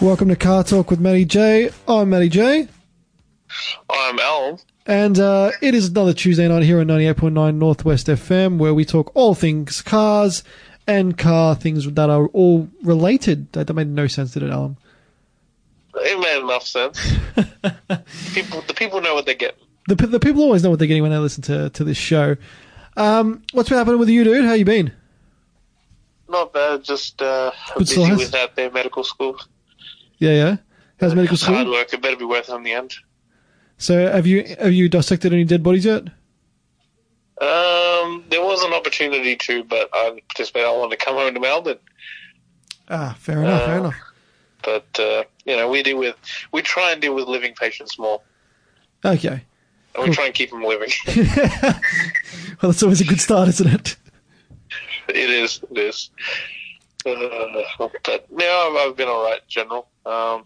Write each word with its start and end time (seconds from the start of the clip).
Welcome 0.00 0.30
to 0.30 0.36
Car 0.36 0.64
Torque 0.64 0.90
with 0.90 0.98
Matty 0.98 1.26
J. 1.26 1.68
I'm 1.86 2.08
Matty 2.08 2.30
J. 2.30 2.68
I'm 3.90 4.18
Al. 4.18 4.58
And 4.86 5.18
uh, 5.18 5.50
it 5.60 5.74
is 5.74 5.88
another 5.88 6.14
Tuesday 6.14 6.48
night 6.48 6.62
here 6.62 6.80
on 6.80 6.86
98.9 6.86 7.56
Northwest 7.56 8.06
FM 8.06 8.56
where 8.56 8.72
we 8.72 8.86
talk 8.86 9.12
all 9.14 9.34
things 9.34 9.82
cars 9.82 10.42
and 10.86 11.18
car 11.18 11.54
things 11.54 11.84
that 11.84 12.08
are 12.08 12.28
all 12.28 12.66
related. 12.82 13.52
That, 13.52 13.66
that 13.66 13.74
made 13.74 13.88
no 13.88 14.06
sense, 14.06 14.32
did 14.32 14.42
it, 14.42 14.48
Alam? 14.48 14.78
It 15.96 16.18
made 16.18 16.42
enough 16.42 16.66
sense. 16.66 16.98
people, 18.32 18.62
the 18.62 18.74
people 18.74 19.02
know 19.02 19.14
what 19.14 19.26
they 19.26 19.34
get. 19.34 19.58
The, 19.86 19.96
the 19.96 20.18
people 20.18 20.42
always 20.42 20.64
know 20.64 20.70
what 20.70 20.78
they're 20.78 20.88
getting 20.88 21.02
when 21.02 21.12
they 21.12 21.18
listen 21.18 21.42
to, 21.42 21.68
to 21.68 21.84
this 21.84 21.98
show. 21.98 22.38
Um, 22.96 23.42
what's 23.52 23.68
been 23.68 23.76
happening 23.76 23.98
with 23.98 24.08
you, 24.08 24.24
dude? 24.24 24.46
How 24.46 24.54
you 24.54 24.64
been? 24.64 24.94
Not 26.26 26.54
bad, 26.54 26.84
just 26.84 27.20
uh, 27.20 27.50
busy 27.76 28.00
with 28.00 28.30
that 28.30 28.56
there 28.56 28.70
medical 28.70 29.04
school. 29.04 29.38
Yeah, 30.20 30.30
yeah. 30.32 30.56
How's 31.00 31.14
medical 31.14 31.34
It's 31.34 31.42
hard 31.42 31.66
work. 31.66 31.92
It 31.92 32.00
better 32.02 32.16
be 32.16 32.24
worth 32.24 32.48
it 32.48 32.54
in 32.54 32.62
the 32.62 32.72
end. 32.72 32.94
So 33.78 34.10
have 34.12 34.26
you 34.26 34.44
have 34.60 34.72
you 34.72 34.88
dissected 34.88 35.32
any 35.32 35.44
dead 35.44 35.62
bodies 35.62 35.84
yet? 35.86 36.02
Um, 37.40 38.24
there 38.28 38.42
was 38.44 38.62
an 38.62 38.74
opportunity 38.74 39.34
to, 39.36 39.64
but 39.64 39.88
I 39.94 40.20
didn't. 40.36 40.56
I 40.56 40.70
wanted 40.70 40.98
to 40.98 41.04
come 41.04 41.14
home 41.16 41.32
to 41.32 41.40
Melbourne, 41.40 41.78
Ah, 42.90 43.16
fair 43.18 43.42
enough, 43.42 43.62
fair 43.64 43.74
Uh, 43.76 43.78
enough. 43.80 43.94
but 44.62 45.00
uh, 45.00 45.24
you 45.46 45.56
know 45.56 45.70
we 45.70 45.82
deal 45.82 45.96
with 45.96 46.16
we 46.52 46.60
try 46.60 46.92
and 46.92 47.00
deal 47.00 47.14
with 47.14 47.26
living 47.28 47.54
patients 47.54 47.98
more, 47.98 48.20
Okay. 49.02 49.42
and 49.94 50.04
we 50.06 50.10
try 50.14 50.26
and 50.26 50.34
keep 50.34 50.50
them 50.50 50.62
living. 50.62 50.90
Well, 52.60 52.70
that's 52.72 52.82
always 52.82 53.00
a 53.00 53.04
good 53.04 53.20
start, 53.22 53.48
isn't 53.48 53.66
it? 53.72 53.96
it 55.08 55.30
is, 55.30 55.64
it 55.70 55.78
is. 55.78 56.10
Uh, 57.06 57.88
but 58.04 58.26
now 58.30 58.68
I've, 58.68 58.76
I've 58.90 58.96
been 58.96 59.08
all 59.08 59.24
right 59.24 59.40
general. 59.48 59.88
Um, 60.06 60.44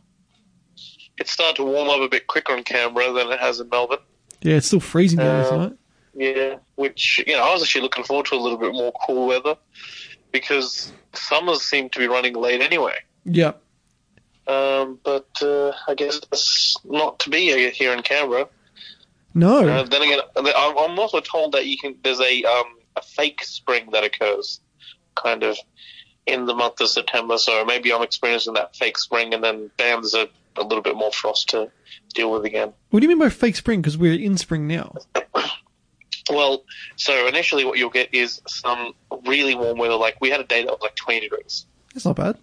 it's 1.18 1.30
starting 1.30 1.56
to 1.56 1.64
warm 1.64 1.88
up 1.88 2.00
a 2.00 2.08
bit 2.08 2.26
quicker 2.26 2.56
in 2.56 2.64
Canberra 2.64 3.12
than 3.12 3.30
it 3.30 3.38
has 3.40 3.60
in 3.60 3.68
Melbourne. 3.68 3.98
Yeah, 4.42 4.56
it's 4.56 4.66
still 4.66 4.80
freezing 4.80 5.18
down 5.18 5.26
there 5.42 5.46
Uh, 5.46 5.50
tonight. 5.50 5.78
Yeah, 6.16 6.56
which 6.76 7.22
you 7.26 7.36
know, 7.36 7.42
I 7.42 7.52
was 7.52 7.62
actually 7.62 7.82
looking 7.82 8.04
forward 8.04 8.26
to 8.26 8.34
a 8.34 8.36
little 8.36 8.58
bit 8.58 8.72
more 8.72 8.92
cool 9.06 9.26
weather 9.26 9.56
because 10.32 10.92
summers 11.12 11.62
seem 11.62 11.88
to 11.90 11.98
be 11.98 12.06
running 12.06 12.34
late 12.34 12.60
anyway. 12.60 12.94
Yeah. 13.24 13.52
Um, 14.46 14.98
but 15.02 15.28
uh, 15.42 15.72
I 15.88 15.94
guess 15.94 16.20
that's 16.20 16.76
not 16.84 17.18
to 17.20 17.30
be 17.30 17.70
here 17.70 17.92
in 17.94 18.02
Canberra. 18.02 18.48
No. 19.34 19.66
Uh, 19.66 19.82
then 19.84 20.02
again, 20.02 20.20
I'm 20.36 20.46
I'm 20.78 20.98
also 20.98 21.20
told 21.20 21.52
that 21.52 21.66
you 21.66 21.76
can. 21.78 21.96
There's 22.04 22.20
a 22.20 22.44
um, 22.44 22.66
a 22.96 23.02
fake 23.02 23.42
spring 23.42 23.88
that 23.92 24.04
occurs, 24.04 24.60
kind 25.16 25.42
of 25.42 25.56
in 26.26 26.46
the 26.46 26.54
month 26.54 26.80
of 26.80 26.88
September. 26.88 27.38
So 27.38 27.64
maybe 27.64 27.92
I'm 27.92 28.02
experiencing 28.02 28.54
that 28.54 28.76
fake 28.76 28.98
spring, 28.98 29.34
and 29.34 29.42
then 29.42 29.70
bam, 29.76 30.02
there's 30.02 30.14
a, 30.14 30.28
a 30.56 30.62
little 30.62 30.82
bit 30.82 30.96
more 30.96 31.12
frost 31.12 31.50
to 31.50 31.70
deal 32.14 32.30
with 32.32 32.44
again. 32.44 32.72
What 32.90 33.00
do 33.00 33.04
you 33.04 33.08
mean 33.08 33.18
by 33.18 33.28
fake 33.28 33.56
spring? 33.56 33.82
Because 33.82 33.98
we're 33.98 34.18
in 34.18 34.36
spring 34.36 34.66
now. 34.66 34.94
Well, 36.30 36.64
so 36.96 37.26
initially, 37.26 37.66
what 37.66 37.76
you'll 37.76 37.90
get 37.90 38.14
is 38.14 38.40
some 38.48 38.94
really 39.26 39.54
warm 39.54 39.76
weather. 39.76 39.96
Like 39.96 40.16
we 40.22 40.30
had 40.30 40.40
a 40.40 40.44
day 40.44 40.64
that 40.64 40.70
was 40.70 40.80
like 40.80 40.96
20 40.96 41.20
degrees. 41.20 41.66
That's 41.92 42.06
not 42.06 42.16
bad. 42.16 42.38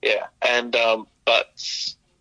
Yeah, 0.00 0.28
and 0.40 0.74
um, 0.74 1.06
but 1.26 1.48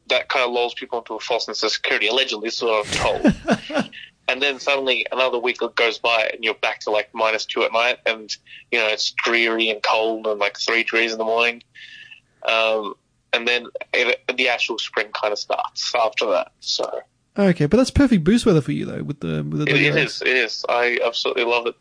that 0.09 0.27
kind 0.27 0.45
of 0.45 0.51
lulls 0.51 0.73
people 0.73 0.99
into 0.99 1.13
a 1.13 1.19
false 1.21 1.45
sense 1.45 1.63
of 1.63 1.71
security. 1.71 2.07
Allegedly, 2.07 2.49
so 2.49 2.81
I'm 2.81 2.85
told. 2.87 3.35
and 4.27 4.41
then 4.41 4.59
suddenly 4.59 5.05
another 5.11 5.39
week 5.39 5.59
goes 5.75 5.97
by, 5.97 6.29
and 6.33 6.43
you're 6.43 6.55
back 6.55 6.79
to 6.81 6.91
like 6.91 7.09
minus 7.13 7.45
two 7.45 7.63
at 7.63 7.71
night, 7.71 7.99
and 8.05 8.35
you 8.71 8.79
know 8.79 8.87
it's 8.87 9.11
dreary 9.11 9.69
and 9.69 9.81
cold, 9.83 10.27
and 10.27 10.39
like 10.39 10.57
three 10.57 10.83
degrees 10.83 11.11
in 11.11 11.17
the 11.17 11.25
morning. 11.25 11.63
Um, 12.47 12.95
and 13.33 13.47
then 13.47 13.67
it, 13.93 14.21
the 14.35 14.49
actual 14.49 14.77
spring 14.77 15.07
kind 15.13 15.33
of 15.33 15.39
starts 15.39 15.93
after 15.95 16.27
that. 16.27 16.51
So 16.59 17.01
Okay, 17.37 17.65
but 17.65 17.77
that's 17.77 17.91
perfect 17.91 18.23
boost 18.23 18.45
weather 18.45 18.61
for 18.61 18.71
you 18.71 18.85
though. 18.85 19.03
With 19.03 19.19
the 19.19 19.43
with 19.43 19.65
the 19.65 19.69
it, 19.69 19.81
it 19.81 19.95
is, 19.97 20.21
it 20.21 20.27
is. 20.27 20.65
I 20.69 20.99
absolutely 21.05 21.43
love 21.43 21.67
it 21.67 21.75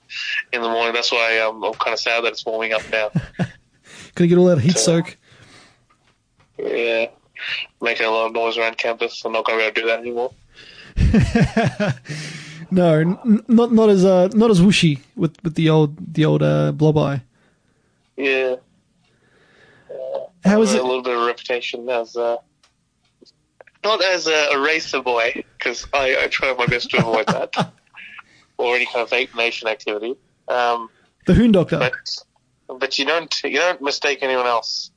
in 0.53 0.63
the 0.63 0.69
morning. 0.69 0.95
That's 0.95 1.13
why 1.13 1.39
um, 1.39 1.63
I'm 1.63 1.75
kind 1.75 1.95
of 1.95 2.01
sad 2.01 2.25
that 2.25 2.33
it's 2.33 2.45
warming 2.45 2.73
up 2.73 2.83
now. 2.91 3.11
Gonna 4.17 4.29
get 4.29 4.39
all 4.39 4.47
that 4.47 4.59
heat 4.59 4.77
soak. 4.77 5.17
yeah, 6.59 7.07
making 7.81 8.07
a 8.07 8.11
lot 8.11 8.27
of 8.27 8.33
noise 8.33 8.59
around 8.59 8.79
campus. 8.79 9.25
I'm 9.25 9.33
not 9.33 9.45
going 9.45 9.59
to 9.59 9.63
be 9.63 9.67
able 9.67 9.75
to 9.75 9.81
do 9.81 9.87
that 9.89 10.01
anymore. 10.01 10.33
No, 12.71 12.95
n- 12.99 13.45
not 13.47 13.73
not 13.73 13.89
as 13.91 14.05
uh 14.05 14.29
not 14.35 14.51
as 14.51 14.61
whooshy 14.61 14.99
with 15.17 15.37
with 15.45 15.55
the 15.55 15.69
old 15.71 16.15
the 16.15 16.25
old 16.25 16.43
uh, 16.43 16.73
blob 16.73 16.97
eye. 16.99 17.23
Yeah. 18.17 18.57
How 20.45 20.61
is 20.63 20.75
it? 20.75 20.81
a 20.81 20.83
little 20.83 21.03
bit 21.03 21.17
of 21.17 21.27
reputation 21.27 21.89
as 21.89 22.17
uh, 22.17 22.37
not 23.85 24.03
as 24.03 24.27
a, 24.27 24.49
a 24.55 24.61
racer 24.61 25.01
boy 25.03 25.45
because 25.59 25.87
I, 25.93 26.17
I 26.25 26.27
try 26.29 26.53
my 26.55 26.67
best 26.67 26.91
to 26.91 26.99
avoid 26.99 27.27
that 27.29 27.55
or 28.59 28.75
any 28.75 28.87
kind 28.87 28.99
of 29.03 29.11
vape 29.11 29.37
nation 29.37 29.69
activity. 29.69 30.17
Um, 30.49 30.91
The 31.27 31.35
Hoon 31.35 31.53
Doctor. 31.53 31.79
but 31.79 31.95
but 32.81 32.99
you 32.99 33.05
don't 33.05 33.33
you 33.45 33.59
don't 33.59 33.81
mistake 33.83 34.19
anyone 34.23 34.47
else 34.47 34.91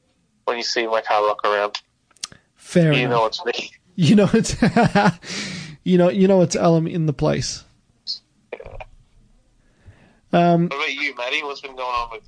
when 0.45 0.57
you 0.57 0.63
see 0.63 0.87
my 0.87 1.01
car 1.01 1.25
rock 1.27 1.41
around. 1.45 1.79
Fair 2.55 2.93
You 2.93 3.05
enough. 3.05 3.11
know 3.11 3.25
it's 3.27 3.45
me. 3.45 3.71
You 3.95 4.15
know 4.15 4.29
it's 4.33 4.55
you 5.87 5.97
know 5.97 6.09
you 6.09 6.27
know 6.27 6.41
it's 6.41 6.55
Alam 6.55 6.85
in 6.87 7.05
the 7.05 7.13
place. 7.13 7.63
Um, 10.33 10.63
What 10.67 10.75
about 10.75 10.93
you, 10.93 11.15
Matty? 11.15 11.41
What's 11.41 11.61
been 11.61 11.75
going 11.75 11.87
on 11.87 12.09
with 12.11 12.23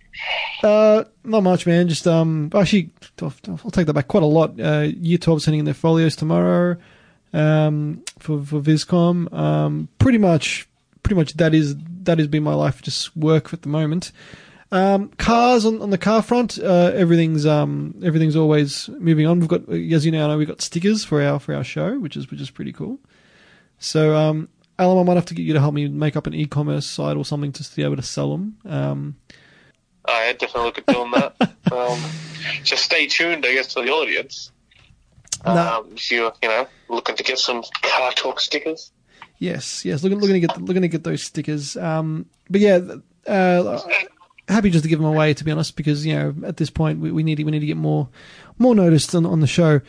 you? 0.63 0.69
Uh, 0.69 1.03
not 1.25 1.43
much, 1.43 1.67
man. 1.67 1.89
Just 1.89 2.07
um, 2.07 2.49
actually, 2.55 2.91
I'll, 3.21 3.33
I'll 3.49 3.71
take 3.71 3.87
that 3.87 3.93
back 3.93 4.07
quite 4.07 4.23
a 4.23 4.25
lot. 4.25 4.57
Uh, 4.59 4.87
Year 5.01 5.17
12 5.17 5.41
sending 5.41 5.59
in 5.59 5.65
their 5.65 5.73
folios 5.73 6.15
tomorrow, 6.15 6.77
um, 7.33 8.01
for 8.17 8.41
for 8.43 8.61
Viscom. 8.61 9.31
Um, 9.33 9.89
pretty 9.99 10.17
much, 10.17 10.67
pretty 11.03 11.15
much 11.15 11.33
that 11.33 11.53
is 11.53 11.75
that 12.03 12.17
has 12.19 12.27
been 12.27 12.43
my 12.43 12.53
life. 12.53 12.81
Just 12.81 13.15
work 13.17 13.53
at 13.53 13.63
the 13.63 13.69
moment. 13.69 14.13
Um, 14.71 15.09
cars 15.17 15.65
on, 15.65 15.81
on 15.81 15.89
the 15.89 15.97
car 15.97 16.21
front, 16.21 16.59
uh, 16.59 16.91
everything's 16.95 17.45
um, 17.45 17.95
everything's 18.01 18.37
always 18.37 18.87
moving 18.99 19.25
on. 19.27 19.39
We've 19.41 19.49
got, 19.49 19.67
as 19.67 20.05
you 20.05 20.11
now 20.11 20.27
know, 20.27 20.37
we've 20.37 20.47
got 20.47 20.61
stickers 20.61 21.03
for 21.03 21.21
our 21.21 21.39
for 21.39 21.53
our 21.53 21.63
show, 21.65 21.99
which 21.99 22.15
is 22.15 22.31
which 22.31 22.39
is 22.39 22.49
pretty 22.49 22.71
cool. 22.71 22.99
So, 23.79 24.15
um, 24.15 24.49
Alam, 24.77 24.99
I 24.99 25.03
might 25.03 25.15
have 25.15 25.25
to 25.25 25.33
get 25.33 25.43
you 25.43 25.53
to 25.53 25.59
help 25.59 25.73
me 25.73 25.87
make 25.87 26.15
up 26.15 26.27
an 26.27 26.33
e-commerce 26.33 26.85
site 26.85 27.17
or 27.17 27.25
something 27.25 27.51
just 27.51 27.71
to 27.71 27.75
be 27.75 27.83
able 27.83 27.95
to 27.95 28.01
sell 28.01 28.31
them. 28.31 28.57
Um, 28.65 29.15
I 30.05 30.33
definitely 30.33 30.63
look 30.63 30.77
at 30.77 30.85
doing 30.85 31.11
that. 31.11 31.35
um, 31.71 31.99
just 32.63 32.83
stay 32.83 33.07
tuned, 33.07 33.45
I 33.45 33.53
guess, 33.53 33.73
to 33.73 33.81
the 33.81 33.89
audience. 33.89 34.51
Um, 35.45 35.91
if 35.95 36.11
you're, 36.11 36.33
you 36.41 36.49
know, 36.49 36.67
looking 36.89 37.15
to 37.15 37.23
get 37.23 37.39
some 37.39 37.63
Car 37.81 38.11
Torque 38.13 38.39
stickers. 38.39 38.91
Yes, 39.37 39.85
yes. 39.85 40.03
Looking, 40.03 40.19
looking 40.19 40.41
to 40.41 40.47
get, 40.47 40.61
looking 40.61 40.81
to 40.81 40.87
get 40.87 41.03
those 41.03 41.23
stickers. 41.23 41.77
Um, 41.77 42.25
but 42.49 42.59
yeah, 42.59 42.79
uh, 43.25 43.81
happy 44.49 44.69
just 44.69 44.83
to 44.83 44.89
give 44.89 44.99
them 44.99 45.07
away. 45.07 45.33
To 45.33 45.43
be 45.43 45.51
honest, 45.51 45.75
because 45.77 46.05
you 46.05 46.15
know, 46.15 46.35
at 46.45 46.57
this 46.57 46.69
point, 46.69 46.99
we, 46.99 47.11
we 47.11 47.23
need, 47.23 47.39
we 47.39 47.51
need 47.51 47.59
to 47.59 47.65
get 47.65 47.77
more, 47.77 48.09
more 48.57 48.75
noticed 48.75 49.15
on, 49.15 49.25
on 49.25 49.39
the 49.39 49.47
show. 49.47 49.79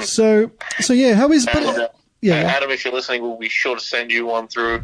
So, 0.00 0.52
so 0.80 0.92
yeah. 0.92 1.14
How 1.14 1.30
is? 1.32 1.46
And, 1.46 1.66
uh, 1.66 1.72
But, 1.72 1.96
yeah. 2.22 2.34
Adam, 2.36 2.70
if 2.70 2.84
you're 2.84 2.94
listening, 2.94 3.22
we'll 3.22 3.36
be 3.36 3.48
sure 3.48 3.76
to 3.76 3.82
send 3.82 4.10
you 4.10 4.26
one 4.26 4.48
through. 4.48 4.82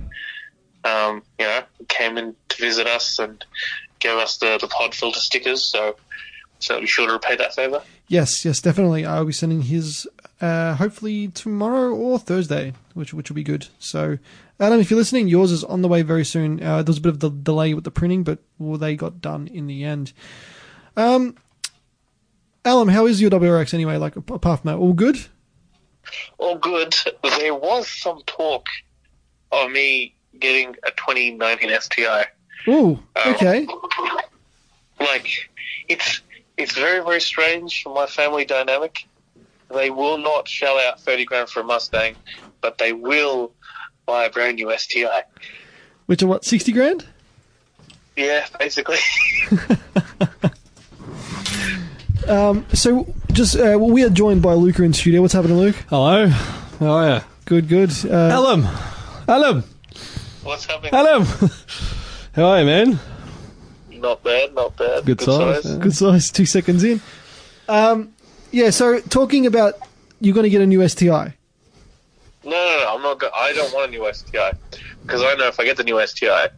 Um, 0.85 1.23
you 1.39 1.47
know, 1.47 1.63
came 1.89 2.19
in 2.19 2.37
to 2.51 2.61
visit 2.61 2.87
us 2.87 3.19
and 3.19 3.45
gave 3.99 4.17
us 4.17 4.37
the, 4.39 4.59
the 4.61 4.69
pod 4.69 4.95
filter 4.95 5.19
stickers, 5.21 5.65
so 5.65 5.97
so 6.61 6.81
be 6.81 6.87
sure 6.87 7.07
to 7.07 7.13
repay 7.13 7.37
that 7.37 7.55
favour. 7.55 7.83
Yes, 8.09 8.45
yes, 8.45 8.61
definitely. 8.61 9.05
I'll 9.05 9.25
be 9.25 9.33
sending 9.33 9.63
his 9.63 10.07
uh, 10.41 10.75
hopefully 10.75 11.29
tomorrow 11.29 11.95
or 11.95 12.19
Thursday, 12.19 12.75
which 12.95 13.13
which 13.15 13.31
will 13.31 13.37
be 13.37 13.43
good. 13.43 13.69
So, 13.79 14.19
Adam, 14.61 14.81
if 14.81 14.91
you're 14.91 14.99
listening, 14.99 15.29
yours 15.29 15.53
is 15.53 15.65
on 15.65 15.83
the 15.83 15.89
way 15.89 16.03
very 16.03 16.25
soon. 16.25 16.63
Uh, 16.63 16.83
there 16.83 16.91
was 16.91 16.99
a 16.99 17.03
bit 17.03 17.13
of 17.13 17.21
the 17.21 17.31
delay 17.31 17.75
with 17.75 17.85
the 17.85 17.91
printing, 17.91 18.25
but 18.25 18.39
well, 18.59 18.79
they 18.79 18.97
got 18.97 19.21
done 19.21 19.47
in 19.49 19.67
the 19.67 19.85
end. 19.85 20.13
Um, 20.97 21.37
Alam, 22.65 22.89
how 22.89 23.07
is 23.07 23.21
your 23.21 23.31
WRX 23.31 23.73
anyway? 23.73 23.97
Like 23.97 24.17
ap- 24.17 24.31
apart 24.31 24.61
from 24.61 24.69
that, 24.71 24.79
all 24.79 24.93
good? 24.93 25.27
All 26.39 26.57
good. 26.57 26.95
There 27.39 27.55
was 27.55 27.89
some 27.89 28.23
talk 28.27 28.67
of 29.53 29.71
me 29.71 30.15
getting 30.39 30.71
a 30.87 30.91
2019 30.91 31.71
STI. 31.81 32.27
Ooh, 32.69 32.99
Um, 33.17 33.35
okay. 33.35 33.67
Like, 35.01 35.51
it's 35.89 36.21
it's 36.57 36.73
very 36.75 37.01
very 37.05 37.21
strange 37.21 37.83
for 37.83 37.95
my 37.95 38.07
family 38.07 38.45
dynamic. 38.45 39.07
They 39.73 39.91
will 39.91 40.19
not 40.19 40.49
shell 40.49 40.79
out 40.79 41.01
30 41.01 41.25
grand 41.25 41.49
for 41.51 41.61
a 41.61 41.65
Mustang, 41.65 42.17
but 42.61 42.79
they 42.79 42.93
will 42.93 43.53
buy 44.07 44.25
a 44.25 44.31
brand 44.31 44.57
new 44.57 44.77
STI. 44.77 45.23
Which 46.07 46.23
are 46.23 46.27
what, 46.27 46.45
sixty 46.45 46.73
grand? 46.73 47.05
Yeah, 48.17 48.47
basically. 48.59 48.97
Um, 52.27 52.67
so 52.75 53.07
just 53.39 53.55
uh, 53.55 53.79
well, 53.79 53.91
we 53.91 54.03
are 54.03 54.11
joined 54.11 54.43
by 54.43 54.53
Luka 54.55 54.83
in 54.83 54.93
studio. 54.93 55.23
What's 55.23 55.33
happening, 55.33 55.59
Luke? 55.59 55.77
Hello. 55.89 56.27
How 56.27 56.91
are 56.91 57.09
you? 57.09 57.21
Good, 57.45 57.69
good. 57.69 57.91
Uh, 58.05 58.37
Alam. 58.37 58.67
Alam. 59.29 59.63
What's 60.43 60.67
happening? 60.67 60.93
Alam. 60.93 61.25
How 62.35 62.47
are 62.47 62.59
you, 62.59 62.67
man? 62.67 62.99
Not 63.93 64.25
bad, 64.25 64.57
not 64.57 64.77
bad. 64.77 65.05
Good 65.05 65.21
size, 65.21 65.65
yeah. 65.65 65.77
Good 65.79 65.95
size. 65.95 66.33
Two 66.33 66.47
seconds 66.47 66.83
in. 66.83 67.01
Um, 67.69 68.13
yeah. 68.51 68.71
So 68.71 68.99
talking 69.03 69.47
about 69.47 69.75
you're 70.21 70.35
going 70.35 70.43
to 70.43 70.51
get 70.51 70.61
a 70.61 70.67
new 70.67 70.87
STI. 70.89 71.35
No, 72.43 72.51
no, 72.51 72.51
no. 72.51 72.93
I'm 72.93 73.03
not. 73.03 73.21
Go- 73.21 73.31
I 73.33 73.53
don't 73.53 73.73
want 73.73 73.87
a 73.87 73.91
new 73.97 74.13
STI 74.13 74.53
because 75.03 75.23
I 75.23 75.37
know 75.37 75.47
if 75.47 75.61
I 75.61 75.65
get 75.65 75.77
the 75.77 75.85
new 75.85 76.05
STI, 76.05 76.49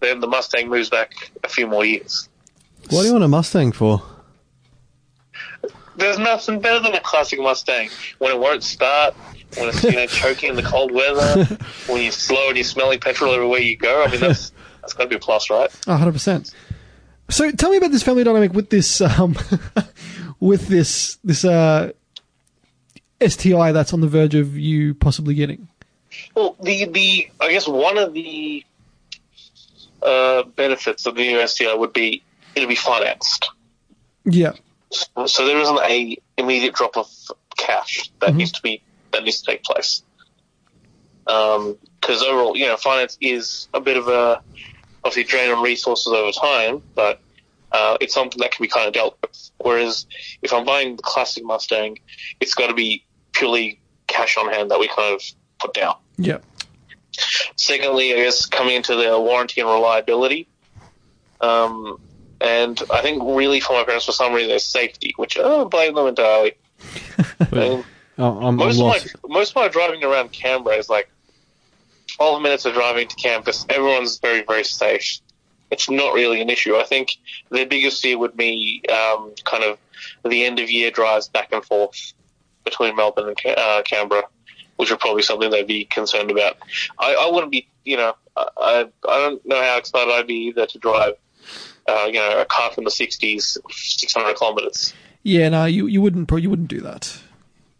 then 0.00 0.20
the 0.20 0.26
Mustang 0.26 0.68
moves 0.68 0.90
back 0.90 1.14
a 1.42 1.48
few 1.48 1.66
more 1.66 1.86
years. 1.86 2.28
What 2.90 3.00
do 3.00 3.06
you 3.06 3.12
want 3.12 3.24
a 3.24 3.28
Mustang 3.28 3.72
for? 3.72 4.02
There's 5.98 6.18
nothing 6.18 6.60
better 6.60 6.80
than 6.80 6.94
a 6.94 7.00
classic 7.00 7.40
Mustang 7.40 7.90
when 8.18 8.30
it 8.30 8.38
won't 8.38 8.62
start, 8.62 9.14
when 9.56 9.68
it's 9.68 9.82
you 9.82 9.92
know 9.92 10.06
choking 10.06 10.50
in 10.50 10.56
the 10.56 10.62
cold 10.62 10.92
weather, 10.92 11.44
when 11.88 12.02
you're 12.02 12.12
slow 12.12 12.48
and 12.48 12.56
you're 12.56 12.64
smelling 12.64 13.00
petrol 13.00 13.34
everywhere 13.34 13.60
you 13.60 13.76
go. 13.76 14.04
I 14.04 14.10
mean, 14.10 14.20
that's 14.20 14.52
that's 14.80 14.92
got 14.92 15.04
to 15.04 15.08
be 15.08 15.16
a 15.16 15.18
plus, 15.18 15.50
right? 15.50 15.70
hundred 15.86 16.12
percent. 16.12 16.54
So 17.30 17.50
tell 17.50 17.70
me 17.70 17.78
about 17.78 17.90
this 17.90 18.04
family 18.04 18.22
dynamic 18.22 18.52
with 18.52 18.70
this 18.70 19.00
um, 19.00 19.36
with 20.40 20.68
this 20.68 21.18
this 21.24 21.44
uh, 21.44 21.90
STI 23.26 23.72
that's 23.72 23.92
on 23.92 24.00
the 24.00 24.08
verge 24.08 24.36
of 24.36 24.56
you 24.56 24.94
possibly 24.94 25.34
getting. 25.34 25.68
Well, 26.36 26.56
the 26.62 26.84
the 26.84 27.28
I 27.40 27.50
guess 27.50 27.66
one 27.66 27.98
of 27.98 28.14
the 28.14 28.64
uh, 30.00 30.44
benefits 30.44 31.06
of 31.06 31.16
the 31.16 31.22
new 31.22 31.46
STI 31.46 31.74
would 31.74 31.92
be 31.92 32.22
it'll 32.54 32.68
be 32.68 32.76
financed. 32.76 33.50
Yeah. 34.24 34.52
So 34.90 35.46
there 35.46 35.58
isn't 35.58 35.80
a 35.80 36.16
immediate 36.36 36.74
drop 36.74 36.96
of 36.96 37.08
cash 37.56 38.10
that 38.20 38.34
needs 38.34 38.52
to 38.52 38.62
be 38.62 38.82
that 39.12 39.24
needs 39.24 39.42
to 39.42 39.50
take 39.50 39.62
place. 39.62 40.02
Because 41.24 42.22
overall, 42.22 42.56
you 42.56 42.66
know, 42.66 42.76
finance 42.76 43.18
is 43.20 43.68
a 43.74 43.80
bit 43.80 43.96
of 43.96 44.08
a 44.08 44.40
obviously 45.04 45.24
drain 45.24 45.50
on 45.50 45.62
resources 45.62 46.12
over 46.12 46.32
time, 46.32 46.82
but 46.94 47.20
uh, 47.72 47.98
it's 48.00 48.14
something 48.14 48.38
that 48.40 48.50
can 48.50 48.62
be 48.62 48.68
kind 48.68 48.86
of 48.86 48.94
dealt 48.94 49.18
with. 49.22 49.50
Whereas 49.58 50.06
if 50.42 50.52
I'm 50.52 50.64
buying 50.64 50.96
the 50.96 51.02
classic 51.02 51.44
Mustang, 51.44 51.98
it's 52.40 52.54
got 52.54 52.68
to 52.68 52.74
be 52.74 53.04
purely 53.32 53.80
cash 54.06 54.36
on 54.38 54.50
hand 54.50 54.70
that 54.70 54.80
we 54.80 54.88
kind 54.88 55.14
of 55.14 55.22
put 55.58 55.74
down. 55.74 55.96
Yeah. 56.16 56.38
Secondly, 57.56 58.14
I 58.14 58.16
guess 58.16 58.46
coming 58.46 58.76
into 58.76 58.96
the 58.96 59.20
warranty 59.20 59.60
and 59.60 59.68
reliability. 59.68 60.48
Um, 61.40 62.00
and 62.40 62.80
I 62.90 63.02
think 63.02 63.22
really 63.24 63.60
for 63.60 63.74
my 63.74 63.84
parents, 63.84 64.06
for 64.06 64.12
some 64.12 64.32
reason, 64.32 64.48
there's 64.48 64.64
safety, 64.64 65.12
which 65.16 65.38
I 65.38 65.42
don't 65.42 65.70
blame 65.70 65.94
them 65.94 66.06
entirely. 66.06 66.54
I 67.40 67.54
mean, 67.54 67.84
Oh, 68.18 68.38
I'm, 68.38 68.44
I'm 68.44 68.56
most 68.56 68.80
of 68.80 68.86
my 68.86 68.98
most 69.28 69.50
of 69.50 69.56
my 69.56 69.68
driving 69.68 70.02
around 70.02 70.32
Canberra 70.32 70.76
is 70.76 70.88
like 70.88 71.08
12 72.16 72.42
minutes 72.42 72.64
of 72.64 72.74
driving 72.74 73.06
to 73.06 73.16
campus. 73.16 73.64
Everyone's 73.68 74.18
very 74.18 74.42
very 74.42 74.64
safe. 74.64 75.20
It's 75.70 75.88
not 75.88 76.14
really 76.14 76.40
an 76.40 76.50
issue. 76.50 76.76
I 76.76 76.84
think 76.84 77.16
the 77.50 77.64
biggest 77.64 78.02
fear 78.02 78.18
would 78.18 78.36
be 78.36 78.82
um, 78.90 79.34
kind 79.44 79.62
of 79.64 79.78
the 80.28 80.44
end 80.44 80.58
of 80.58 80.70
year 80.70 80.90
drives 80.90 81.28
back 81.28 81.52
and 81.52 81.64
forth 81.64 82.12
between 82.64 82.96
Melbourne 82.96 83.28
and 83.28 83.58
uh, 83.58 83.82
Canberra, 83.82 84.24
which 84.76 84.90
would 84.90 84.98
probably 84.98 85.22
something 85.22 85.50
they'd 85.50 85.66
be 85.66 85.84
concerned 85.84 86.30
about. 86.30 86.56
I, 86.98 87.14
I 87.14 87.30
wouldn't 87.30 87.52
be, 87.52 87.68
you 87.84 87.98
know, 87.98 88.16
I 88.36 88.48
I 88.58 88.80
I 89.08 89.18
don't 89.18 89.46
know 89.46 89.62
how 89.62 89.76
excited 89.76 90.12
I'd 90.12 90.26
be 90.26 90.48
either 90.48 90.66
to 90.66 90.78
drive, 90.78 91.14
uh, 91.88 92.06
you 92.06 92.20
know, 92.20 92.40
a 92.40 92.44
car 92.44 92.70
from 92.70 92.84
the 92.84 92.90
60s, 92.90 93.56
600 93.70 94.36
kilometers. 94.36 94.92
Yeah. 95.22 95.48
No, 95.48 95.64
you 95.64 95.86
you 95.86 96.00
wouldn't 96.00 96.30
you 96.30 96.50
wouldn't 96.50 96.68
do 96.68 96.80
that. 96.80 97.18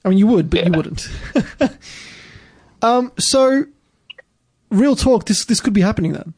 I 0.04 0.08
mean, 0.08 0.18
you 0.18 0.26
would, 0.26 0.50
but 0.50 0.66
you 0.66 0.72
wouldn't. 0.72 1.08
um. 2.82 3.12
So, 3.18 3.66
real 4.70 4.96
talk. 4.96 5.26
This 5.26 5.44
this 5.44 5.60
could 5.60 5.72
be 5.72 5.80
happening 5.80 6.12
then. 6.12 6.34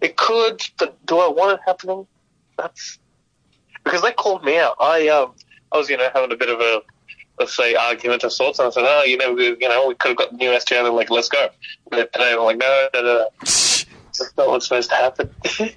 It 0.00 0.16
could, 0.16 0.62
but 0.78 1.04
do 1.06 1.18
I 1.18 1.28
want 1.28 1.54
it 1.54 1.60
happening? 1.66 2.06
That's 2.58 2.98
because 3.84 4.02
they 4.02 4.12
called 4.12 4.44
me 4.44 4.58
out. 4.58 4.76
I 4.80 5.08
um, 5.08 5.34
I 5.72 5.78
was 5.78 5.88
you 5.88 5.96
know 5.96 6.08
having 6.12 6.32
a 6.32 6.36
bit 6.36 6.48
of 6.48 6.60
a 6.60 6.82
let's 7.38 7.56
say 7.56 7.74
argument 7.74 8.24
of 8.24 8.32
sorts, 8.32 8.58
and 8.58 8.68
I 8.68 8.70
said, 8.70 8.84
oh, 8.86 9.04
you 9.04 9.16
know, 9.16 9.32
we, 9.34 9.48
you 9.48 9.68
know, 9.68 9.88
we 9.88 9.94
could 9.94 10.08
have 10.08 10.16
got 10.16 10.30
the 10.30 10.36
new 10.36 10.58
STI. 10.58 10.82
They're 10.82 10.90
like, 10.90 11.10
let's 11.10 11.28
go. 11.28 11.48
But 11.90 12.12
today 12.12 12.32
I'm 12.32 12.40
like, 12.40 12.56
no, 12.56 12.88
no, 12.94 13.02
no, 13.02 13.16
no. 13.18 13.28
That's 13.40 14.34
not 14.38 14.48
what's 14.48 14.66
supposed 14.66 14.90
to 14.90 14.96
happen. 14.96 15.34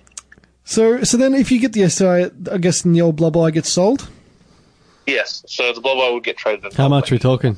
So 0.70 1.04
so 1.04 1.18
then 1.18 1.34
if 1.34 1.52
you 1.52 1.60
get 1.60 1.74
the 1.74 1.90
STI, 1.90 2.30
I 2.52 2.60
guess 2.60 2.84
then 2.84 2.94
the 2.94 3.02
old 3.02 3.16
blah 3.16 3.32
blah 3.32 3.50
gets 3.50 3.74
sold. 3.74 4.08
yes, 5.08 5.44
so 5.48 5.74
the 5.74 5.82
Blobo 5.82 6.14
would 6.14 6.24
get 6.24 6.38
traded. 6.38 6.66
in 6.66 6.72
How 6.74 6.88
much 6.88 7.12
are 7.12 7.16
we 7.16 7.20
talking? 7.20 7.58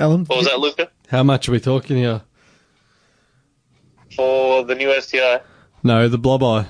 Alam. 0.00 0.24
What 0.24 0.38
was 0.38 0.46
that, 0.46 0.58
Luka? 0.58 0.90
How 1.08 1.22
much 1.22 1.48
are 1.48 1.52
we 1.52 1.60
talking 1.60 1.98
here? 1.98 2.22
For 4.16 4.64
the 4.64 4.74
new 4.74 5.00
STI? 5.00 5.40
No, 5.84 6.08
the 6.08 6.18
blob 6.18 6.42
eye. 6.42 6.66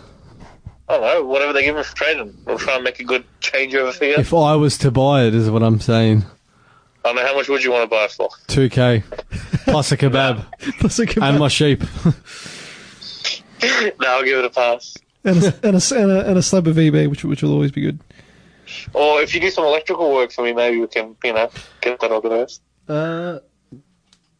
I 0.86 0.92
don't 0.98 1.00
know. 1.00 1.24
Whatever 1.24 1.54
they 1.54 1.62
give 1.62 1.76
me 1.76 1.82
for 1.82 1.96
trading, 1.96 2.36
we'll 2.44 2.58
try 2.58 2.74
and 2.74 2.84
make 2.84 3.00
a 3.00 3.04
good 3.04 3.24
changeover 3.40 3.94
figure. 3.94 4.20
If 4.20 4.34
I 4.34 4.56
was 4.56 4.76
to 4.78 4.90
buy 4.90 5.24
it, 5.24 5.34
is 5.34 5.48
what 5.48 5.62
I'm 5.62 5.80
saying. 5.80 6.26
I 7.02 7.08
don't 7.08 7.16
know 7.16 7.26
how 7.26 7.34
much 7.34 7.48
would 7.48 7.64
you 7.64 7.70
want 7.72 7.84
to 7.84 7.88
buy 7.88 8.04
it 8.04 8.10
for. 8.10 8.28
2k 8.48 9.04
plus 9.64 9.90
a 9.90 9.96
kebab 9.96 10.44
Plus 10.80 10.98
a 10.98 11.06
kebab. 11.06 11.22
and 11.30 11.38
my 11.38 11.48
sheep. 11.48 11.82
no, 13.62 14.06
I'll 14.06 14.24
give 14.24 14.38
it 14.38 14.44
a 14.44 14.50
pass. 14.50 14.96
and 15.24 15.42
a, 15.42 15.46
and 15.62 15.76
a, 15.76 15.94
and 15.96 16.10
a, 16.10 16.28
and 16.30 16.38
a 16.38 16.42
slab 16.42 16.66
of 16.66 16.76
VB, 16.76 17.08
which 17.10 17.24
which 17.24 17.42
will 17.42 17.52
always 17.52 17.70
be 17.70 17.82
good. 17.82 17.98
Or 18.94 19.20
if 19.20 19.34
you 19.34 19.40
do 19.40 19.50
some 19.50 19.64
electrical 19.64 20.12
work 20.12 20.30
for 20.32 20.42
me, 20.42 20.52
maybe 20.52 20.78
we 20.78 20.86
can, 20.86 21.16
you 21.24 21.32
know, 21.32 21.50
get 21.80 21.98
that 22.00 22.12
organised. 22.12 22.62
Uh, 22.88 23.40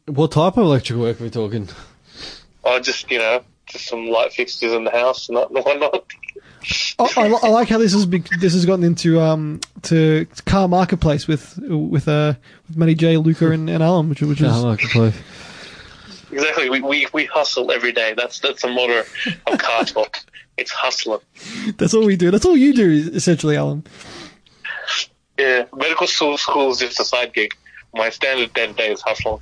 what 0.07 0.33
type 0.33 0.57
of 0.57 0.65
electrical 0.65 1.03
work 1.03 1.21
are 1.21 1.25
we 1.25 1.31
talking? 1.31 1.69
Or 2.63 2.79
just, 2.81 3.11
you 3.11 3.19
know, 3.19 3.43
just 3.67 3.87
some 3.87 4.07
light 4.09 4.33
fixtures 4.33 4.73
in 4.73 4.85
the 4.85 4.91
house 4.91 5.29
and 5.29 5.37
that- 5.39 5.51
and 5.55 5.65
whatnot. 5.65 6.05
I, 6.99 7.09
I, 7.17 7.27
I 7.27 7.49
like 7.49 7.69
how 7.71 7.79
this 7.79 7.93
has 7.95 8.05
been, 8.07 8.25
this 8.39 8.53
has 8.53 8.67
gotten 8.67 8.85
into 8.85 9.19
um 9.21 9.61
to 9.83 10.27
car 10.45 10.69
marketplace 10.69 11.27
with 11.27 11.57
with 11.59 12.07
uh 12.07 12.35
with 12.69 12.77
Matty 12.77 12.95
J, 12.95 13.17
Luka, 13.17 13.51
and, 13.51 13.69
and 13.71 13.83
Alam, 13.83 14.11
which 14.11 14.21
which 14.21 14.43
is 14.43 14.47
Yeah, 14.53 14.57
I 14.57 14.59
like 14.59 14.81
the 14.83 14.89
place. 14.89 15.15
Exactly. 16.33 16.71
We, 16.71 16.81
we, 16.81 17.07
we 17.13 17.25
hustle 17.27 17.71
every 17.73 17.93
day. 17.93 18.15
That's 18.17 18.39
that's 18.41 18.63
the 18.63 18.69
motto 18.69 19.05
of 19.47 19.59
Car 19.59 19.85
Torque. 19.85 20.21
It's 20.57 20.71
hustling. 20.71 21.21
that's 21.77 21.95
all 21.95 22.05
we 22.05 22.17
do. 22.17 22.31
That's 22.31 22.45
all 22.45 22.57
you 22.57 22.75
do 22.75 23.11
essentially, 23.15 23.57
Alam. 23.57 23.83
Yeah. 25.39 25.65
Medical 25.75 26.07
school, 26.07 26.37
school 26.37 26.71
is 26.71 26.79
just 26.79 27.01
a 27.01 27.05
side 27.05 27.33
gig. 27.33 27.53
My 27.95 28.11
standard 28.11 28.53
day 28.55 28.67
to 28.67 28.73
day 28.75 28.93
is 28.93 29.01
hustling. 29.03 29.41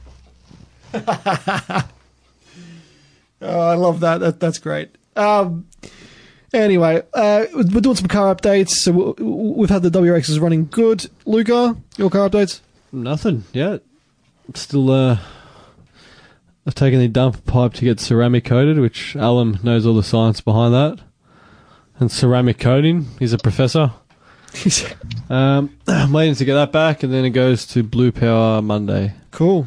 Oh, 3.40 3.60
I 3.60 3.74
love 3.74 4.00
that. 4.00 4.18
that 4.18 4.40
that's 4.40 4.58
great. 4.58 4.90
Um, 5.14 5.66
anyway, 6.52 7.02
uh, 7.14 7.44
we're 7.54 7.80
doing 7.80 7.94
some 7.94 8.08
car 8.08 8.34
updates. 8.34 8.70
So 8.70 9.14
we- 9.16 9.24
we've 9.24 9.70
had 9.70 9.82
the 9.82 9.90
WRXs 9.90 10.40
running 10.40 10.66
good. 10.70 11.08
Luka, 11.24 11.76
your 11.96 12.10
car 12.10 12.28
updates? 12.28 12.60
Nothing 12.90 13.44
yet. 13.52 13.82
Still, 14.54 14.90
uh, 14.90 15.18
I've 16.68 16.74
taken 16.74 17.00
the 17.00 17.08
dump 17.08 17.46
pipe 17.46 17.72
to 17.74 17.84
get 17.86 17.98
ceramic 17.98 18.44
coated, 18.44 18.78
which 18.78 19.16
Alam 19.16 19.58
knows 19.62 19.86
all 19.86 19.94
the 19.94 20.02
science 20.02 20.42
behind 20.42 20.74
that. 20.74 20.98
And 21.98 22.12
ceramic 22.12 22.58
coating, 22.58 23.06
he's 23.18 23.32
a 23.32 23.38
professor. 23.38 23.92
Um, 25.30 25.76
I'm 25.86 26.10
waiting 26.14 26.34
to 26.36 26.44
get 26.46 26.54
that 26.54 26.72
back, 26.72 27.02
and 27.02 27.12
then 27.12 27.26
it 27.26 27.30
goes 27.30 27.66
to 27.66 27.82
Blue 27.82 28.10
Power 28.10 28.62
Monday. 28.62 29.12
cool. 29.30 29.66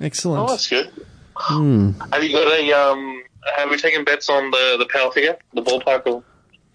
Excellent. 0.00 0.42
Oh, 0.44 0.52
that's 0.52 0.68
good. 0.70 0.90
Hmm. 1.36 1.90
Have 2.10 2.24
you 2.24 2.32
got 2.32 2.50
a 2.50 2.72
um? 2.72 3.22
Have 3.56 3.68
we 3.70 3.76
taken 3.76 4.04
bets 4.04 4.30
on 4.30 4.50
the 4.50 4.76
the 4.78 4.86
power 4.90 5.12
figure, 5.12 5.36
the 5.52 5.60
ballpark 5.62 6.06
of 6.06 6.24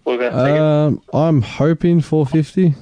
we're 0.04 0.18
going 0.18 0.32
to 0.32 0.38
take 0.38 0.54
it? 0.54 0.60
Um, 0.60 1.02
I'm 1.12 1.42
hoping 1.42 2.00
450. 2.00 2.74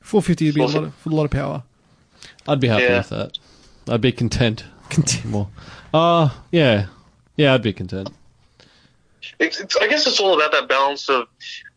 450 0.00 0.44
would 0.46 0.54
be 0.54 0.60
a 0.60 0.64
lot, 0.66 0.76
of, 0.76 1.06
a 1.06 1.08
lot 1.08 1.24
of 1.24 1.30
power. 1.32 1.64
I'd 2.46 2.60
be 2.60 2.68
happy 2.68 2.84
Yeah. 2.84 2.98
with 2.98 3.08
that. 3.08 3.38
I'd 3.88 4.00
be 4.00 4.12
content. 4.12 4.62
Continue. 4.90 5.28
More. 5.28 5.48
Uh, 5.96 6.30
yeah. 6.52 6.86
Yeah, 7.36 7.54
I'd 7.54 7.62
be 7.62 7.72
content. 7.72 8.10
It's, 9.38 9.60
it's, 9.60 9.76
I 9.76 9.86
guess 9.88 10.06
it's 10.06 10.20
all 10.20 10.34
about 10.34 10.52
that 10.52 10.68
balance 10.68 11.08
of 11.08 11.26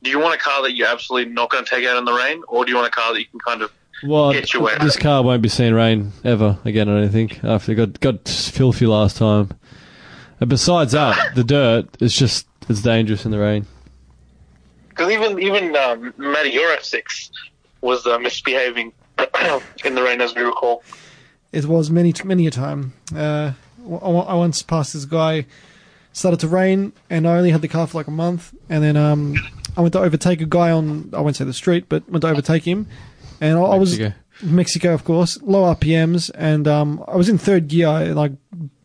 do 0.03 0.09
you 0.09 0.19
want 0.19 0.35
a 0.35 0.37
car 0.37 0.61
that 0.63 0.73
you're 0.75 0.87
absolutely 0.87 1.31
not 1.33 1.49
going 1.49 1.63
to 1.65 1.69
take 1.69 1.85
out 1.85 1.97
in 1.97 2.05
the 2.05 2.13
rain, 2.13 2.41
or 2.47 2.63
do 2.65 2.71
you 2.71 2.77
want 2.77 2.87
a 2.87 2.91
car 2.91 3.13
that 3.13 3.19
you 3.19 3.25
can 3.27 3.39
kind 3.39 3.61
of 3.61 3.71
Well, 4.03 4.31
Get 4.33 4.53
your 4.53 4.63
way 4.63 4.73
out. 4.73 4.81
this 4.81 4.95
car 4.97 5.23
won't 5.23 5.41
be 5.41 5.49
seeing 5.49 5.73
rain 5.73 6.11
ever 6.23 6.57
again. 6.65 6.87
I 6.89 7.01
don't 7.01 7.09
think 7.09 7.43
after 7.43 7.71
it 7.71 7.75
got 7.75 7.99
got 7.99 8.27
filthy 8.29 8.85
last 8.85 9.17
time. 9.17 9.49
And 10.39 10.49
besides 10.49 10.91
that, 10.93 11.17
the 11.35 11.43
dirt 11.43 12.01
is 12.01 12.13
just 12.13 12.47
it's 12.69 12.81
dangerous 12.81 13.25
in 13.25 13.31
the 13.31 13.39
rain. 13.39 13.65
Because 14.89 15.11
even 15.11 15.39
even 15.39 15.75
um, 15.75 16.13
Matty, 16.17 16.49
your 16.51 16.69
F6 16.77 17.29
was 17.81 18.05
uh, 18.05 18.19
misbehaving 18.19 18.93
in 19.85 19.95
the 19.95 20.03
rain, 20.03 20.21
as 20.21 20.35
we 20.35 20.41
recall. 20.43 20.83
It 21.51 21.65
was 21.65 21.89
many, 21.89 22.13
many 22.23 22.45
a 22.47 22.51
time. 22.51 22.93
Uh, 23.13 23.53
I, 23.89 24.09
I 24.09 24.33
once 24.35 24.61
passed 24.61 24.93
this 24.93 25.05
guy, 25.05 25.45
started 26.13 26.39
to 26.41 26.47
rain, 26.47 26.93
and 27.09 27.27
I 27.27 27.37
only 27.37 27.51
had 27.51 27.61
the 27.61 27.67
car 27.67 27.87
for 27.87 27.97
like 27.97 28.07
a 28.07 28.11
month. 28.11 28.53
And 28.69 28.83
then 28.83 28.97
um, 28.97 29.35
I 29.77 29.81
went 29.81 29.93
to 29.93 29.99
overtake 29.99 30.41
a 30.41 30.45
guy 30.45 30.71
on, 30.71 31.09
I 31.13 31.21
won't 31.21 31.35
say 31.35 31.45
the 31.45 31.53
street, 31.53 31.85
but 31.89 32.09
went 32.09 32.21
to 32.21 32.29
overtake 32.29 32.63
him. 32.63 32.87
And 33.41 33.57
I, 33.57 33.61
I 33.61 33.75
was 33.75 33.99
Mexico. 34.41 34.93
Of 34.93 35.03
course, 35.03 35.41
low 35.41 35.73
RPMs, 35.73 36.29
and 36.35 36.67
um, 36.67 37.03
I 37.07 37.15
was 37.15 37.29
in 37.29 37.37
third 37.37 37.67
gear, 37.67 38.13
like 38.13 38.33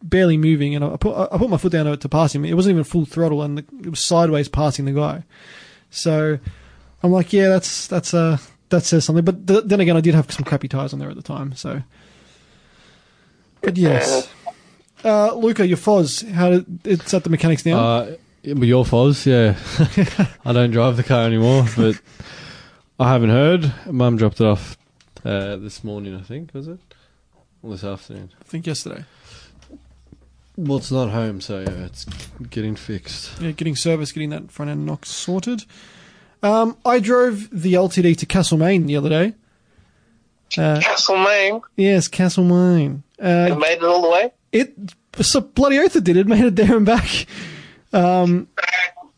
barely 0.03 0.37
moving, 0.37 0.75
and 0.75 0.85
I 0.85 0.97
put 0.97 1.17
I 1.17 1.37
put 1.39 1.51
my 1.51 1.57
foot 1.57 1.73
down 1.73 1.87
to, 1.87 1.97
to 1.97 2.09
pass 2.09 2.35
him. 2.35 2.45
It 2.45 2.55
wasn't 2.55 2.75
even 2.75 2.85
full 2.85 3.05
throttle, 3.05 3.43
and 3.43 3.59
it 3.59 3.91
was 3.91 4.05
sideways 4.05 4.49
passing 4.49 4.85
the 4.85 4.93
guy. 4.93 5.25
So 5.91 6.39
I'm 7.03 7.13
like, 7.13 7.33
yeah, 7.33 7.49
that's 7.49 7.87
that's 7.89 8.15
uh 8.15 8.39
that 8.69 8.83
says 8.83 9.05
something. 9.05 9.25
But 9.25 9.47
th- 9.47 9.65
then 9.65 9.81
again, 9.81 9.97
I 9.97 10.01
did 10.01 10.15
have 10.15 10.31
some 10.31 10.45
crappy 10.45 10.69
tires 10.69 10.93
on 10.93 10.99
there 10.99 11.11
at 11.11 11.17
the 11.17 11.23
time, 11.23 11.55
so. 11.55 11.83
But 13.61 13.77
yes, 13.77 14.29
uh, 15.05 15.35
Luka, 15.35 15.67
your 15.67 15.77
Foz, 15.77 16.29
how 16.33 16.51
did, 16.51 16.87
it's 16.87 17.13
at 17.15 17.25
the 17.25 17.31
mechanics 17.31 17.65
now? 17.67 17.79
Uh, 17.79 18.17
your 18.43 18.85
Foz, 18.85 19.25
yeah. 19.27 19.57
I 20.45 20.53
don't 20.53 20.71
drive 20.71 20.97
the 20.97 21.03
car 21.05 21.25
anymore, 21.27 21.65
but 21.77 22.01
I 22.99 23.11
haven't 23.13 23.31
heard. 23.31 23.73
Mum 23.87 24.17
dropped 24.17 24.41
it 24.41 24.47
off 24.47 24.77
uh, 25.25 25.57
this 25.57 25.83
morning, 25.85 26.15
I 26.17 26.23
think, 26.23 26.53
was 26.55 26.69
it? 26.69 26.79
Or 27.63 27.71
this 27.71 27.85
afternoon. 27.85 28.31
I 28.41 28.45
think 28.45 28.67
yesterday. 28.67 29.05
Well, 30.57 30.79
it's 30.79 30.93
not 30.93 31.11
home, 31.11 31.41
so 31.41 31.61
yeah, 31.61 31.87
it's 31.87 32.05
getting 32.51 32.77
fixed. 32.77 33.41
Yeah, 33.41 33.51
getting 33.51 33.75
service, 33.75 34.13
getting 34.13 34.31
that 34.31 34.51
front 34.53 34.71
end 34.71 34.87
knock 34.87 35.05
sorted. 35.05 35.65
Um, 36.45 36.77
I 36.85 37.01
drove 37.01 37.49
the 37.51 37.73
LTD 37.73 38.17
to 38.19 38.27
Castlemaine 38.27 38.87
the 38.87 38.97
other 38.97 39.09
day. 39.09 39.33
Uh, 40.57 40.79
Castlemaine, 40.81 41.63
yes, 41.77 42.07
Castlemaine. 42.07 43.03
you 43.19 43.25
Uh, 43.25 43.57
made 43.59 43.79
it 43.79 43.83
all 43.85 44.03
the 44.03 44.11
way. 44.11 44.31
It 44.55 44.73
so 45.21 45.41
bloody 45.41 45.79
oath 45.79 45.97
it 45.97 46.05
did. 46.05 46.17
It 46.17 46.27
made 46.27 46.45
it 46.45 46.57
there 46.57 46.77
and 46.77 46.87
back. 46.87 47.27
Um, 47.93 48.49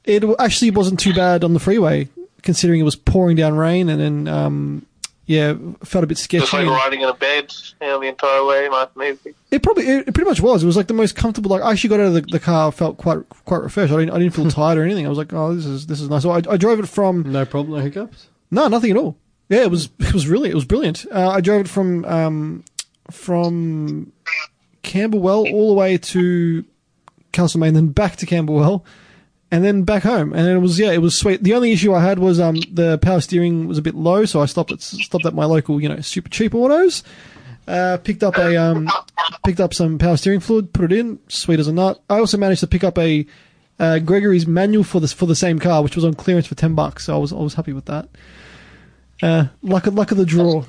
it 0.05 0.25
actually 0.38 0.71
wasn't 0.71 1.00
too 1.00 1.14
bad 1.14 1.45
on 1.45 1.52
the 1.55 1.61
freeway, 1.61 2.09
considering 2.43 2.81
it 2.81 2.85
was 2.85 2.97
pouring 2.97 3.37
down 3.37 3.55
rain, 3.57 3.88
and 3.88 4.00
then 4.00 4.28
um, 4.28 4.87
yeah, 5.26 5.55
felt 5.83 6.05
a 6.05 6.07
bit 6.07 6.19
sketchy. 6.19 6.43
Just 6.43 6.52
like 6.52 6.66
riding 6.66 7.00
in 7.00 7.09
a 7.09 7.14
bed 7.14 7.52
you 7.81 7.87
know, 7.87 8.00
the 8.00 8.07
entire 8.07 8.45
way, 8.45 8.69
nice 8.69 8.88
and 8.95 9.05
easy. 9.05 9.35
It 9.50 9.62
probably 9.62 9.88
it, 9.88 10.09
it 10.09 10.14
pretty 10.14 10.28
much 10.28 10.40
was. 10.40 10.62
It 10.62 10.66
was 10.66 10.76
like 10.76 10.87
the 10.87 10.95
most 10.95 11.16
comfortable. 11.16 11.50
Like 11.50 11.62
I 11.62 11.73
actually 11.73 11.90
got 11.90 12.00
out 12.00 12.07
of 12.07 12.14
the, 12.14 12.21
the 12.23 12.40
car, 12.40 12.71
felt 12.73 12.97
quite 12.99 13.19
quite 13.45 13.62
refreshed. 13.62 13.93
I 13.93 13.97
didn't 13.99 14.14
I 14.14 14.19
didn't 14.19 14.35
feel 14.35 14.50
tired 14.50 14.78
or 14.78 14.85
anything. 14.85 15.07
I 15.07 15.09
was 15.09 15.19
like, 15.19 15.33
oh, 15.33 15.55
this 15.55 15.66
is 15.66 15.87
this 15.87 16.00
is 16.00 16.09
nice. 16.09 16.23
So 16.23 16.31
I, 16.31 16.43
I 16.49 16.57
drove 16.57 16.78
it 16.78 16.88
from 16.88 17.31
No 17.31 17.45
problem, 17.45 17.78
no 17.78 17.83
hiccups? 17.85 18.28
no 18.50 18.69
nothing 18.69 18.90
at 18.93 18.97
all. 18.97 19.16
Yeah, 19.49 19.62
it 19.62 19.71
was 19.71 19.88
it 19.99 20.12
was 20.12 20.28
really 20.28 20.50
it 20.50 20.55
was 20.55 20.64
brilliant. 20.64 21.07
Uh, 21.11 21.31
I 21.31 21.40
drove 21.40 21.62
it 21.62 21.69
from 21.69 22.05
um, 22.05 22.64
from 23.11 24.12
Camberwell 24.87 25.47
all 25.52 25.69
the 25.69 25.75
way 25.75 25.99
to 25.99 26.64
Castlemaine, 27.33 27.75
then 27.75 27.88
back 27.88 28.16
to 28.16 28.26
Camberwell, 28.26 28.85
and 29.50 29.62
then 29.62 29.83
back 29.83 30.05
home. 30.05 30.33
And 30.33 30.49
it 30.49 30.59
was 30.59 30.78
yeah, 30.78 30.93
it 30.93 31.02
was 31.02 31.19
sweet. 31.19 31.43
The 31.43 31.52
only 31.52 31.73
issue 31.73 31.93
I 31.93 32.02
had 32.02 32.19
was 32.19 32.40
um 32.40 32.57
the 32.73 32.97
power 32.99 33.21
steering 33.21 33.69
was 33.69 33.76
a 33.76 33.83
bit 33.83 33.95
low, 33.95 34.25
so 34.25 34.40
I 34.40 34.47
stopped 34.47 34.73
at 34.73 34.81
stopped 34.81 35.26
at 35.26 35.35
my 35.35 35.45
local 35.45 35.81
you 35.81 35.88
know 35.90 36.00
super 36.00 36.31
cheap 36.31 36.55
autos. 36.55 37.02
Uh, 37.69 37.99
picked 37.99 38.23
up 38.23 38.38
a 38.38 38.57
um, 38.57 38.88
picked 39.45 39.59
up 39.59 39.75
some 39.75 39.99
power 39.99 40.16
steering 40.16 40.38
fluid, 40.38 40.73
put 40.73 40.93
it 40.93 40.99
in, 40.99 41.19
sweet 41.28 41.59
as 41.59 41.66
a 41.66 41.73
nut. 41.73 42.00
I 42.09 42.19
also 42.19 42.38
managed 42.38 42.61
to 42.61 42.69
pick 42.69 42.85
up 42.85 42.97
a 42.97 43.26
uh, 43.81 43.99
Gregory's 43.99 44.47
manual 44.47 44.85
for 44.85 45.00
this 45.00 45.12
for 45.12 45.26
the 45.26 45.35
same 45.35 45.59
car, 45.59 45.83
which 45.83 45.97
was 45.97 46.05
on 46.05 46.14
clearance 46.14 46.47
for 46.47 46.55
ten 46.55 46.75
bucks. 46.76 47.05
So 47.05 47.16
I 47.16 47.19
was 47.19 47.33
I 47.33 47.37
was 47.37 47.55
happy 47.55 47.73
with 47.73 47.87
that. 47.87 48.09
Uh, 49.21 49.47
luck 49.62 49.87
of 49.88 49.95
luck 49.95 50.12
of 50.12 50.16
the 50.16 50.25
draw. 50.25 50.64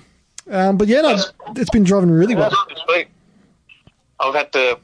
Um, 0.50 0.78
but 0.78 0.88
yeah, 0.88 1.02
no, 1.02 1.18
it's 1.56 1.70
been 1.70 1.84
driving 1.84 2.10
really 2.10 2.36
well. 2.36 2.52
I've 4.20 4.36
had 4.36 4.52
to. 4.54 4.80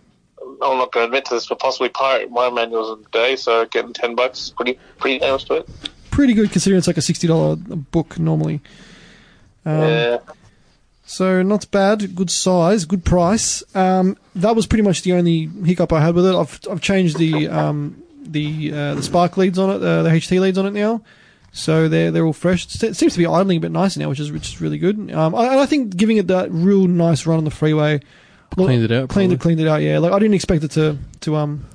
I'm 0.62 0.78
not 0.78 0.92
going 0.92 1.04
to 1.04 1.06
admit 1.06 1.25
to 1.25 1.36
this, 1.36 1.48
but 1.48 1.60
possibly 1.60 1.90
pirate 1.90 2.30
my 2.30 2.50
manuals 2.50 2.98
in 2.98 3.04
the 3.04 3.10
day, 3.10 3.36
so 3.36 3.66
getting 3.66 3.94
ten 3.94 4.16
bucks 4.16 4.50
pretty 4.56 4.78
pretty 4.98 5.20
damage 5.20 5.46
to 5.46 5.56
it. 5.56 5.70
Pretty 6.12 6.34
good 6.34 6.52
considering 6.52 6.78
it's 6.78 6.88
like 6.88 6.98
a 6.98 7.02
sixty 7.02 7.28
dollar 7.28 7.56
book 7.56 8.20
normally. 8.20 8.62
Um, 9.66 9.82
yeah. 9.82 10.18
So 11.06 11.44
not 11.44 11.70
bad, 11.70 12.16
good 12.16 12.32
size, 12.32 12.86
good 12.86 13.04
price. 13.04 13.63
Um, 13.75 14.18
that 14.36 14.56
was 14.56 14.66
pretty 14.66 14.84
much 14.84 15.02
the 15.02 15.13
only 15.13 15.50
hiccup 15.63 15.92
I 15.92 16.02
had 16.02 16.16
with 16.16 16.25
it. 16.25 16.36
I've 16.36 16.60
I've 16.70 16.82
changed 16.82 17.18
the 17.18 17.48
um, 17.50 18.02
the 18.24 18.72
uh, 18.72 18.96
the 18.96 19.04
spark 19.04 19.38
leads 19.38 19.60
on 19.60 19.70
it, 19.70 19.84
uh, 19.84 20.04
the 20.04 20.10
HT 20.10 20.40
leads 20.40 20.58
on 20.58 20.66
it 20.66 20.72
now, 20.74 21.02
so 21.52 21.88
they're 21.90 22.10
they're 22.10 22.25
all 22.25 22.34
fresh. 22.34 22.66
It 22.82 22.96
seems 22.96 23.13
to 23.13 23.20
be 23.20 23.25
idling 23.25 23.58
a 23.58 23.62
bit 23.62 23.72
nicer 23.72 24.00
now, 24.00 24.10
which 24.10 24.20
is 24.20 24.32
which 24.32 24.48
is 24.48 24.62
really 24.62 24.78
good. 24.78 25.12
Um, 25.12 25.36
I, 25.36 25.48
and 25.48 25.60
I 25.60 25.66
think 25.66 25.96
giving 25.96 26.18
it 26.18 26.28
that 26.28 26.52
real 26.52 26.88
nice 26.88 27.25
run 27.25 27.38
on 27.38 27.44
the 27.44 27.52
freeway, 27.52 28.00
Cleaned 28.55 28.83
it 28.83 28.91
out, 28.91 29.10
cleaned 29.10 29.33
it, 29.33 29.39
cleaned 29.39 29.60
it 29.60 29.67
out. 29.67 29.81
Yeah, 29.81 30.00
like 30.00 30.12
I 30.12 30.19
didn't 30.19 30.36
expect 30.36 30.63
it 30.63 30.72
to 30.72 30.98
to 31.22 31.36
um 31.36 31.65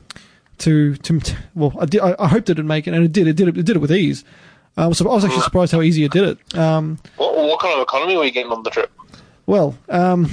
to 0.58 0.96
to 0.96 1.20
well, 1.54 1.72
I 1.80 1.86
did. 1.86 2.00
I, 2.00 2.14
I 2.18 2.28
hoped 2.28 2.48
it'd 2.50 2.64
make 2.64 2.86
it, 2.86 2.94
and 2.94 3.04
it 3.04 3.12
did. 3.12 3.26
It 3.28 3.34
did. 3.36 3.48
It, 3.48 3.58
it 3.58 3.66
did 3.66 3.76
it 3.76 3.80
with 3.80 3.92
ease. 3.92 4.24
Um, 4.76 4.94
so 4.94 5.08
I 5.10 5.14
was 5.14 5.24
actually 5.24 5.40
surprised 5.42 5.72
how 5.72 5.80
easy 5.82 6.04
it 6.04 6.12
did 6.12 6.22
it. 6.38 6.56
Um, 6.58 6.98
What, 7.16 7.34
what 7.36 7.58
kind 7.60 7.74
of 7.74 7.82
economy 7.82 8.16
were 8.16 8.24
you 8.24 8.30
getting 8.30 8.52
on 8.52 8.62
the 8.62 8.70
trip? 8.70 8.92
well, 9.46 9.76
um, 9.88 10.28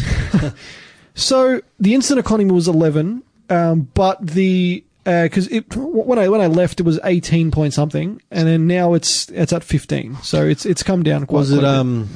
so 1.15 1.61
the 1.79 1.93
instant 1.93 2.19
economy 2.19 2.51
was 2.51 2.67
eleven, 2.67 3.23
um, 3.49 3.89
but 3.93 4.25
the 4.25 4.83
because 5.03 5.47
it 5.49 5.75
when 5.75 6.17
I 6.19 6.29
when 6.29 6.41
I 6.41 6.47
left 6.47 6.79
it 6.79 6.83
was 6.83 6.99
eighteen 7.03 7.51
point 7.51 7.73
something, 7.73 8.21
and 8.31 8.47
then 8.47 8.67
now 8.67 8.93
it's 8.93 9.29
it's 9.31 9.53
at 9.53 9.63
fifteen. 9.63 10.17
So 10.23 10.45
it's 10.45 10.65
it's 10.65 10.83
come 10.83 11.03
down 11.03 11.25
quite. 11.25 11.39
Was 11.39 11.49
quite 11.49 11.57
it 11.59 11.63
a 11.63 11.67
bit. 11.67 11.79
um, 11.79 12.09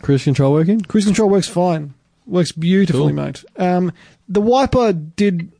cruise 0.00 0.24
control 0.24 0.52
working? 0.52 0.80
Cruise 0.80 1.04
control 1.04 1.28
works 1.28 1.48
fine, 1.48 1.94
works 2.30 2.52
beautifully, 2.52 3.12
Cool. 3.12 3.24
mate. 3.24 3.44
Um, 3.56 3.92
the 4.28 4.40
wiper 4.40 4.92
did 4.92 5.52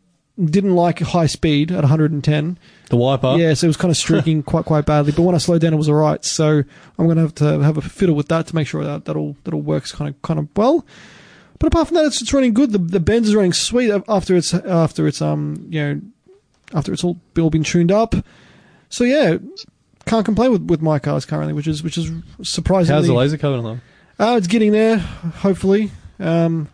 didn't 0.43 0.75
like 0.75 1.01
high 1.01 1.27
speed 1.27 1.71
at 1.71 1.81
110. 1.83 2.59
The 2.89 2.97
wiper? 2.97 3.37
Yeah, 3.37 3.53
so 3.53 3.67
it 3.67 3.69
was 3.69 3.77
kind 3.77 3.91
of 3.91 3.97
streaking 4.05 4.43
quite 4.43 4.65
quite 4.65 4.87
badly. 4.87 5.13
But 5.13 5.23
when 5.23 5.35
I 5.35 5.39
slowed 5.39 5.61
down, 5.61 5.75
it 5.75 5.77
was 5.77 5.89
all 5.89 5.97
right. 5.97 6.25
So 6.25 6.63
I'm 6.99 7.05
going 7.07 7.17
to 7.17 7.23
have 7.23 7.35
to 7.37 7.61
have 7.61 7.77
a 7.77 7.83
fiddle 7.83 8.15
with 8.15 8.29
that 8.29 8.47
to 8.47 8.55
make 8.55 8.67
sure 8.67 8.83
that 8.85 9.05
that 9.05 9.17
all 9.17 9.37
that 9.45 9.53
all 9.55 9.61
works 9.61 9.93
kind 9.93 10.09
of 10.09 10.23
kind 10.23 10.39
of 10.39 10.49
well. 10.57 10.87
But 11.59 11.67
apart 11.67 11.89
from 11.89 11.97
that, 11.97 12.07
it's, 12.07 12.23
it's 12.23 12.33
running 12.33 12.55
good. 12.55 12.73
The 12.73 12.79
the 12.79 13.01
Benz 13.01 13.29
is 13.29 13.35
running 13.35 13.53
sweet 13.53 13.91
after 14.09 14.35
it's 14.37 14.55
after 14.55 15.07
it's 15.07 15.21
um 15.21 15.67
you 15.69 15.81
know 15.83 16.01
after 16.73 16.93
it's 16.93 17.05
all, 17.05 17.19
all 17.39 17.51
been 17.51 17.65
tuned 17.65 17.93
up. 17.93 18.15
So 18.89 19.05
yeah, 19.05 19.37
can't 20.07 20.25
complain 20.25 20.53
with, 20.53 20.63
with 20.63 20.81
my 20.81 20.99
cars 20.99 21.27
currently, 21.27 21.53
which 21.53 21.67
is 21.67 21.83
which 21.83 21.99
is 21.99 22.11
surprisingly. 22.43 22.97
How's 23.01 23.07
the 23.07 23.15
laser 23.15 23.37
coming 23.37 23.61
along? 23.61 23.83
Uh, 24.19 24.37
it's 24.39 24.47
getting 24.47 24.73
there, 24.73 24.99
hopefully. 24.99 25.91
Um, 26.21 26.69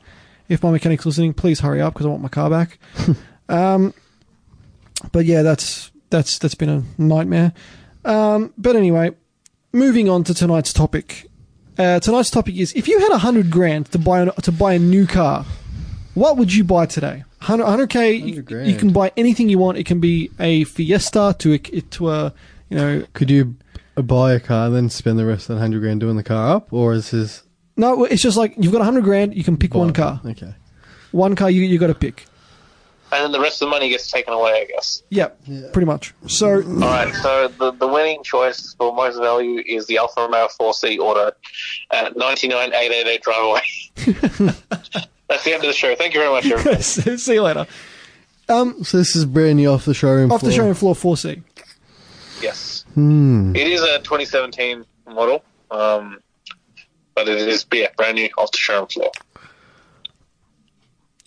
if 0.48 0.62
my 0.62 0.70
mechanic's 0.70 1.06
listening, 1.06 1.34
please 1.34 1.60
hurry 1.60 1.80
up 1.80 1.94
because 1.94 2.06
I 2.06 2.08
want 2.10 2.22
my 2.22 2.28
car 2.28 2.50
back. 2.50 2.78
um, 3.48 3.94
but 5.12 5.24
yeah, 5.24 5.42
that's 5.42 5.90
that's 6.10 6.38
that's 6.38 6.54
been 6.54 6.68
a 6.68 6.82
nightmare. 6.98 7.52
Um, 8.04 8.52
but 8.56 8.76
anyway, 8.76 9.12
moving 9.72 10.08
on 10.08 10.24
to 10.24 10.34
tonight's 10.34 10.72
topic. 10.72 11.28
Uh, 11.78 12.00
tonight's 12.00 12.30
topic 12.30 12.56
is: 12.56 12.72
if 12.74 12.88
you 12.88 12.98
had 13.00 13.12
a 13.12 13.18
hundred 13.18 13.50
grand 13.50 13.90
to 13.92 13.98
buy 13.98 14.22
a, 14.22 14.32
to 14.32 14.52
buy 14.52 14.74
a 14.74 14.78
new 14.78 15.06
car, 15.06 15.44
what 16.14 16.36
would 16.36 16.54
you 16.54 16.64
buy 16.64 16.86
today? 16.86 17.24
100 17.40 17.88
k. 17.88 18.14
You, 18.14 18.20
100 18.20 18.46
grand. 18.46 18.70
you 18.70 18.76
can 18.76 18.92
buy 18.92 19.12
anything 19.16 19.48
you 19.48 19.58
want. 19.58 19.78
It 19.78 19.84
can 19.84 20.00
be 20.00 20.30
a 20.40 20.64
Fiesta 20.64 21.34
to 21.38 21.54
a 21.54 21.58
to 21.58 22.10
a 22.10 22.34
you 22.70 22.76
know 22.76 23.06
Could 23.12 23.30
you 23.30 23.56
buy 23.94 24.32
a 24.32 24.40
car 24.40 24.66
and 24.66 24.76
then 24.76 24.90
spend 24.90 25.18
the 25.18 25.26
rest 25.26 25.48
of 25.48 25.56
that 25.56 25.60
hundred 25.60 25.80
grand 25.80 26.00
doing 26.00 26.16
the 26.16 26.22
car 26.22 26.56
up, 26.56 26.72
or 26.72 26.94
is 26.94 27.10
this 27.10 27.42
no. 27.76 28.04
It's 28.04 28.22
just 28.22 28.36
like 28.36 28.54
you've 28.56 28.72
got 28.72 28.80
a 28.80 28.84
hundred 28.84 29.04
grand. 29.04 29.34
You 29.36 29.44
can 29.44 29.56
pick 29.56 29.74
one 29.74 29.92
car. 29.92 30.20
Okay. 30.24 30.54
One 31.12 31.34
car 31.36 31.50
you 31.50 31.62
you 31.62 31.78
got 31.78 31.88
to 31.88 31.94
pick. 31.94 32.26
And 33.12 33.22
then 33.22 33.30
the 33.32 33.40
rest 33.40 33.62
of 33.62 33.66
the 33.66 33.70
money 33.70 33.88
gets 33.88 34.10
taken 34.10 34.32
away, 34.34 34.62
I 34.62 34.64
guess. 34.64 35.02
Yep, 35.10 35.40
pretty 35.72 35.86
much. 35.86 36.12
So 36.26 36.56
All 36.56 36.62
right, 36.80 37.14
so 37.14 37.46
the, 37.46 37.70
the 37.70 37.86
winning 37.86 38.24
choice 38.24 38.74
for 38.74 38.92
most 38.92 39.16
value 39.18 39.62
is 39.64 39.86
the 39.86 39.98
Alfa 39.98 40.22
Romeo 40.22 40.48
4C 40.60 40.98
Auto 40.98 41.30
at 41.92 42.16
99888 42.16 43.22
drive 43.22 43.44
away. 43.44 43.62
That's 45.28 45.44
the 45.44 45.54
end 45.54 45.62
of 45.62 45.68
the 45.68 45.72
show. 45.72 45.94
Thank 45.94 46.14
you 46.14 46.20
very 46.20 46.32
much, 46.32 46.46
everybody. 46.46 46.82
see 47.16 47.34
you 47.34 47.42
later. 47.42 47.68
Um 48.48 48.82
so 48.82 48.98
this 48.98 49.14
is 49.14 49.24
brand 49.24 49.56
new 49.58 49.70
off 49.70 49.84
the 49.84 49.94
showroom. 49.94 50.32
Off 50.32 50.40
the 50.40 50.46
floor. 50.50 50.74
showroom 50.74 50.74
floor 50.74 50.94
4C. 50.94 51.42
yes. 52.42 52.84
Hmm. 52.94 53.54
It 53.54 53.68
is 53.68 53.82
a 53.82 53.98
2017 53.98 54.84
model, 55.08 55.44
um, 55.70 56.18
but 57.16 57.26
it 57.28 57.48
is 57.48 57.66
yeah, 57.72 57.88
brand 57.96 58.14
new 58.16 58.28
off 58.38 58.52
the 58.52 58.58
showroom 58.58 58.86
floor. 58.86 59.10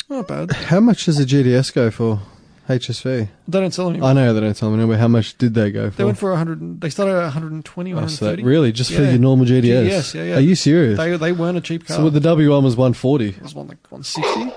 Not 0.09 0.27
bad. 0.27 0.51
How 0.51 0.79
much 0.79 1.05
does 1.05 1.19
a 1.19 1.25
GTS 1.25 1.73
go 1.73 1.91
for? 1.91 2.21
HSV. 2.67 3.27
They 3.47 3.59
don't 3.59 3.73
sell 3.73 3.89
anymore. 3.89 4.09
I 4.09 4.13
know 4.13 4.31
they 4.31 4.41
don't 4.41 4.55
tell 4.55 4.69
me, 4.69 4.85
but 4.85 4.99
how 4.99 5.07
much 5.07 5.35
did 5.39 5.55
they 5.55 5.71
go 5.71 5.89
for? 5.89 5.97
They 5.97 6.03
went 6.03 6.19
for 6.19 6.29
100. 6.29 6.81
They 6.81 6.91
started 6.91 7.15
at 7.15 7.23
120, 7.23 7.93
Oh, 7.93 7.95
so 7.95 8.01
130. 8.27 8.41
that 8.43 8.47
really 8.47 8.71
just 8.71 8.93
for 8.93 9.01
Yeah. 9.01 9.09
your 9.09 9.19
normal 9.19 9.47
GTS? 9.47 9.87
GTS, 9.89 10.13
yeah, 10.13 10.23
yeah. 10.23 10.35
Are 10.35 10.39
you 10.39 10.53
serious? 10.53 10.97
They 10.99 11.17
they 11.17 11.31
weren't 11.31 11.57
a 11.57 11.61
cheap 11.61 11.87
car. 11.87 11.97
so 11.97 12.03
with 12.03 12.13
the 12.13 12.19
W1 12.19 12.61
was 12.63 12.75
140. 12.77 13.29
it 13.29 13.41
was 13.41 13.55
one 13.55 13.67
like 13.69 13.79
160. 13.89 14.53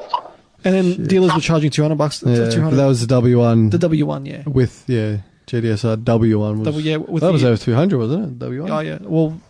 And 0.65 0.75
then 0.75 1.05
dealers 1.07 1.35
were 1.35 1.41
charging 1.41 1.71
200 1.71 1.97
bucks. 1.97 2.23
Uh, 2.25 2.29
yeah, 2.31 2.51
200. 2.51 2.71
but 2.71 2.77
that 2.77 2.87
was 2.87 3.05
the 3.07 3.15
W1 3.15 3.71
the 3.71 3.79
W1, 3.79 4.27
yeah. 4.29 4.43
with 4.47 4.85
yeah 4.87 5.19
GTSR 5.47 5.93
uh, 5.93 5.97
W1 5.97 6.59
was 6.59 6.67
W- 6.67 6.91
yeah, 6.91 6.97
with 6.99 7.23
that 7.23 7.33
was 7.33 7.45
over 7.45 7.57
200, 7.57 7.97
wasn't 7.99 8.43
it? 8.43 8.47
W1. 8.47 8.71
Oh 8.71 8.81
yeah. 8.81 8.99
Well, 9.01 9.41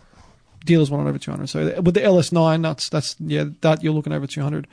dealers 0.63 0.89
wanted 0.89 1.09
over 1.09 1.17
200. 1.17 1.47
So 1.47 1.81
with 1.81 1.93
the 1.93 2.01
LS9, 2.01 2.61
that's 2.61 2.89
that's 2.89 3.15
yeah, 3.19 3.45
that 3.61 3.83
you're 3.83 3.93
looking 3.93 4.13
over 4.13 4.27
200. 4.27 4.67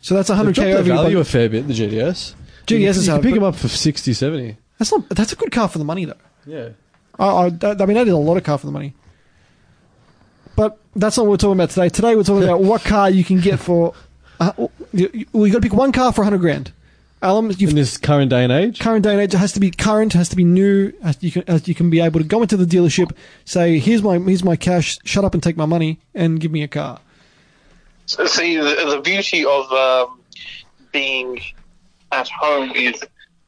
So 0.00 0.14
that's 0.14 0.28
They've 0.28 0.36
100k 0.36 0.54
dropped 0.54 0.56
their 0.56 0.78
over. 0.78 0.88
your 0.88 0.96
value 0.96 1.18
a 1.20 1.24
fair 1.24 1.48
bit. 1.48 1.66
The 1.66 1.74
GTS. 1.74 2.34
GTS 2.66 2.80
you, 2.80 2.88
is 2.88 3.08
you 3.08 3.18
pick 3.20 3.34
them 3.34 3.44
up 3.44 3.56
for 3.56 3.68
60, 3.68 4.12
70. 4.12 4.56
That's 4.78 4.92
not. 4.92 5.08
That's 5.10 5.32
a 5.32 5.36
good 5.36 5.52
car 5.52 5.68
for 5.68 5.78
the 5.78 5.84
money 5.84 6.04
though. 6.04 6.14
Yeah. 6.46 6.70
I, 7.18 7.26
I, 7.26 7.46
I 7.46 7.46
mean, 7.86 7.94
that 7.94 8.06
is 8.06 8.12
a 8.12 8.16
lot 8.16 8.36
of 8.36 8.44
car 8.44 8.58
for 8.58 8.66
the 8.66 8.72
money. 8.72 8.94
But 10.56 10.78
that's 10.94 11.16
not 11.16 11.24
what 11.24 11.30
we're 11.30 11.36
talking 11.36 11.58
about 11.58 11.70
today. 11.70 11.88
Today 11.88 12.16
we're 12.16 12.24
talking 12.24 12.44
about 12.48 12.62
what 12.62 12.82
car 12.82 13.10
you 13.10 13.24
can 13.24 13.40
get 13.40 13.58
for. 13.58 13.94
Uh, 14.40 14.52
well, 14.56 14.70
you 14.92 15.26
got 15.32 15.54
to 15.54 15.60
pick 15.60 15.72
one 15.72 15.92
car 15.92 16.12
for 16.12 16.22
100 16.22 16.38
grand. 16.38 16.72
Alam, 17.24 17.50
you've 17.56 17.70
In 17.70 17.76
this 17.76 17.96
current 17.96 18.28
day 18.28 18.44
and 18.44 18.52
age, 18.52 18.78
current 18.78 19.02
day 19.02 19.12
and 19.12 19.20
age, 19.20 19.32
it 19.32 19.38
has 19.38 19.52
to 19.52 19.60
be 19.60 19.70
current, 19.70 20.12
has 20.12 20.28
to 20.28 20.36
be 20.36 20.44
new. 20.44 20.92
Has, 21.02 21.16
you 21.22 21.32
can 21.32 21.42
has, 21.46 21.66
you 21.66 21.74
can 21.74 21.88
be 21.88 22.00
able 22.00 22.20
to 22.20 22.26
go 22.26 22.42
into 22.42 22.54
the 22.54 22.66
dealership, 22.66 23.12
say, 23.46 23.78
"Here's 23.78 24.02
my 24.02 24.18
here's 24.18 24.44
my 24.44 24.56
cash. 24.56 24.98
Shut 25.04 25.24
up 25.24 25.32
and 25.32 25.42
take 25.42 25.56
my 25.56 25.64
money 25.64 25.98
and 26.14 26.38
give 26.38 26.52
me 26.52 26.62
a 26.62 26.68
car." 26.68 27.00
So, 28.04 28.26
See, 28.26 28.58
the, 28.58 28.94
the 28.94 29.00
beauty 29.02 29.42
of 29.42 29.72
um, 29.72 30.20
being 30.92 31.40
at 32.12 32.28
home 32.28 32.72
is 32.72 33.02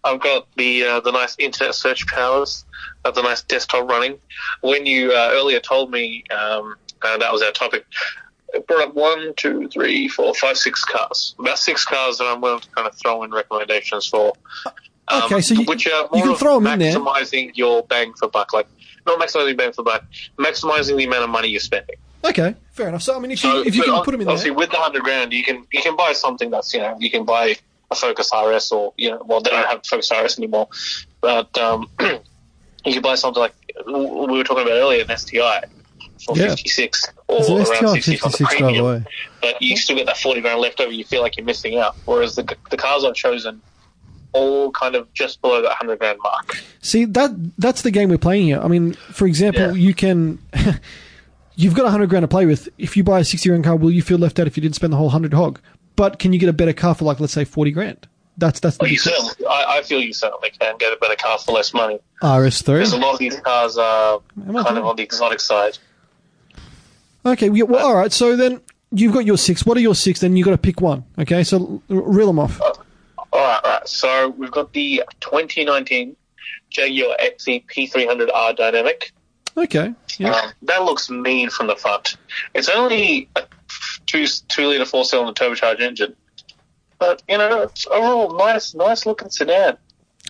I've 0.04 0.20
got 0.20 0.46
the 0.56 0.82
uh, 0.82 1.00
the 1.00 1.12
nice 1.12 1.36
internet 1.38 1.74
search 1.74 2.06
powers, 2.06 2.64
uh, 3.04 3.10
the 3.10 3.20
nice 3.20 3.42
desktop 3.42 3.90
running. 3.90 4.18
When 4.62 4.86
you 4.86 5.12
uh, 5.12 5.32
earlier 5.32 5.60
told 5.60 5.90
me 5.90 6.24
um, 6.30 6.76
uh, 7.02 7.18
that 7.18 7.30
was 7.30 7.42
our 7.42 7.52
topic, 7.52 7.84
it 7.84 8.25
brought 8.66 8.88
up 8.88 8.94
one, 8.94 9.34
two, 9.36 9.68
three, 9.68 10.08
four, 10.08 10.34
five, 10.34 10.56
six 10.58 10.84
cars. 10.84 11.34
About 11.38 11.58
six 11.58 11.84
cars 11.84 12.18
that 12.18 12.24
I'm 12.24 12.40
willing 12.40 12.60
to 12.60 12.68
kind 12.70 12.86
of 12.88 12.94
throw 12.96 13.22
in 13.22 13.30
recommendations 13.30 14.06
for. 14.06 14.32
Um, 15.08 15.22
Okay, 15.24 15.40
so 15.40 15.54
you- 15.54 15.64
which 15.64 15.86
are 15.86 16.08
you 16.14 16.22
can 16.22 16.34
throw 16.36 16.56
'em 16.56 16.66
in 16.66 16.78
there. 16.80 16.94
maximizing 16.96 17.52
your 17.56 17.82
bang 17.84 18.12
for 18.14 18.28
buck, 18.28 18.52
like 18.52 18.66
not 19.06 19.18
maximizing 19.20 19.56
bang 19.56 19.72
for 19.72 19.82
buck, 19.84 20.04
maximizing 20.38 20.96
the 20.96 21.04
amount 21.04 21.22
of 21.24 21.30
money 21.30 21.48
you're 21.48 21.60
spending. 21.60 21.96
Okay, 22.24 22.54
fair 22.72 22.88
enough. 22.88 23.02
So 23.02 23.14
I 23.14 23.20
mean, 23.20 23.30
if 23.30 23.44
you 23.44 23.50
So, 23.50 23.60
if 23.60 23.76
you 23.76 23.82
can 23.84 23.92
ob- 23.94 24.04
put 24.04 24.10
them 24.12 24.20
in 24.22 24.26
obviously 24.28 24.50
there, 24.50 24.58
with 24.58 24.70
the 24.70 24.78
hundred 24.78 25.02
grand, 25.04 25.32
you 25.32 25.44
can 25.44 25.64
you 25.72 25.80
can 25.82 25.94
buy 25.94 26.12
something 26.12 26.50
that's 26.50 26.74
you 26.74 26.80
know 26.80 26.96
you 26.98 27.10
can 27.10 27.24
buy 27.24 27.56
a 27.90 27.94
Focus 27.94 28.30
RS 28.32 28.72
or 28.72 28.92
you 28.96 29.10
know 29.10 29.22
well 29.24 29.40
they 29.40 29.50
don't 29.50 29.64
have 29.66 29.86
Focus 29.86 30.10
RS 30.10 30.38
anymore, 30.38 30.68
but 31.20 31.56
um, 31.56 31.88
you 32.84 32.92
can 32.92 33.02
buy 33.02 33.14
something 33.14 33.40
like 33.40 33.54
we 33.86 33.92
were 33.92 34.42
talking 34.44 34.64
about 34.64 34.72
earlier 34.74 35.04
an 35.08 35.16
STI 35.16 35.62
for 36.24 36.36
Yeah. 36.36 36.48
fifty 36.50 36.68
six 36.68 37.04
or 37.28 37.38
It's 37.38 37.48
around 37.48 37.66
for 37.66 37.86
the 37.94 38.00
56 38.00 38.38
the 38.38 38.44
premium, 38.46 39.06
but 39.42 39.60
you 39.62 39.76
still 39.76 39.96
get 39.96 40.06
that 40.06 40.16
forty 40.18 40.40
grand 40.40 40.60
left 40.60 40.80
over. 40.80 40.92
You 40.92 41.04
feel 41.04 41.22
like 41.22 41.36
you're 41.36 41.46
missing 41.46 41.78
out, 41.78 41.96
whereas 42.04 42.34
the 42.36 42.56
the 42.70 42.76
cars 42.76 43.04
I've 43.04 43.14
chosen 43.14 43.60
all 44.32 44.70
kind 44.72 44.94
of 44.94 45.10
just 45.14 45.40
below 45.40 45.62
that 45.62 45.72
hundred 45.72 45.98
grand 45.98 46.18
mark. 46.22 46.62
see 46.82 47.04
that 47.06 47.30
that's 47.58 47.82
the 47.82 47.90
game 47.90 48.08
we're 48.10 48.18
playing 48.18 48.46
here. 48.46 48.60
I 48.60 48.68
mean, 48.68 48.92
for 48.94 49.26
example, 49.26 49.62
Yeah. 49.62 49.72
you 49.72 49.94
can. 49.94 50.38
You've 51.58 51.72
got 51.74 51.84
100 51.84 52.10
grand 52.10 52.22
to 52.22 52.28
play 52.28 52.44
with. 52.44 52.68
If 52.76 52.98
you 52.98 53.02
buy 53.04 53.20
a 53.20 53.24
60 53.24 53.48
grand 53.48 53.64
car, 53.64 53.76
will 53.76 53.90
you 53.90 54.02
feel 54.02 54.18
left 54.18 54.38
out 54.38 54.46
if 54.46 54.58
you 54.58 54.60
didn't 54.60 54.74
spend 54.74 54.92
the 54.92 54.98
whole 54.98 55.06
100 55.06 55.32
hog? 55.32 55.58
But 55.96 56.18
can 56.18 56.34
you 56.34 56.38
get 56.38 56.50
a 56.50 56.52
better 56.52 56.74
car 56.74 56.94
for 56.94 57.06
like 57.06 57.18
let's 57.18 57.32
say 57.32 57.44
40 57.44 57.70
grand? 57.70 58.06
That's 58.36 58.60
that's 58.60 58.76
the 58.76 58.82
Well, 58.82 58.90
you 58.90 58.98
big 58.98 59.04
thing. 59.04 59.14
certainly, 59.14 59.46
I, 59.48 59.78
I 59.78 59.82
feel 59.82 60.02
you 60.02 60.12
certainly 60.12 60.50
can 60.50 60.76
get 60.76 60.92
a 60.92 60.96
better 61.00 61.16
car 61.16 61.38
for 61.38 61.52
less 61.52 61.72
money. 61.72 61.98
RS3. 62.22 62.66
Because 62.66 62.92
a 62.92 62.98
lot 62.98 63.14
of 63.14 63.18
these 63.18 63.40
cars 63.40 63.78
are 63.78 64.20
kind 64.44 64.76
of 64.76 64.84
on 64.84 64.96
the 64.96 65.02
exotic 65.02 65.40
side. 65.40 65.78
Okay, 67.26 67.50
well, 67.50 67.84
all 67.84 67.96
right. 67.96 68.12
So 68.12 68.36
then 68.36 68.60
you've 68.92 69.12
got 69.12 69.26
your 69.26 69.36
six. 69.36 69.66
What 69.66 69.76
are 69.76 69.80
your 69.80 69.96
six? 69.96 70.20
Then 70.20 70.36
you've 70.36 70.44
got 70.44 70.52
to 70.52 70.58
pick 70.58 70.80
one. 70.80 71.04
Okay, 71.18 71.42
so 71.42 71.82
reel 71.88 72.28
them 72.28 72.38
off. 72.38 72.60
All 72.60 72.70
right, 73.34 73.60
all 73.64 73.72
right. 73.72 73.88
So 73.88 74.28
we've 74.30 74.50
got 74.50 74.72
the 74.72 75.02
2019 75.20 76.16
Jaguar 76.70 77.16
XE 77.20 77.66
P300R 77.66 78.56
Dynamic. 78.56 79.12
Okay, 79.56 79.92
yeah. 80.18 80.32
Um, 80.32 80.52
that 80.62 80.82
looks 80.82 81.10
mean 81.10 81.50
from 81.50 81.66
the 81.66 81.76
front. 81.76 82.16
It's 82.54 82.68
only 82.68 83.28
a 83.36 83.42
two 84.06 84.26
two 84.48 84.68
liter 84.68 84.84
four 84.84 85.04
cylinder 85.04 85.32
turbocharged 85.32 85.80
engine, 85.80 86.14
but 86.98 87.22
you 87.28 87.38
know 87.38 87.62
it's 87.62 87.86
overall 87.86 88.36
nice, 88.36 88.74
nice 88.74 89.06
looking 89.06 89.30
sedan. 89.30 89.78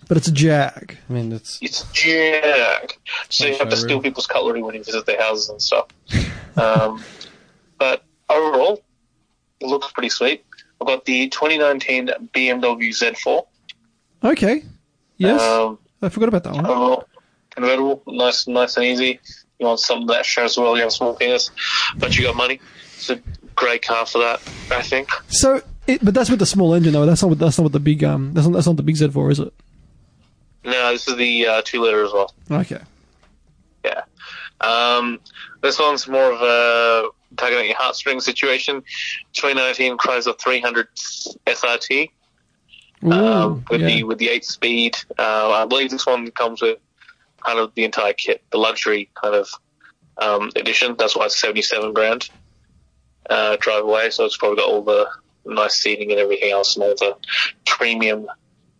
But 0.07 0.17
it's 0.17 0.27
a 0.27 0.31
Jag. 0.31 0.97
I 1.09 1.13
mean, 1.13 1.31
it's 1.31 1.59
It's 1.61 1.83
Jag, 1.91 2.93
so 3.29 3.45
you 3.45 3.57
have 3.57 3.69
to 3.69 3.77
steal 3.77 4.01
people's 4.01 4.27
cutlery 4.27 4.61
when 4.61 4.75
you 4.75 4.83
visit 4.83 5.05
their 5.05 5.19
houses 5.19 5.49
and 5.49 5.61
stuff. 5.61 5.87
um, 6.57 7.03
but 7.77 8.03
overall, 8.29 8.83
it 9.59 9.67
looks 9.67 9.91
pretty 9.91 10.09
sweet. 10.09 10.45
I've 10.79 10.87
got 10.87 11.05
the 11.05 11.29
2019 11.29 12.09
BMW 12.33 12.89
Z4. 12.89 13.45
Okay, 14.23 14.63
yes. 15.17 15.41
Um, 15.41 15.79
I 16.01 16.09
forgot 16.09 16.29
about 16.29 16.43
that 16.43 16.53
one. 16.53 16.65
overall, 16.65 17.07
convertible, 17.49 18.03
nice, 18.07 18.47
nice 18.47 18.77
and 18.77 18.85
easy. 18.85 19.19
You 19.59 19.65
want 19.65 19.79
something 19.79 20.07
that 20.07 20.25
shows 20.25 20.57
well 20.57 20.75
you 20.75 20.81
have 20.81 20.89
a 20.89 20.91
small 20.91 21.15
penis, 21.15 21.49
but 21.97 22.15
you 22.15 22.23
got 22.23 22.35
money. 22.35 22.59
It's 22.95 23.09
a 23.09 23.19
great 23.55 23.81
car 23.81 24.05
for 24.05 24.19
that, 24.19 24.39
I 24.71 24.83
think. 24.83 25.09
So, 25.29 25.61
it, 25.87 26.03
but 26.03 26.13
that's 26.13 26.29
with 26.29 26.39
the 26.39 26.45
small 26.45 26.73
engine 26.75 26.93
though. 26.93 27.05
That's 27.07 27.21
not 27.23 27.29
with, 27.29 27.39
that's 27.39 27.57
not 27.57 27.63
with 27.63 27.73
the 27.73 27.79
big 27.79 28.03
um. 28.03 28.33
That's 28.33 28.45
not, 28.45 28.53
that's 28.53 28.67
not 28.67 28.77
the 28.77 28.83
big 28.83 28.95
Z4, 28.95 29.31
is 29.31 29.39
it? 29.39 29.53
No, 30.63 30.91
this 30.91 31.07
is 31.07 31.15
the 31.15 31.47
uh, 31.47 31.61
two 31.63 31.81
liter 31.81 32.03
as 32.03 32.11
well. 32.11 32.33
Okay. 32.49 32.81
Yeah. 33.85 34.01
Um, 34.59 35.19
this 35.61 35.79
one's 35.79 36.07
more 36.07 36.31
of 36.31 36.41
a 36.41 37.09
tugging 37.35 37.59
at 37.59 37.67
your 37.67 37.75
heartstring 37.75 38.21
situation. 38.21 38.83
2019 39.33 39.97
Chrysler 39.97 40.39
300 40.39 40.87
SRT 41.45 42.11
Ooh, 43.03 43.11
um, 43.11 43.65
with 43.69 43.81
yeah. 43.81 43.87
the 43.87 44.03
with 44.03 44.17
the 44.17 44.29
eight 44.29 44.45
speed. 44.45 44.97
Uh, 45.17 45.51
I 45.51 45.65
believe 45.65 45.91
this 45.91 46.05
one 46.05 46.31
comes 46.31 46.61
with 46.61 46.79
kind 47.45 47.59
of 47.59 47.73
the 47.75 47.83
entire 47.83 48.13
kit, 48.13 48.43
the 48.51 48.57
luxury 48.57 49.09
kind 49.13 49.35
of 49.35 49.49
um, 50.17 50.51
edition. 50.55 50.95
That's 50.97 51.15
why 51.15 51.25
it's 51.25 51.39
77 51.39 51.93
grand 51.93 52.29
uh, 53.29 53.57
drive 53.59 53.83
away. 53.83 54.09
So 54.09 54.25
it's 54.25 54.37
probably 54.37 54.57
got 54.57 54.69
all 54.69 54.81
the 54.81 55.09
nice 55.45 55.75
seating 55.75 56.11
and 56.11 56.19
everything 56.19 56.51
else, 56.51 56.75
and 56.75 56.83
all 56.83 56.95
the 56.95 57.15
premium 57.65 58.27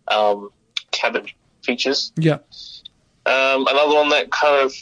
um, 0.08 0.50
cabin 0.90 1.26
features. 1.68 2.12
yeah. 2.16 2.38
Um, 3.26 3.66
another 3.66 3.94
one 3.94 4.08
that 4.08 4.30
kind 4.30 4.64
of 4.64 4.74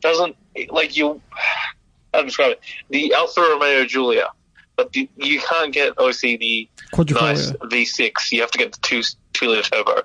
doesn't 0.00 0.34
like 0.70 0.96
you. 0.96 1.22
How 2.12 2.20
to 2.20 2.26
describe 2.26 2.50
it? 2.52 2.60
The 2.90 3.14
Alfa 3.14 3.40
Romeo 3.40 3.84
Giulia, 3.84 4.30
but 4.74 4.92
the, 4.92 5.08
you 5.16 5.38
can't 5.40 5.72
get 5.72 5.92
obviously 5.96 6.36
the 6.36 6.68
nice 6.96 7.52
V6. 7.52 8.32
You 8.32 8.40
have 8.40 8.50
to 8.50 8.58
get 8.58 8.72
the 8.72 8.78
two 8.82 9.02
two 9.32 9.46
liter 9.48 9.62
turbo, 9.70 10.02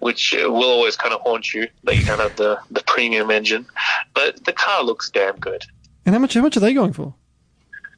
which 0.00 0.34
will 0.36 0.64
always 0.64 0.96
kind 0.96 1.14
of 1.14 1.22
haunt 1.22 1.54
you 1.54 1.66
that 1.84 1.96
you 1.96 2.04
don't 2.04 2.18
have 2.20 2.36
the 2.36 2.58
the 2.70 2.82
premium 2.86 3.30
engine. 3.30 3.64
But 4.12 4.44
the 4.44 4.52
car 4.52 4.82
looks 4.84 5.08
damn 5.10 5.36
good. 5.36 5.64
And 6.04 6.14
how 6.14 6.18
much? 6.20 6.34
How 6.34 6.42
much 6.42 6.58
are 6.58 6.60
they 6.60 6.74
going 6.74 6.92
for? 6.92 7.14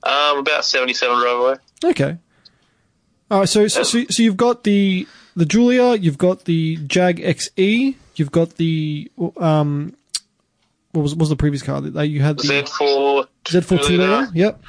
Um, 0.04 0.38
about 0.38 0.64
seventy 0.64 0.94
seven 0.94 1.18
drive 1.18 1.38
away. 1.38 1.54
Okay. 1.84 2.18
All 3.28 3.40
right. 3.40 3.48
So, 3.48 3.66
so, 3.66 3.82
so, 3.82 4.04
so 4.08 4.22
you've 4.22 4.36
got 4.36 4.62
the 4.62 5.08
the 5.36 5.44
Giulia. 5.44 5.94
You've 5.94 6.18
got 6.18 6.44
the 6.44 6.76
Jag 6.86 7.18
XE. 7.18 7.94
You've 8.16 8.32
got 8.32 8.56
the 8.56 9.10
um. 9.36 9.94
What 10.92 11.02
was 11.02 11.12
what 11.14 11.20
was 11.20 11.28
the 11.28 11.36
previous 11.36 11.62
car 11.62 11.80
that 11.82 12.06
you 12.08 12.22
had? 12.22 12.38
The 12.38 12.42
Z4 12.44 13.26
Z4 13.44 13.86
two 13.86 13.96
liter. 13.98 14.28
Yep. 14.34 14.62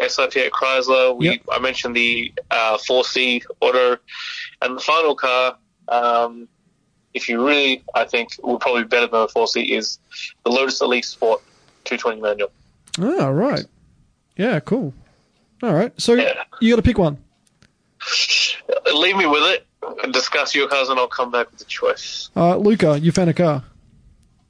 SRT 0.00 0.46
at 0.46 0.52
Chrysler. 0.52 1.16
We 1.16 1.30
Yep. 1.30 1.40
I 1.50 1.58
mentioned 1.58 1.96
the 1.96 2.32
uh, 2.50 2.76
4C 2.76 3.42
Auto, 3.60 3.96
and 4.62 4.76
the 4.76 4.80
final 4.80 5.14
car. 5.16 5.56
Um, 5.88 6.48
if 7.14 7.28
you 7.30 7.44
really, 7.44 7.82
I 7.94 8.04
think, 8.04 8.36
would 8.42 8.60
probably 8.60 8.82
be 8.82 8.88
better 8.88 9.06
than 9.06 9.20
the 9.22 9.28
4C 9.28 9.70
is 9.70 9.98
the 10.44 10.50
Lotus 10.50 10.80
Elise 10.82 11.08
Sport 11.08 11.42
220 11.84 12.20
manual. 12.20 12.50
Ah, 13.00 13.28
right. 13.28 13.64
Yeah. 14.36 14.60
Cool. 14.60 14.92
All 15.62 15.72
right. 15.72 15.98
So 15.98 16.12
Yeah. 16.14 16.44
you 16.60 16.70
got 16.72 16.76
to 16.76 16.82
pick 16.82 16.98
one. 16.98 17.16
Leave 18.94 19.16
me 19.16 19.26
with 19.26 19.42
it. 19.54 19.65
And 20.02 20.12
discuss 20.12 20.54
your 20.54 20.68
cars, 20.68 20.88
and 20.88 20.98
I'll 20.98 21.06
come 21.08 21.30
back 21.30 21.50
with 21.50 21.60
a 21.60 21.64
choice. 21.64 22.30
Uh, 22.36 22.56
Luka, 22.56 22.98
you 22.98 23.12
found 23.12 23.30
a 23.30 23.34
car. 23.34 23.62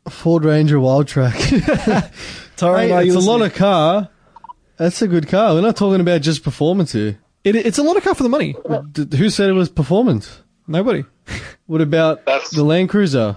Ford 0.09 0.44
Ranger 0.44 0.77
Wildtrak. 0.79 1.35
Tyrone, 2.57 2.88
Hey, 2.88 3.07
it's 3.07 3.16
a 3.16 3.18
lot 3.20 3.42
of 3.42 3.55
car. 3.55 4.09
That's 4.77 5.01
a 5.03 5.09
good 5.09 5.29
car. 5.29 5.55
We're 5.55 5.61
not 5.62 5.77
talking 5.77 6.01
about 6.01 6.20
just 6.22 6.42
performance 6.44 6.92
here. 6.92 7.18
It, 7.44 7.57
it's 7.57 7.79
a 7.79 7.83
lot 7.83 7.96
of 7.96 8.05
car 8.05 8.14
for 8.14 8.22
the 8.22 8.29
money. 8.29 8.55
D- 8.92 9.16
who 9.16 9.31
said 9.31 9.49
it 9.51 9.53
was 9.55 9.68
performance? 9.68 10.40
Nobody. 10.66 11.05
What 11.66 11.81
about 11.81 12.25
That's- 12.27 12.51
the 12.51 12.62
Land 12.62 12.90
Cruiser, 12.90 13.37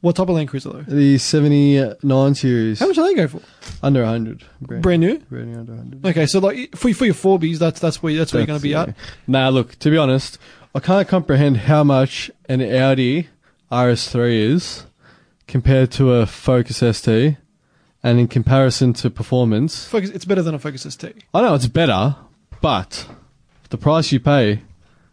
What 0.00 0.16
type 0.16 0.28
of 0.28 0.34
Land 0.34 0.48
Cruiser 0.48 0.70
though? 0.70 0.82
the 0.82 1.18
79 1.18 2.34
series? 2.34 2.80
How 2.80 2.88
much 2.88 2.96
do 2.96 3.04
they 3.04 3.14
go 3.14 3.28
for? 3.28 3.40
Under 3.80 4.00
100. 4.02 4.44
Brand, 4.60 4.82
Brand 4.82 5.00
new. 5.00 5.18
brand 5.18 5.52
new 5.52 5.60
under 5.60 5.72
100. 5.74 6.04
Okay, 6.06 6.26
so 6.26 6.40
like 6.40 6.74
for 6.74 6.92
for 6.92 7.04
your 7.04 7.14
four 7.14 7.38
Bs, 7.38 7.58
that's 7.60 7.78
that's 7.78 8.02
where 8.02 8.12
that's 8.16 8.32
where 8.32 8.40
you're 8.40 8.46
going 8.48 8.58
to 8.58 8.62
be 8.62 8.74
at. 8.74 8.96
Nah, 9.28 9.50
look, 9.50 9.78
to 9.78 9.90
be 9.90 9.96
honest, 9.96 10.38
I 10.72 10.78
can't 10.78 11.08
comprehend 11.08 11.56
how 11.56 11.82
much 11.82 12.30
an 12.48 12.60
Audi 12.60 13.28
RS3 13.72 14.52
is 14.52 14.86
compared 15.48 15.90
to 15.92 16.12
a 16.12 16.26
Focus 16.26 16.76
ST 16.76 17.36
and 18.04 18.20
in 18.20 18.28
comparison 18.28 18.92
to 18.92 19.10
performance. 19.10 19.86
Focus, 19.88 20.10
it's 20.10 20.24
better 20.24 20.42
than 20.42 20.54
a 20.54 20.60
Focus 20.60 20.82
ST. 20.88 21.24
I 21.34 21.42
know 21.42 21.54
it's 21.54 21.66
better, 21.66 22.14
but 22.60 23.08
the 23.70 23.78
price 23.78 24.12
you 24.12 24.20
pay 24.20 24.62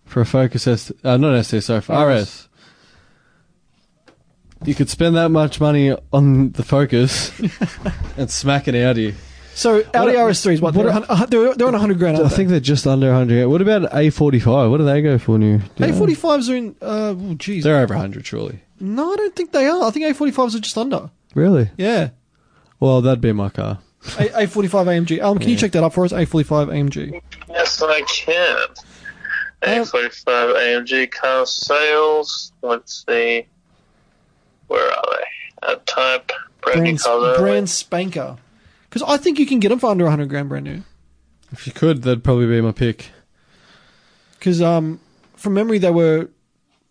for 0.06 0.22
a 0.22 0.28
Focus 0.28 0.64
ST, 0.64 0.96
uh, 1.04 1.18
not 1.18 1.44
ST, 1.44 1.64
sorry, 1.64 1.82
for 1.82 1.94
RS. 2.06 2.22
RS, 2.22 2.50
you 4.64 4.76
could 4.76 4.90
spend 4.90 5.16
that 5.16 5.30
much 5.30 5.60
money 5.60 5.92
on 6.14 6.52
the 6.52 6.64
Focus 6.64 7.32
and 8.18 8.30
smack 8.30 8.68
an 8.68 8.76
Audi. 8.76 9.16
So 9.58 9.78
Audi 9.96 10.16
What- 10.16 10.30
RS3 10.30 10.54
is 10.54 10.62
what, 10.62 10.76
what- 10.76 10.84
they're, 10.86 11.04
a 11.10 11.16
hun- 11.16 11.30
they're, 11.32 11.56
they're 11.56 11.68
on 11.68 11.74
100 11.74 11.98
grand. 11.98 12.18
I 12.18 12.22
aren't 12.22 12.34
think 12.34 12.50
they're 12.50 12.60
just 12.60 12.86
under 12.86 13.08
100. 13.08 13.48
What 13.48 13.60
about 13.60 13.92
A45? 13.92 14.70
What 14.70 14.78
do 14.78 14.86
they 14.86 15.02
go 15.02 15.18
for 15.18 15.40
new? 15.40 15.58
Do 15.58 15.64
they? 15.78 15.92
know? 15.92 16.06
A45s 16.06 16.50
are 16.52 16.56
in. 16.56 16.76
Uh, 16.80 17.16
oh, 17.18 17.34
geez. 17.34 17.64
They're 17.64 17.80
over 17.80 17.96
100, 17.96 18.24
surely. 18.24 18.60
No, 18.80 19.12
I 19.14 19.16
don't 19.16 19.36
think 19.36 19.52
they 19.54 19.66
are. 19.66 19.84
I 19.84 19.90
think 19.90 20.06
A45s 20.16 20.54
are 20.56 20.60
just 20.60 20.78
under. 20.78 21.10
Really? 21.34 21.72
Yeah. 21.76 22.10
Well, 22.80 23.02
that'd 23.02 23.20
be 23.20 23.32
my 23.34 23.50
car. 23.50 23.80
A- 24.20 24.46
A45 24.46 24.86
AMG. 24.86 25.20
Alam, 25.24 25.40
can 25.40 25.50
you 25.50 25.58
check 25.58 25.72
that 25.72 25.84
up 25.84 25.94
for 25.94 26.06
us? 26.06 26.14
A45 26.14 26.68
AMG. 26.68 27.20
Yes, 27.50 27.82
I 27.82 28.02
can. 28.02 28.68
A45 29.64 30.56
AMG 30.56 31.10
car 31.10 31.48
sales. 31.48 32.52
Let's 32.62 33.04
see. 33.10 33.48
Where 34.68 34.88
are 34.92 35.04
they? 35.18 35.72
At 35.72 35.88
type. 35.88 36.32
Brand, 36.62 36.82
brand, 36.82 36.84
new 36.84 36.98
cars. 37.00 37.38
brand 37.40 37.70
spanker. 37.72 38.38
Because 38.98 39.14
I 39.14 39.18
think 39.18 39.38
you 39.38 39.46
can 39.46 39.60
get 39.60 39.70
them 39.70 39.78
for 39.78 39.92
under 39.92 40.06
100 40.06 40.28
grand 40.28 40.50
brand 40.50 40.66
new. 40.66 40.82
If 41.52 41.68
you 41.68 41.72
could, 41.74 42.02
that'd 42.02 42.24
probably 42.24 42.48
be 42.48 42.60
my 42.62 42.72
pick. 42.72 43.12
Because 44.40 44.60
um, 44.60 45.00
from 45.36 45.54
memory, 45.54 45.78
they 45.78 45.92
were. 45.92 46.30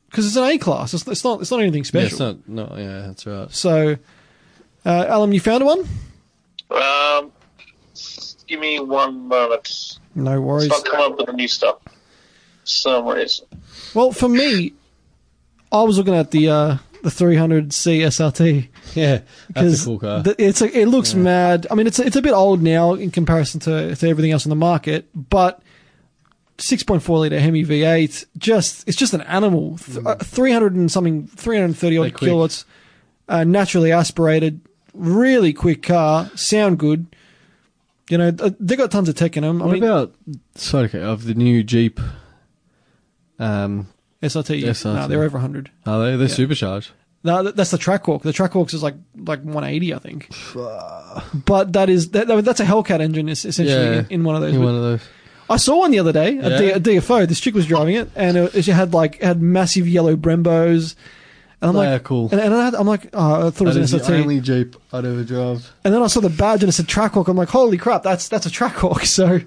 Because 0.09 0.25
it's 0.29 0.37
an 0.37 0.45
A 0.45 0.57
class. 0.57 0.95
It's, 0.95 1.05
it's 1.09 1.25
not. 1.25 1.41
It's 1.41 1.51
not 1.51 1.61
anything 1.61 1.81
Yeah, 1.83 1.89
special. 1.89 2.07
it's 2.07 2.21
not. 2.21 2.49
No, 2.49 2.77
yeah, 2.77 3.07
that's 3.09 3.27
right. 3.27 3.51
So, 3.51 3.97
uh, 4.85 5.07
Alam, 5.09 5.33
you 5.33 5.41
found 5.41 5.65
one? 5.65 5.81
Um, 6.71 7.33
give 8.47 8.61
me 8.61 8.79
one 8.79 9.27
moment. 9.27 9.99
No 10.15 10.41
worries. 10.41 10.67
It's 10.67 10.77
not 10.77 10.85
coming 10.85 11.13
up 11.13 11.19
with 11.19 11.27
the 11.27 11.33
new 11.33 11.49
stuff. 11.49 11.79
Some 12.63 13.09
reason. 13.09 13.47
Well, 13.95 14.13
for 14.13 14.29
me, 14.29 14.75
I 15.73 15.83
was 15.83 15.99
looking 15.99 16.15
at 16.15 16.31
the 16.31 16.49
uh, 16.51 16.77
the 17.03 17.11
300C 17.11 17.99
SRT 18.07 18.69
Yeah, 19.03 19.21
because 19.49 19.83
a 19.83 19.85
cool 19.85 19.99
car. 19.99 20.23
the- 20.23 20.35
it's 20.43 20.63
a, 20.63 20.79
it 20.79 20.87
looks 20.87 21.15
mad. 21.15 21.67
I 21.71 21.75
mean, 21.75 21.87
it's 21.87 21.99
a, 21.99 22.07
it's 22.07 22.17
a 22.17 22.23
bit 22.23 22.33
old 22.33 22.63
now 22.63 22.95
in 22.95 23.11
comparison 23.11 23.61
to, 23.61 23.95
to 23.95 24.09
everything 24.09 24.33
else 24.33 24.47
on 24.47 24.51
the 24.51 24.57
market, 24.57 25.07
but 25.15 25.63
6.4 26.59 27.21
liter 27.21 27.39
Hemi 27.39 27.65
V8, 27.65 28.25
just 28.39 28.89
it's 28.89 28.97
just 28.97 29.13
an 29.15 29.21
animal. 29.23 29.77
Th- 29.79 29.99
uh, 30.05 30.15
300 30.17 30.75
and 30.75 30.91
something, 30.91 31.27
330 31.27 31.99
odd 31.99 32.15
kilowatts, 32.17 32.65
uh, 33.29 33.45
naturally 33.45 33.93
aspirated, 33.93 34.61
really 34.95 35.53
quick 35.53 35.83
car, 35.83 36.31
sound 36.35 36.79
good. 36.79 37.07
You 38.09 38.17
know, 38.19 38.31
they 38.31 38.77
got 38.77 38.91
tons 38.93 39.09
of 39.09 39.17
tech 39.17 39.37
in 39.37 39.43
them. 39.43 39.61
I 39.61 39.67
what 39.67 39.73
mean, 39.75 39.83
about 39.83 40.15
sorry, 40.55 40.85
okay, 40.87 41.03
of 41.03 41.25
the 41.25 41.35
new 41.35 41.63
Jeep? 41.65 42.01
Um, 43.39 43.89
SRT? 44.23 44.63
SRT. 44.63 44.95
No, 44.95 45.09
they're 45.09 45.23
over 45.25 45.37
100. 45.39 45.71
are 45.85 45.99
they? 46.05 46.17
They're 46.17 46.29
Yeah. 46.29 46.35
supercharged. 46.35 46.93
No, 47.27 47.43
that's 47.51 47.71
the 47.71 47.77
Trackhawk. 47.79 48.23
The 48.23 48.33
Trackhawks 48.33 48.73
is 48.75 48.83
like 48.83 48.95
like 49.17 49.41
180, 49.43 49.95
I 49.95 49.99
think. 49.99 50.29
but 51.45 51.73
that 51.75 51.89
is 51.91 52.11
that, 52.11 52.27
that's 52.45 52.61
a 52.61 52.65
Hellcat 52.65 53.01
engine, 53.01 53.29
is 53.29 53.45
essentially 53.45 53.77
Yeah. 53.85 53.99
in, 54.01 54.07
in 54.11 54.25
one 54.25 54.35
of 54.37 54.43
those. 54.43 54.55
In 54.55 54.63
one 54.63 54.75
of 54.75 54.83
those. 54.83 55.01
I 55.49 55.59
saw 55.59 55.79
one 55.81 55.91
the 55.93 55.99
other 56.01 56.13
day 56.13 56.39
at, 56.39 56.59
D- 56.59 56.67
Yeah. 56.69 56.75
at 56.75 56.83
DFO. 56.83 57.27
This 57.29 57.39
chick 57.41 57.55
was 57.55 57.67
driving 57.67 57.95
it, 57.97 58.11
and 58.17 58.37
it, 58.37 58.65
she 58.65 58.71
had 58.71 58.95
like 58.95 59.17
it 59.17 59.23
had 59.23 59.41
massive 59.43 59.87
yellow 59.89 60.17
Brembos. 60.17 60.95
And 61.61 61.71
I'm 61.71 61.75
They 61.75 61.79
like, 61.91 62.01
are 62.01 62.05
cool. 62.05 62.29
and, 62.33 62.41
and 62.41 62.55
I 62.55 62.65
had, 62.67 62.75
I'm 62.75 62.87
like, 62.87 63.09
oh, 63.15 63.47
I 63.47 63.51
thought 63.51 63.65
That 63.65 63.77
it 63.77 63.83
is 63.83 63.93
was 63.93 64.07
the 64.07 64.13
an 64.15 64.21
SRT. 64.21 64.23
only 64.25 64.41
Jeep 64.41 64.77
I'd 64.93 65.05
ever 65.07 65.25
drive. 65.25 65.73
And 65.85 65.95
then 65.95 66.03
I 66.03 66.07
saw 66.09 66.21
the 66.21 66.29
badge 66.29 66.63
and 66.63 66.69
it 66.69 66.73
said 66.73 66.87
Trackhawk. 66.87 67.29
I'm 67.29 67.37
like, 67.37 67.49
holy 67.49 67.79
crap, 67.79 68.03
that's 68.03 68.29
that's 68.29 68.45
a 68.47 68.51
Trackhawk. 68.51 69.05
So, 69.07 69.41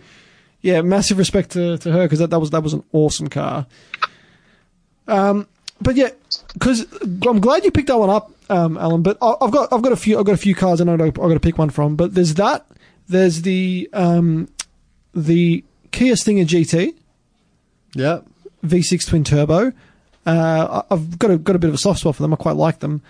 yeah, 0.61 0.81
massive 0.81 1.17
respect 1.19 1.51
to, 1.51 1.77
to 1.77 1.91
her 1.91 2.03
because 2.03 2.19
that, 2.19 2.31
that 2.31 2.39
was 2.39 2.49
that 2.49 2.63
was 2.63 2.73
an 2.73 2.83
awesome 2.93 3.27
car. 3.27 3.67
Um, 5.07 5.47
but 5.81 5.95
yeah, 5.95 6.09
because 6.53 6.85
I'm 7.27 7.39
glad 7.39 7.63
you 7.63 7.71
picked 7.71 7.87
that 7.87 7.97
one 7.97 8.09
up, 8.09 8.31
um, 8.49 8.77
Alam. 8.77 9.03
But 9.03 9.17
I've 9.21 9.51
got 9.51 9.71
I've 9.73 9.81
got 9.81 9.91
a 9.91 9.97
few 9.97 10.19
I've 10.19 10.25
got 10.25 10.33
a 10.33 10.37
few 10.37 10.55
cars 10.55 10.79
and 10.81 10.89
I've 10.89 10.97
got 10.97 11.07
I've 11.07 11.15
got 11.29 11.33
to 11.33 11.39
pick 11.39 11.57
one 11.57 11.69
from. 11.69 11.95
But 11.95 12.13
there's 12.13 12.33
that. 12.35 12.65
There's 13.07 13.41
the 13.41 13.89
um, 13.93 14.49
the 15.13 15.63
Kia 15.91 16.15
Stinger 16.15 16.43
GT 16.45 16.93
Yeah. 17.95 18.19
V6 18.65 19.07
twin 19.07 19.23
turbo. 19.23 19.71
Uh, 20.25 20.83
I've 20.91 21.17
got 21.17 21.31
a 21.31 21.37
got 21.37 21.55
a 21.55 21.59
bit 21.59 21.69
of 21.69 21.73
a 21.73 21.77
soft 21.79 22.01
spot 22.01 22.15
for 22.15 22.21
them. 22.21 22.33
I 22.33 22.35
quite 22.37 22.55
like 22.55 22.79
them. 22.79 23.01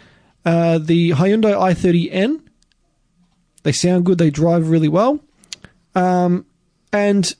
Uh, 0.45 0.77
the 0.77 1.11
Hyundai 1.11 1.53
i30N. 1.53 2.41
They 3.63 3.71
sound 3.73 4.05
good. 4.05 4.17
They 4.19 4.29
drive 4.29 4.69
really 4.69 4.87
well. 4.87 5.19
Um, 5.95 6.45
and 6.93 7.35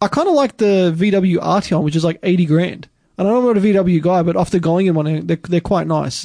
I 0.00 0.06
kind 0.06 0.28
of 0.28 0.34
like 0.34 0.58
the 0.58 0.94
VW 0.96 1.38
Arteon, 1.38 1.82
which 1.82 1.96
is 1.96 2.04
like 2.04 2.20
eighty 2.22 2.46
grand. 2.46 2.88
And 3.16 3.28
I'm 3.28 3.34
not 3.34 3.40
know 3.42 3.50
about 3.50 3.56
a 3.64 3.66
VW 3.66 4.02
guy, 4.02 4.22
but 4.22 4.36
after 4.36 4.58
going 4.58 4.86
in 4.86 4.94
one, 4.94 5.26
they're 5.26 5.36
they're 5.36 5.60
quite 5.60 5.86
nice. 5.86 6.24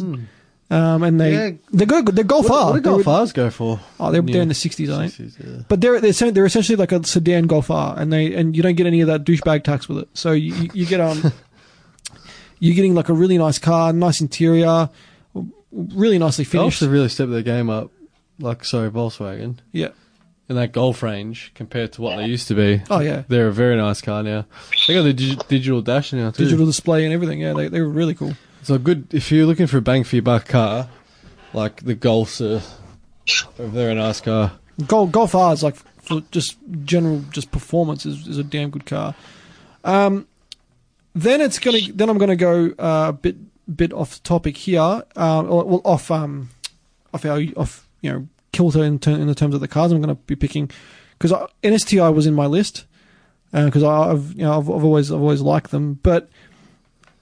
Um, 0.71 1.01
and 1.03 1.19
they 1.19 1.33
Yeah. 1.33 1.51
they're 1.71 1.87
good. 1.87 2.05
They're 2.07 2.23
Golf 2.23 2.49
What, 2.49 2.59
R. 2.59 2.65
what 2.71 2.75
do 2.75 2.81
Golf 2.81 3.07
R's 3.07 3.31
go 3.33 3.49
for? 3.49 3.79
Oh, 3.99 4.11
they're, 4.11 4.21
they're 4.21 4.41
in 4.41 4.47
the 4.49 4.53
sixties, 4.53 4.89
I 4.91 5.07
think. 5.07 5.31
60s, 5.31 5.43
yeah. 5.57 5.63
But 5.67 5.81
they're 5.81 5.99
they're, 5.99 6.31
they're 6.31 6.45
essentially 6.45 6.75
like 6.75 6.91
a 6.91 7.03
sedan 7.05 7.47
Golf 7.47 7.71
R, 7.71 7.95
and 7.97 8.11
they 8.13 8.33
and 8.35 8.55
you 8.55 8.61
don't 8.63 8.75
get 8.75 8.85
any 8.87 9.01
of 9.01 9.07
that 9.07 9.23
douchebag 9.23 9.63
tax 9.63 9.87
with 9.89 9.99
it. 9.99 10.09
So 10.13 10.31
you, 10.31 10.53
you- 10.55 10.69
you 10.73 10.85
get 10.85 10.99
um, 10.99 11.31
you're 12.59 12.75
getting 12.75 12.93
like 12.95 13.09
a 13.09 13.13
really 13.13 13.37
nice 13.37 13.57
car, 13.57 13.93
nice 13.93 14.21
interior, 14.21 14.89
really 15.71 16.19
nicely 16.19 16.43
finished. 16.43 16.51
finished. 16.63 16.79
have 16.81 16.91
really 16.91 17.09
stepped 17.09 17.31
their 17.31 17.41
game 17.43 17.69
up. 17.69 17.91
Like, 18.39 18.63
sorry, 18.63 18.89
Volkswagen. 18.89 19.57
Yeah. 19.71 19.89
In 20.49 20.55
that 20.55 20.71
Golf 20.71 21.03
range 21.03 21.51
compared 21.53 21.93
to 21.93 22.01
what 22.01 22.17
they 22.17 22.25
used 22.25 22.47
to 22.47 22.55
be. 22.55 22.81
Oh 22.89 22.99
yeah. 22.99 23.23
They're 23.27 23.47
a 23.47 23.53
very 23.53 23.77
nice 23.77 24.01
car 24.01 24.23
now. 24.23 24.45
They 24.87 24.95
got 24.95 25.03
the 25.03 25.13
dig- 25.13 25.47
digital 25.47 25.81
dash 25.83 26.11
now 26.11 26.31
too. 26.31 26.43
Digital 26.43 26.65
display 26.65 27.05
and 27.05 27.13
everything. 27.13 27.39
Yeah, 27.39 27.53
they 27.53 27.67
they 27.67 27.81
were 27.81 27.89
really 27.89 28.15
cool. 28.15 28.33
So 28.63 28.79
good 28.79 29.13
if 29.13 29.31
you're 29.31 29.45
looking 29.45 29.67
for 29.67 29.77
a 29.77 29.81
bang 29.81 30.03
for 30.03 30.15
your 30.15 30.23
buck 30.23 30.47
car, 30.47 30.89
like 31.53 31.83
the 31.83 31.95
Golfs 31.95 32.41
are 32.41 32.63
a 33.61 33.67
very 33.67 33.93
nice 33.93 34.21
car. 34.21 34.53
Golf 34.87 35.11
Golf 35.11 35.35
R 35.35 35.53
is 35.53 35.61
like 35.61 35.75
for 36.01 36.21
just 36.31 36.57
general 36.83 37.23
just 37.29 37.51
performance 37.51 38.05
is, 38.07 38.27
is 38.27 38.39
a 38.39 38.43
damn 38.43 38.71
good 38.71 38.87
car. 38.87 39.13
Um, 39.83 40.27
then 41.13 41.41
it's 41.41 41.59
gonna 41.59 41.79
then 41.93 42.09
I'm 42.09 42.17
gonna 42.17 42.35
go 42.35 42.73
uh, 42.79 43.09
a 43.09 43.13
bit 43.13 43.37
bit 43.77 43.93
off 43.93 44.23
topic 44.23 44.57
here. 44.57 45.03
Or, 45.15 45.43
well 45.43 45.81
off 45.85 46.09
um 46.09 46.49
off 47.13 47.23
our 47.23 47.39
off 47.55 47.87
you 48.01 48.11
know 48.11 48.27
kilter 48.51 48.83
in, 48.83 48.99
ter- 48.99 49.11
in 49.11 49.27
the 49.27 49.35
terms 49.35 49.55
of 49.55 49.61
the 49.61 49.67
cars 49.67 49.91
I'm 49.91 50.01
gonna 50.01 50.15
be 50.15 50.35
picking 50.35 50.69
because 51.17 51.31
NSTI 51.63 52.13
was 52.13 52.25
in 52.25 52.33
my 52.33 52.45
list 52.45 52.85
because 53.51 53.83
I've 53.83 54.33
you 54.33 54.43
know 54.43 54.57
I've, 54.57 54.69
I've 54.69 54.83
always 54.83 55.11
I've 55.11 55.21
always 55.21 55.41
liked 55.41 55.71
them. 55.71 55.95
But 56.03 56.29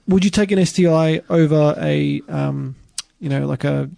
would 0.06 0.24
you 0.24 0.30
take 0.30 0.50
an 0.50 0.64
STI 0.64 1.22
over 1.28 1.74
a 1.78 2.22
um 2.28 2.76
you 3.20 3.28
know 3.28 3.46
like 3.46 3.64
a 3.64 3.90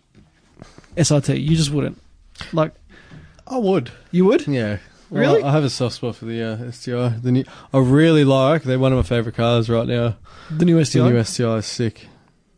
SRT? 0.97 1.41
You 1.43 1.57
just 1.57 1.71
wouldn't. 1.71 2.01
Like 2.53 2.73
I 3.47 3.59
would. 3.59 3.91
you 4.11 4.25
would? 4.27 4.47
Yeah. 4.47 4.79
Well, 5.11 5.21
Really? 5.21 5.43
I 5.43 5.51
have 5.51 5.65
a 5.65 5.71
soft 5.71 5.97
spot 5.97 6.15
for 6.15 6.25
the 6.27 6.41
uh, 6.41 6.71
STI. 6.71 7.09
The 7.21 7.33
new, 7.33 7.45
I 7.75 7.79
really 7.79 8.23
like. 8.23 8.63
They're 8.63 8.79
one 8.79 8.93
of 8.93 8.97
my 8.97 9.03
favorite 9.03 9.35
cars 9.35 9.69
right 9.69 9.89
now. 9.89 10.17
The 10.53 10.65
new 10.65 10.85
STI. 10.85 11.01
The 11.01 11.11
new 11.11 11.25
STI 11.25 11.57
is 11.57 11.67
sick. 11.67 12.07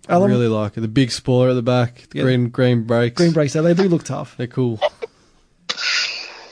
I 0.09 0.17
really 0.19 0.49
like 0.49 0.77
it. 0.77 0.81
The 0.81 0.89
big 0.89 1.13
spoiler 1.13 1.51
at 1.51 1.55
the 1.55 1.63
back, 1.63 2.09
the 2.11 2.19
Yeah. 2.19 2.25
green 2.25 2.49
green 2.49 2.85
brakes. 2.85 3.17
green 3.17 3.33
brakes. 3.33 3.53
They 3.53 3.75
do 3.75 3.85
look 3.89 4.05
tough. 4.05 4.37
They're 4.37 4.47
cool. 4.47 4.81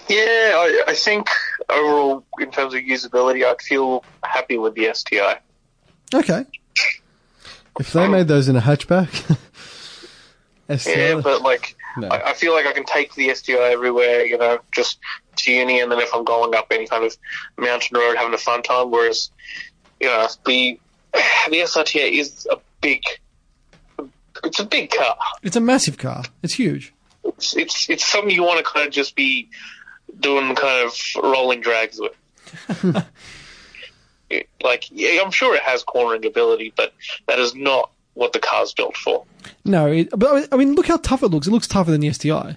Yeah, 0.08 0.16
I, 0.56 0.82
I 0.88 0.94
think 0.94 1.28
overall, 1.68 2.24
in 2.40 2.50
terms 2.50 2.74
of 2.74 2.80
usability, 2.80 3.44
I'd 3.44 3.60
feel 3.62 4.04
happy 4.24 4.58
with 4.58 4.74
the 4.74 4.92
STI. 4.92 5.38
Okay. 6.12 6.44
If 7.78 7.92
they 7.92 8.08
made 8.08 8.26
those 8.28 8.48
in 8.48 8.56
a 8.56 8.60
hatchback, 8.60 9.08
STI. 10.76 10.90
Yeah, 10.90 11.20
but 11.20 11.42
like, 11.42 11.76
no. 11.96 12.08
I, 12.08 12.30
I 12.30 12.32
feel 12.34 12.52
like 12.52 12.66
I 12.66 12.72
can 12.72 12.84
take 12.84 13.14
the 13.14 13.32
STI 13.34 13.54
everywhere, 13.72 14.24
you 14.24 14.36
know, 14.36 14.58
just 14.74 14.98
to 15.36 15.52
uni, 15.52 15.80
and 15.80 15.90
then 15.90 16.00
if 16.00 16.12
I'm 16.12 16.24
going 16.24 16.54
up 16.54 16.66
any 16.70 16.86
kind 16.88 17.04
of 17.04 17.16
mountain 17.56 17.96
road, 17.96 18.16
having 18.16 18.34
a 18.34 18.38
fun 18.38 18.62
time. 18.62 18.90
Whereas, 18.90 19.30
you 20.00 20.08
know, 20.08 20.26
the 20.44 20.78
the 21.14 21.56
SRT 21.56 22.18
is 22.18 22.46
a 22.50 22.56
big, 22.80 23.02
it's 24.45 24.61
a 24.61 24.64
big 24.64 24.90
car. 24.90 25.16
It's 25.43 25.57
a 25.57 25.61
massive 25.61 25.99
car. 25.99 26.25
It's 26.43 26.55
huge. 26.55 26.93
It's 27.25 27.57
it's, 27.57 27.90
it's 27.90 28.07
something 28.07 28.31
you 28.35 28.43
want 28.43 28.59
to 28.64 28.71
kind 28.71 28.87
of 28.87 28.93
just 28.93 29.14
be 29.16 29.49
doing 30.19 30.55
kind 30.55 30.87
of 30.87 30.95
rolling 31.23 31.61
drags 31.61 31.99
with. 32.01 33.05
It- 34.29 34.49
like, 34.62 34.85
yeah, 34.93 35.21
I'm 35.25 35.33
sure 35.33 35.57
it 35.57 35.62
has 35.62 35.83
cornering 35.83 36.25
ability, 36.25 36.73
but 36.77 36.95
that 37.27 37.38
is 37.40 37.55
not 37.55 37.90
what 38.14 38.33
the 38.33 38.38
car's 38.38 38.73
built 38.73 38.97
for. 38.97 39.25
No, 39.64 39.87
it, 39.88 40.09
but 40.16 40.47
I 40.53 40.57
mean, 40.57 40.75
look 40.77 40.87
how 40.87 40.99
tough 40.99 41.23
it 41.25 41.29
looks. 41.29 41.49
It 41.49 41.51
looks 41.51 41.66
tougher 41.66 41.90
than 41.90 42.01
the 42.01 42.12
STI. 42.12 42.57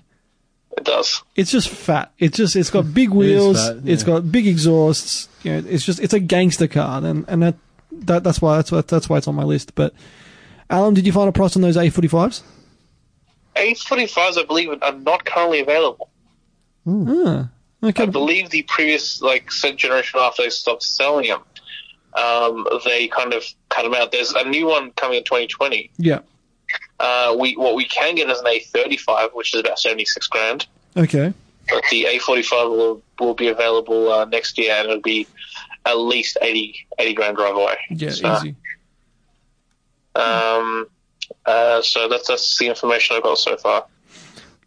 It 0.78 0.84
does. 0.84 1.24
It's 1.36 1.50
just 1.52 1.70
fat. 1.70 2.12
It's 2.20 2.38
just 2.38 2.56
it's 2.56 2.70
got 2.70 2.94
big 2.94 3.10
wheels. 3.10 3.58
fat, 3.68 3.78
It's 3.86 4.04
yeah. 4.04 4.08
got 4.08 4.32
big 4.32 4.46
exhausts. 4.48 5.28
You 5.42 5.54
know, 5.62 5.68
it's 5.68 5.84
just 5.86 6.00
it's 6.00 6.14
a 6.14 6.20
gangster 6.20 6.68
car, 6.68 7.04
and 7.04 7.26
and 7.28 7.42
that, 7.42 7.56
that 7.92 8.24
that's 8.24 8.40
why 8.42 8.58
that's 8.58 8.72
why 8.72 8.82
that's 8.82 9.10
why 9.10 9.18
it's 9.18 9.28
on 9.28 9.34
my 9.36 9.44
list. 9.44 9.74
But 9.74 9.94
Alam, 10.74 10.96
did 10.96 11.06
you 11.06 11.14
find 11.14 11.30
a 11.30 11.32
price 11.32 11.56
on 11.56 11.62
those 11.62 11.78
A45s? 11.78 12.42
A45s, 13.56 14.40
I 14.40 14.44
believe, 14.46 14.70
are 14.82 14.92
not 14.92 15.24
currently 15.24 15.60
available. 15.60 16.10
Ah, 16.88 17.50
okay. 17.84 18.04
I 18.04 18.06
believe 18.08 18.50
the 18.50 18.64
previous 18.64 19.22
like 19.22 19.52
generation 19.52 20.20
after 20.20 20.42
they 20.42 20.50
stopped 20.50 20.82
selling 20.82 21.28
them, 21.28 21.42
um, 22.16 22.66
they 22.86 23.08
kind 23.08 23.36
of 23.36 23.46
cut 23.70 23.84
them 23.84 23.94
out. 23.94 24.12
There's 24.12 24.32
a 24.32 24.50
new 24.50 24.66
one 24.66 24.92
coming 24.94 25.20
in 25.20 25.24
2020. 25.24 25.92
Yeah. 25.98 26.22
Uh, 27.00 27.36
we 27.40 27.56
what 27.56 27.76
we 27.76 27.86
can 27.86 28.16
get 28.16 28.28
is 28.32 28.40
an 28.40 28.46
A35, 28.46 29.36
which 29.36 29.54
is 29.54 29.60
about 29.60 29.78
76 29.78 30.28
grand. 30.28 30.66
Okay. 30.98 31.34
But 31.70 31.84
the 31.92 32.06
A45 32.06 32.70
will 32.72 33.02
will 33.20 33.36
be 33.36 33.48
available 33.50 34.12
uh, 34.12 34.26
next 34.26 34.58
year, 34.58 34.74
and 34.74 34.90
it'll 34.90 35.02
be 35.02 35.28
at 35.86 36.00
least 36.00 36.38
80, 36.42 36.88
80 36.98 37.14
grand 37.14 37.38
drive 37.38 37.56
away. 37.56 37.78
Yeah. 37.92 38.10
So, 38.10 38.38
Easy. 38.38 38.56
Um, 40.16 40.88
uh, 41.46 41.82
so 41.82 42.08
that's 42.08 42.28
that's 42.28 42.58
the 42.58 42.68
information 42.68 43.16
I've 43.16 43.24
got 43.24 43.38
so 43.38 43.58
far. 43.58 43.86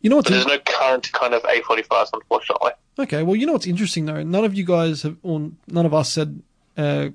You 0.00 0.11
know 0.11 0.16
what's 0.16 0.28
But 0.28 0.35
there's 0.35 0.46
no 0.46 0.59
current 0.59 1.11
kind 1.12 1.35
of 1.35 1.42
A45s, 1.42 2.11
unfortunately. 2.12 2.72
Okay, 2.98 3.22
well, 3.22 3.37
you 3.37 3.46
know 3.46 3.52
what's 3.52 3.66
interesting 3.66 4.06
though? 4.06 4.22
None 4.22 4.44
of 4.44 4.54
you 4.54 4.64
guys 4.64 5.02
have, 5.02 5.16
or 5.22 5.50
none 5.68 5.87
of 5.87 5.92
us 5.94 6.12
said 6.12 6.42
uh, 6.76 7.09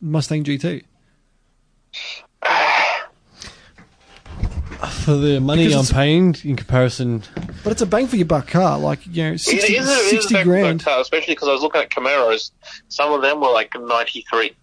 Mustang 0.00 0.44
GT. 0.44 0.84
For 5.04 5.14
the 5.14 5.40
money 5.40 5.66
Because 5.66 5.90
I'm 5.90 5.94
paying 5.94 6.34
in 6.42 6.56
comparison, 6.56 7.22
But 7.62 7.72
it's 7.72 7.82
a 7.82 7.86
bang 7.86 8.06
for 8.06 8.16
your 8.16 8.24
buck 8.26 8.48
car, 8.48 8.78
like 8.78 9.06
you 9.06 9.24
know, 9.24 9.36
60, 9.36 9.56
it 9.74 9.78
is 9.78 9.88
a, 9.88 9.92
it 9.92 9.96
is 9.98 10.12
a 10.12 10.16
60 10.22 10.34
back 10.34 10.44
grand. 10.44 10.84
car, 10.84 11.00
especially 11.00 11.34
because 11.34 11.48
I 11.48 11.52
was 11.52 11.60
looking 11.62 11.82
at 11.82 11.90
Camaros. 11.90 12.50
Some 12.88 13.12
of 13.12 13.20
them 13.20 13.40
were 13.40 13.50
like 13.50 13.72
93. 13.78 14.56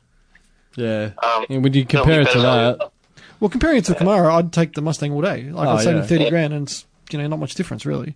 yeah. 0.76 1.12
Um, 1.22 1.46
And 1.50 1.64
when 1.64 1.74
you 1.74 1.86
compare 1.86 2.22
it 2.22 2.32
to 2.32 2.40
that, 2.40 2.92
Well, 3.40 3.50
comparing 3.50 3.78
it 3.78 3.86
to 3.86 3.94
Camaro, 3.94 4.32
I'd 4.32 4.52
take 4.52 4.74
the 4.74 4.82
Mustang 4.82 5.12
all 5.14 5.22
day. 5.22 5.44
Like 5.44 5.68
Oh, 5.68 5.72
I'd 5.74 5.84
save 5.84 5.96
yeah. 5.98 6.04
thirty 6.04 6.30
grand, 6.30 6.54
and 6.54 6.68
it's 6.68 6.86
you 7.12 7.20
know 7.20 7.28
not 7.28 7.40
much 7.40 7.56
difference 7.56 7.86
really. 7.86 8.16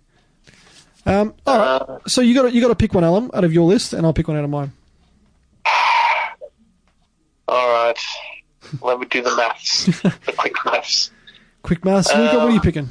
Um, 1.06 1.34
all 1.46 1.58
right. 1.58 1.82
Uh, 1.82 1.98
So 2.06 2.20
you 2.20 2.34
got 2.34 2.52
you 2.52 2.60
got 2.60 2.68
to 2.68 2.74
pick 2.74 2.94
one, 2.94 3.04
Alam, 3.04 3.30
out 3.34 3.44
of 3.44 3.52
your 3.52 3.64
list, 3.66 3.92
and 3.92 4.04
I'll 4.06 4.12
pick 4.12 4.28
one 4.28 4.36
out 4.36 4.44
of 4.44 4.50
mine. 4.50 4.72
all 7.48 7.68
right. 7.72 7.98
Let 8.80 8.98
me 9.00 9.06
do 9.06 9.22
the 9.22 9.34
maths. 9.36 9.86
the 10.02 10.32
quick 10.36 10.54
maths. 10.64 11.10
Quick 11.62 11.84
maths, 11.84 12.08
Luka. 12.14 12.38
What 12.38 12.46
are 12.46 12.50
you 12.50 12.60
picking? 12.60 12.88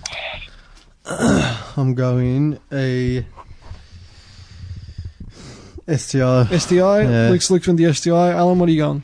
I'm 1.06 1.96
going 1.96 2.60
a 2.72 3.26
STI. 5.88 6.46
STI. 6.58 7.02
Yeah. 7.02 7.30
Luke's 7.30 7.50
looked 7.50 7.66
from 7.66 7.76
the 7.78 7.92
STI. 7.94 8.32
Alam, 8.32 8.60
what 8.60 8.70
are 8.70 8.72
you 8.72 8.82
going? 8.82 9.04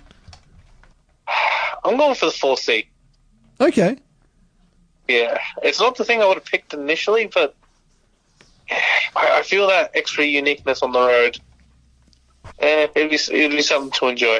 I'm 1.84 1.98
going 1.98 2.16
for 2.16 2.26
the 2.28 2.32
4C. 2.32 2.86
Okay. 3.60 3.98
Yeah, 5.08 5.39
it's 5.63 5.80
not 5.80 5.96
the 5.96 6.04
thing 6.04 6.22
I 6.22 6.28
would 6.28 6.36
have 6.38 6.46
picked 6.46 6.74
initially, 6.74 7.30
but 7.34 7.56
I, 9.15 9.39
I 9.39 9.43
feel 9.43 9.67
that 9.67 9.91
extra 9.93 10.26
uniqueness 10.26 10.82
on 10.82 10.91
the 10.91 11.00
road. 11.00 11.39
Eh, 12.60 12.88
it'd 12.96 13.10
be 13.10 13.15
it'd 13.15 13.52
be 13.52 13.62
something 13.62 13.91
to 13.91 14.08
enjoy. 14.08 14.39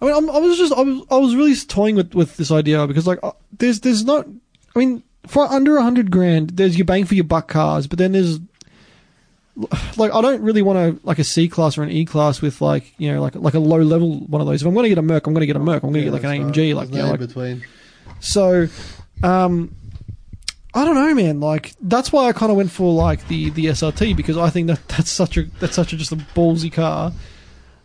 I 0.00 0.04
mean, 0.04 0.14
I'm, 0.14 0.30
I 0.30 0.38
was 0.38 0.58
just 0.58 0.72
I 0.72 0.80
was 0.80 1.02
I 1.10 1.16
was 1.16 1.36
really 1.36 1.54
toying 1.54 1.96
with, 1.96 2.14
with 2.14 2.36
this 2.36 2.50
idea 2.50 2.86
because 2.86 3.06
like 3.06 3.20
uh, 3.22 3.32
there's 3.56 3.80
there's 3.80 4.04
not. 4.04 4.26
I 4.74 4.78
mean, 4.78 5.02
for 5.26 5.46
under 5.46 5.76
a 5.76 5.82
hundred 5.82 6.10
grand, 6.10 6.50
there's 6.50 6.76
your 6.76 6.84
bang 6.84 7.04
for 7.04 7.14
your 7.14 7.24
buck 7.24 7.48
cars, 7.48 7.86
but 7.86 7.98
then 7.98 8.12
there's 8.12 8.40
like 9.96 10.12
I 10.12 10.20
don't 10.20 10.42
really 10.42 10.62
want 10.62 10.78
to 10.78 11.06
like 11.06 11.18
a 11.18 11.24
C 11.24 11.48
class 11.48 11.76
or 11.78 11.82
an 11.82 11.90
E 11.90 12.04
class 12.04 12.40
with 12.40 12.60
like 12.60 12.94
you 12.98 13.12
know 13.12 13.20
like 13.20 13.34
like 13.36 13.54
a 13.54 13.58
low 13.58 13.78
level 13.78 14.20
one 14.20 14.40
of 14.40 14.46
those. 14.46 14.62
If 14.62 14.68
I'm 14.68 14.74
going 14.74 14.84
to 14.84 14.88
get 14.88 14.98
a 14.98 15.02
Merc, 15.02 15.26
I'm 15.26 15.34
going 15.34 15.42
to 15.42 15.46
get 15.46 15.56
a 15.56 15.60
Merc. 15.60 15.82
I'm 15.82 15.92
going 15.92 16.04
to 16.04 16.10
get 16.10 16.12
like 16.12 16.24
an 16.24 16.52
AMG, 16.52 16.74
like 16.74 16.90
you 16.90 16.98
know, 16.98 17.10
like 17.10 17.20
between. 17.20 17.64
So. 18.22 18.68
Um, 19.22 19.76
I 20.74 20.86
don't 20.86 20.94
know, 20.94 21.14
man. 21.14 21.40
Like 21.40 21.74
that's 21.82 22.10
why 22.12 22.28
I 22.28 22.32
kind 22.32 22.50
of 22.50 22.56
went 22.56 22.70
for 22.70 22.92
like 22.92 23.28
the 23.28 23.50
the 23.50 23.66
SRT 23.66 24.16
because 24.16 24.38
I 24.38 24.48
think 24.48 24.68
that 24.68 24.88
that's 24.88 25.10
such 25.10 25.36
a 25.36 25.42
that's 25.60 25.76
such 25.76 25.92
a 25.92 25.96
just 25.96 26.12
a 26.12 26.16
ballsy 26.16 26.72
car. 26.72 27.12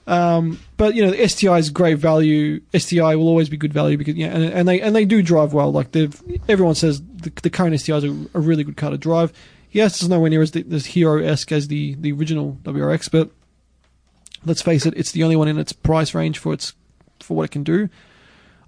Um, 0.07 0.59
but 0.77 0.95
you 0.95 1.03
know, 1.03 1.11
the 1.11 1.27
STI 1.27 1.57
is 1.57 1.69
great 1.69 1.97
value. 1.97 2.61
STI 2.73 3.17
will 3.17 3.27
always 3.27 3.49
be 3.49 3.57
good 3.57 3.73
value 3.73 3.97
because 3.97 4.15
yeah, 4.15 4.27
and, 4.27 4.43
and 4.45 4.67
they 4.67 4.79
and 4.79 4.95
they 4.95 5.03
do 5.03 5.21
drive 5.21 5.53
well. 5.53 5.71
Like 5.71 5.93
everyone 6.47 6.75
says 6.75 7.01
the, 7.01 7.29
the 7.43 7.49
current 7.49 7.77
STI 7.79 7.97
is 7.97 8.03
a, 8.05 8.11
a 8.33 8.39
really 8.39 8.63
good 8.63 8.77
car 8.77 8.91
to 8.91 8.97
drive. 8.97 9.33
Yes, 9.71 10.01
it's 10.01 10.07
nowhere 10.07 10.29
near 10.29 10.41
as, 10.41 10.55
as 10.55 10.85
hero 10.85 11.21
esque 11.21 11.51
as 11.51 11.67
the 11.67 11.95
the 11.95 12.13
original 12.13 12.57
WRX, 12.63 13.11
but 13.11 13.31
let's 14.45 14.61
face 14.61 14.85
it, 14.85 14.93
it's 14.95 15.11
the 15.11 15.23
only 15.23 15.35
one 15.35 15.49
in 15.49 15.59
its 15.59 15.73
price 15.73 16.13
range 16.13 16.37
for 16.39 16.53
its 16.53 16.73
for 17.19 17.35
what 17.35 17.43
it 17.43 17.51
can 17.51 17.63
do. 17.63 17.89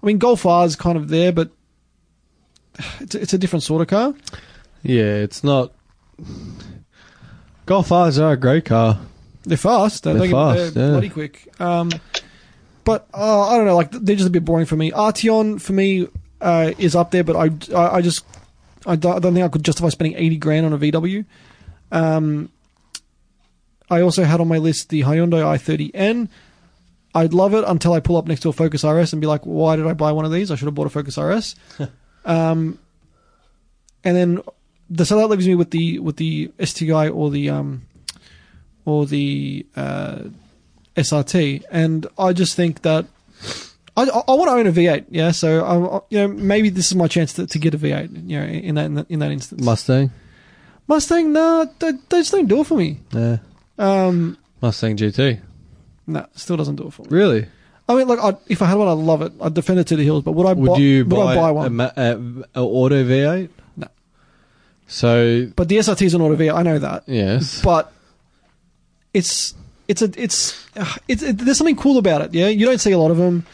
I 0.02 0.06
mean, 0.06 0.18
Golf 0.18 0.44
R 0.44 0.66
is 0.66 0.76
kind 0.76 0.98
of 0.98 1.08
there, 1.08 1.32
but 1.32 1.50
it's 3.00 3.14
a, 3.14 3.20
it's 3.20 3.32
a 3.32 3.38
different 3.38 3.62
sort 3.62 3.82
of 3.82 3.88
car. 3.88 4.14
yeah, 4.82 5.14
it's 5.14 5.44
not. 5.44 5.72
Golf 7.66 7.92
R's 7.92 8.18
are 8.18 8.32
a 8.32 8.36
great 8.36 8.64
car. 8.64 8.98
They're 9.44 9.56
fast. 9.56 10.04
They're, 10.04 10.14
They're 10.14 10.22
they 10.22 10.30
fast, 10.30 10.74
they're 10.74 10.86
yeah. 10.86 10.90
bloody 10.92 11.08
quick. 11.08 11.48
Um, 11.60 11.90
but 12.84 13.08
uh, 13.14 13.48
I 13.48 13.56
don't 13.56 13.66
know. 13.66 13.76
Like 13.76 13.90
they're 13.90 14.16
just 14.16 14.28
a 14.28 14.32
bit 14.32 14.44
boring 14.44 14.66
for 14.66 14.76
me. 14.76 14.90
Arteon 14.90 15.60
for 15.60 15.72
me 15.72 16.08
uh, 16.40 16.72
is 16.78 16.96
up 16.96 17.10
there, 17.10 17.24
but 17.24 17.36
I, 17.36 17.74
I, 17.74 17.96
I 17.96 18.02
just 18.02 18.24
I 18.86 18.96
don't, 18.96 19.16
I 19.16 19.18
don't 19.18 19.34
think 19.34 19.44
I 19.44 19.48
could 19.48 19.64
justify 19.64 19.88
spending 19.88 20.16
eighty 20.18 20.36
grand 20.36 20.66
on 20.66 20.72
a 20.72 20.78
VW. 20.78 21.24
Um, 21.92 22.50
I 23.88 24.02
also 24.02 24.24
had 24.24 24.40
on 24.40 24.48
my 24.48 24.58
list 24.58 24.88
the 24.88 25.02
Hyundai 25.02 25.42
i30N. 25.42 26.28
I'd 27.12 27.34
love 27.34 27.54
it 27.54 27.64
until 27.66 27.92
I 27.92 28.00
pull 28.00 28.16
up 28.16 28.26
next 28.28 28.40
to 28.42 28.50
a 28.50 28.52
Focus 28.52 28.84
RS 28.84 29.12
and 29.12 29.20
be 29.20 29.26
like, 29.26 29.42
why 29.42 29.74
did 29.74 29.86
I 29.86 29.94
buy 29.94 30.12
one 30.12 30.24
of 30.24 30.30
these? 30.30 30.52
I 30.52 30.54
should 30.54 30.66
have 30.66 30.76
bought 30.76 30.86
a 30.86 30.90
Focus 30.90 31.18
RS. 31.18 31.56
um, 32.24 32.78
and 34.04 34.16
then 34.16 34.42
the, 34.88 35.04
so 35.04 35.16
that 35.16 35.28
leaves 35.28 35.46
me 35.46 35.54
with 35.54 35.70
the 35.70 35.98
with 35.98 36.16
the 36.16 36.50
STI 36.62 37.08
or 37.08 37.30
the 37.30 37.50
um, 37.50 37.82
or 38.84 39.06
the 39.06 39.66
uh, 39.76 40.22
SRT, 40.96 41.64
and 41.70 42.06
I 42.18 42.32
just 42.32 42.56
think 42.56 42.82
that 42.82 43.06
I, 43.96 44.02
I 44.02 44.32
want 44.34 44.48
to 44.48 44.54
own 44.54 44.66
a 44.66 44.72
V8. 44.72 45.06
Yeah, 45.10 45.30
so 45.30 45.64
I, 45.64 46.00
you 46.10 46.18
know 46.18 46.28
maybe 46.28 46.70
this 46.70 46.86
is 46.86 46.94
my 46.94 47.08
chance 47.08 47.32
to, 47.34 47.46
to 47.46 47.58
get 47.58 47.74
a 47.74 47.78
V8. 47.78 48.28
You 48.28 48.40
know, 48.40 48.46
in 48.46 48.74
that 48.74 48.86
in 48.86 48.94
that, 48.94 49.10
in 49.10 49.18
that 49.20 49.30
instance. 49.30 49.62
Mustang. 49.64 50.10
Mustang, 50.88 51.32
nah, 51.32 51.66
they, 51.78 51.92
they 51.92 52.18
just 52.18 52.32
don't 52.32 52.48
do 52.48 52.62
it 52.62 52.66
for 52.66 52.76
me. 52.76 52.98
Yeah. 53.12 53.38
Um, 53.78 54.36
Mustang 54.60 54.96
GT. 54.96 55.40
nah, 56.06 56.26
still 56.34 56.56
doesn't 56.56 56.76
do 56.76 56.88
it 56.88 56.92
for 56.92 57.02
me. 57.02 57.08
Really? 57.10 57.46
I 57.90 57.96
mean, 57.96 58.06
like, 58.06 58.20
I'd, 58.20 58.36
if 58.48 58.62
I 58.62 58.66
had 58.66 58.76
one, 58.76 58.86
I'd 58.86 58.92
love 58.92 59.20
it. 59.20 59.32
I'd 59.40 59.52
defend 59.52 59.80
it 59.80 59.88
to 59.88 59.96
the 59.96 60.04
hills. 60.04 60.22
But 60.22 60.32
would 60.32 60.46
I? 60.46 60.52
Would 60.52 60.70
buy, 60.70 60.78
you 60.78 61.04
would 61.04 61.10
buy, 61.10 61.32
I 61.32 61.34
buy 61.34 61.50
one? 61.50 61.74
ma- 61.74 61.90
a, 61.96 62.18
a 62.54 62.62
auto 62.62 63.02
V8? 63.04 63.48
No. 63.76 63.88
So 64.86 65.48
but 65.56 65.68
the 65.68 65.78
SRT 65.78 66.02
is 66.02 66.14
an 66.14 66.20
auto 66.20 66.36
V8. 66.36 66.54
I 66.54 66.62
know 66.62 66.78
that. 66.78 67.02
yes, 67.08 67.60
but 67.62 67.92
it's 69.12 69.54
it's 69.88 70.02
a 70.02 70.10
it's 70.16 70.68
uh, 70.76 70.94
it's 71.08 71.22
it, 71.22 71.38
there's 71.38 71.58
something 71.58 71.74
cool 71.74 71.98
about 71.98 72.22
it. 72.22 72.32
Yeah, 72.32 72.46
you 72.46 72.64
don't 72.64 72.78
see 72.78 72.92
a 72.92 72.98
lot 72.98 73.10
of 73.10 73.16
them. 73.16 73.44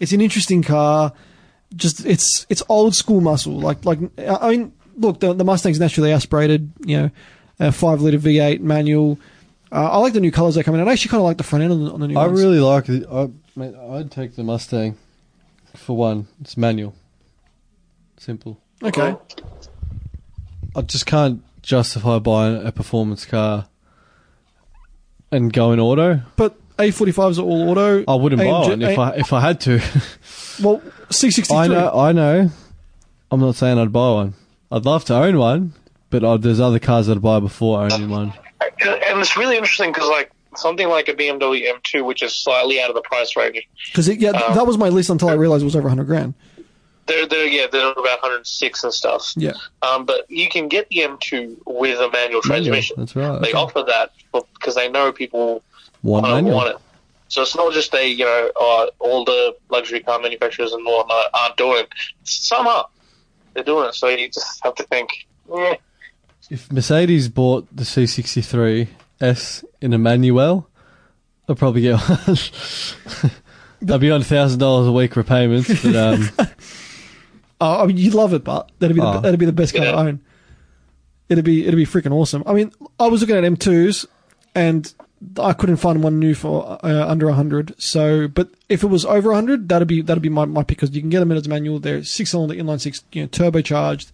It's 0.00 0.12
an 0.12 0.20
interesting 0.20 0.64
car. 0.64 1.12
Just 1.76 2.04
it's 2.04 2.46
it's 2.48 2.64
old 2.68 2.96
school 2.96 3.20
muscle. 3.20 3.60
Like 3.60 3.84
like 3.84 4.00
I 4.18 4.50
mean, 4.50 4.72
look, 4.96 5.20
the, 5.20 5.32
the 5.34 5.44
Mustang's 5.44 5.78
naturally 5.78 6.12
aspirated. 6.12 6.72
You 6.84 6.96
know, 6.96 7.10
a 7.60 7.70
five 7.70 8.00
liter 8.00 8.18
V8 8.18 8.60
manual. 8.60 9.20
Uh, 9.72 9.90
I 9.90 9.98
like 9.98 10.12
the 10.12 10.20
new 10.20 10.30
colors 10.30 10.54
that 10.54 10.64
come 10.64 10.74
in. 10.74 10.80
and 10.80 10.88
I 10.88 10.92
actually 10.92 11.08
kind 11.10 11.20
of 11.20 11.24
like 11.24 11.36
the 11.38 11.42
front 11.44 11.64
end 11.64 11.72
on 11.72 11.84
the, 11.84 11.92
on 11.92 12.00
the 12.00 12.08
new 12.08 12.18
I 12.18 12.26
ones. 12.26 12.40
really 12.40 12.60
like 12.60 12.88
it. 12.88 13.06
I, 13.10 13.28
mate, 13.56 13.74
I'd 13.74 14.10
take 14.10 14.36
the 14.36 14.44
Mustang 14.44 14.96
for 15.74 15.96
one. 15.96 16.28
It's 16.40 16.56
manual. 16.56 16.94
Simple. 18.18 18.60
okay. 18.82 19.16
I 20.76 20.82
just 20.82 21.06
can't 21.06 21.42
justify 21.62 22.18
buying 22.18 22.64
a 22.66 22.72
performance 22.72 23.24
car 23.24 23.66
and 25.30 25.52
going 25.52 25.80
auto. 25.80 26.20
But 26.36 26.56
A45s 26.78 27.38
are 27.38 27.42
all 27.42 27.70
auto. 27.70 28.04
I 28.08 28.14
wouldn't 28.14 28.40
buy 28.40 28.46
AMG 28.46 28.68
one 28.68 28.82
if 28.82 28.98
A- 28.98 29.00
I 29.00 29.10
if 29.16 29.32
I 29.32 29.40
had 29.40 29.60
to. 29.62 29.74
well 30.62 30.80
C63. 31.10 31.56
I 31.56 31.66
know, 31.68 31.92
I 31.92 32.12
know. 32.12 32.50
I'm 33.30 33.40
not 33.40 33.56
saying 33.56 33.78
I'd 33.78 33.92
buy 33.92 34.10
one. 34.12 34.34
I'd 34.70 34.84
love 34.84 35.04
to 35.06 35.14
own 35.14 35.38
one, 35.38 35.72
but 36.10 36.24
uh, 36.24 36.36
there's 36.36 36.60
other 36.60 36.78
cars 36.78 37.08
I'd 37.08 37.22
buy 37.22 37.40
before 37.40 37.82
owning 37.82 38.08
one. 38.10 38.32
It's 39.24 39.36
really 39.36 39.56
interesting 39.56 39.90
because 39.92 40.08
like 40.08 40.30
something 40.56 40.88
like 40.88 41.08
a 41.08 41.14
BMW 41.14 41.62
M2, 41.72 42.04
which 42.04 42.22
is 42.22 42.32
slightly 42.34 42.80
out 42.80 42.88
of 42.90 42.94
the 42.94 43.00
price 43.02 43.36
range, 43.36 43.66
because 43.86 44.06
yeah, 44.08 44.30
Um, 44.30 44.54
that 44.54 44.66
was 44.66 44.76
my 44.78 44.88
list 44.90 45.08
until 45.10 45.28
I 45.30 45.32
realized 45.34 45.62
it 45.62 45.64
was 45.64 45.76
over 45.76 45.88
100 45.88 46.04
grand. 46.04 46.34
they're 47.06 47.26
they're 47.26 47.46
yeah 47.46 47.66
they're 47.70 47.90
about 47.92 48.22
106 48.22 48.84
and 48.84 48.92
stuff. 48.92 49.32
Yeah. 49.36 49.52
Um, 49.82 50.04
but 50.04 50.30
you 50.30 50.48
can 50.48 50.68
get 50.68 50.88
the 50.90 50.98
M2 50.98 51.56
with 51.66 51.98
a 51.98 52.10
manual 52.10 52.12
Manual, 52.12 52.40
transmission. 52.42 52.96
That's 52.98 53.16
right. 53.16 53.40
They 53.42 53.52
offer 53.52 53.82
that 53.86 54.12
because 54.32 54.74
they 54.74 54.88
know 54.90 55.10
people 55.12 55.62
uh, 56.04 56.40
want 56.42 56.68
it. 56.68 56.76
So 57.28 57.42
it's 57.42 57.56
not 57.56 57.72
just 57.72 57.92
a 57.94 58.06
you 58.06 58.24
know 58.24 58.50
uh, 58.60 58.86
all 59.00 59.24
the 59.24 59.56
luxury 59.70 60.00
car 60.00 60.20
manufacturers 60.20 60.72
and 60.72 60.84
whatnot 60.84 61.26
aren't 61.34 61.56
doing. 61.56 61.80
it. 61.84 61.88
Some 62.24 62.66
are. 62.66 62.86
They're 63.54 63.64
doing 63.64 63.88
it. 63.88 63.94
So 63.94 64.08
you 64.08 64.28
just 64.28 64.62
have 64.62 64.74
to 64.76 64.82
think. 64.84 65.08
Eh, 65.54 65.76
If 66.50 66.70
Mercedes 66.70 67.28
bought 67.28 67.66
the 67.74 67.84
C63 67.84 68.88
S 69.20 69.64
in 69.80 69.92
a 69.92 69.98
manual, 69.98 70.68
I'd 71.48 71.56
probably 71.58 71.82
get 71.82 71.98
one. 72.00 72.36
I'd 73.94 74.00
be 74.00 74.10
on 74.10 74.22
thousand 74.22 74.58
dollars 74.60 74.86
a 74.86 74.92
week 74.92 75.14
repayments, 75.16 75.82
but 75.82 75.94
um, 75.96 76.28
Oh, 77.60 77.82
I 77.82 77.86
mean, 77.86 77.96
you'd 77.96 78.14
love 78.14 78.34
it, 78.34 78.44
but 78.44 78.70
that'd 78.78 78.94
be 78.96 79.00
the, 79.00 79.06
Oh. 79.06 79.20
that'd 79.20 79.38
be 79.40 79.46
the 79.46 79.52
best 79.52 79.74
car 79.74 79.84
Yeah. 79.84 79.92
to 79.92 79.98
own. 79.98 80.20
It'd 81.28 81.44
be 81.44 81.62
it'd 81.62 81.76
be 81.76 81.86
freaking 81.86 82.12
awesome. 82.12 82.42
I 82.46 82.52
mean, 82.52 82.72
I 83.00 83.06
was 83.06 83.20
looking 83.22 83.36
at 83.36 83.44
M2s, 83.44 84.06
and 84.54 84.92
I 85.40 85.52
couldn't 85.54 85.76
find 85.76 86.02
one 86.02 86.18
new 86.18 86.34
for 86.34 86.78
uh, 86.84 87.06
under 87.08 87.30
hundred. 87.30 87.74
So, 87.78 88.28
but 88.28 88.50
if 88.68 88.82
it 88.82 88.88
was 88.88 89.06
over 89.06 89.30
a 89.30 89.34
hundred, 89.34 89.68
that'd 89.70 89.88
be 89.88 90.02
that'd 90.02 90.22
be 90.22 90.28
my, 90.28 90.44
my 90.44 90.62
pick 90.62 90.78
because 90.78 90.94
you 90.94 91.00
can 91.00 91.08
get 91.10 91.20
them 91.20 91.30
in 91.30 91.38
as 91.38 91.48
manual. 91.48 91.78
They're 91.78 92.04
six 92.04 92.30
cylinder 92.32 92.54
inline 92.54 92.80
six, 92.80 93.02
you 93.12 93.22
know, 93.22 93.28
turbocharged, 93.28 94.12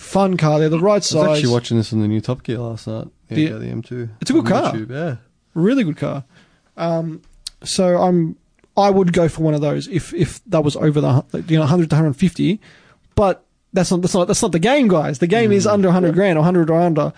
fun 0.00 0.36
car. 0.36 0.58
They're 0.58 0.68
the 0.68 0.78
right 0.80 0.94
I 0.94 0.96
was 0.96 1.08
size. 1.08 1.36
actually 1.38 1.52
watching 1.52 1.76
this 1.76 1.92
on 1.92 2.00
the 2.00 2.08
new 2.08 2.20
Top 2.20 2.42
Gear 2.42 2.58
last 2.58 2.86
night. 2.86 3.08
Yeah, 3.28 3.34
The- 3.36 3.42
yeah, 3.42 3.52
the 3.58 3.66
M2. 3.66 4.08
It's 4.20 4.30
a 4.30 4.32
good 4.32 4.46
car. 4.46 4.72
YouTube, 4.72 4.90
yeah. 4.90 5.16
really 5.54 5.84
good 5.84 5.96
car. 5.96 6.24
Um, 6.76 7.22
so 7.62 7.98
I'm 8.00 8.36
I 8.76 8.88
would 8.90 9.12
go 9.12 9.28
for 9.28 9.42
one 9.42 9.54
of 9.54 9.60
those 9.60 9.86
if 9.88 10.14
if 10.14 10.40
that 10.46 10.62
was 10.64 10.76
over 10.76 11.00
the 11.00 11.24
you 11.48 11.56
know 11.56 11.62
100 11.62 11.90
to 11.90 11.96
150, 11.96 12.60
but 13.14 13.44
that's 13.72 13.90
not 13.90 14.00
that's 14.02 14.14
not 14.14 14.26
that's 14.26 14.42
not 14.42 14.52
the 14.52 14.58
game, 14.58 14.88
guys. 14.88 15.18
The 15.18 15.26
game 15.26 15.52
is 15.52 15.66
under 15.66 15.88
100 15.88 16.14
grand 16.14 16.38
or 16.38 16.40
100 16.40 16.70
or 16.70 16.80
under. 16.80 17.12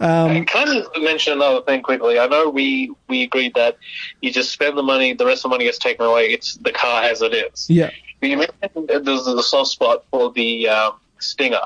Um, 0.00 0.44
Can 0.44 0.68
I 0.68 0.74
just 0.74 0.90
mention 0.98 1.32
another 1.34 1.60
thing 1.62 1.82
quickly? 1.82 2.20
I 2.20 2.28
know 2.28 2.50
we, 2.50 2.92
we 3.08 3.24
agreed 3.24 3.54
that 3.54 3.78
you 4.20 4.30
just 4.32 4.52
spend 4.52 4.78
the 4.78 4.82
money, 4.82 5.12
the 5.12 5.26
rest 5.26 5.38
of 5.40 5.42
the 5.50 5.54
money 5.56 5.64
gets 5.64 5.76
taken 5.78 6.06
away. 6.06 6.26
It's 6.32 6.54
the 6.54 6.70
car 6.70 7.02
as 7.02 7.20
it 7.20 7.34
is. 7.34 7.68
yeah. 7.68 7.90
But 8.20 8.28
you 8.30 8.36
mentioned 8.36 8.88
that 8.88 9.04
there's 9.04 9.24
the 9.24 9.42
soft 9.42 9.70
spot 9.70 10.04
for 10.12 10.30
the 10.32 10.68
um, 10.68 10.92
Stinger. 11.18 11.62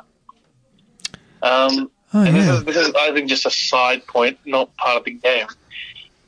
Um, 1.43 1.91
Oh, 2.15 2.21
and 2.23 2.37
this 2.37 2.47
is, 2.47 2.65
this 2.65 2.77
is, 2.77 2.93
I 2.95 3.11
think, 3.15 3.27
just 3.27 3.47
a 3.47 3.51
side 3.51 4.07
point, 4.07 4.39
not 4.45 4.77
part 4.77 4.99
of 4.99 5.05
the 5.05 5.13
game. 5.13 5.47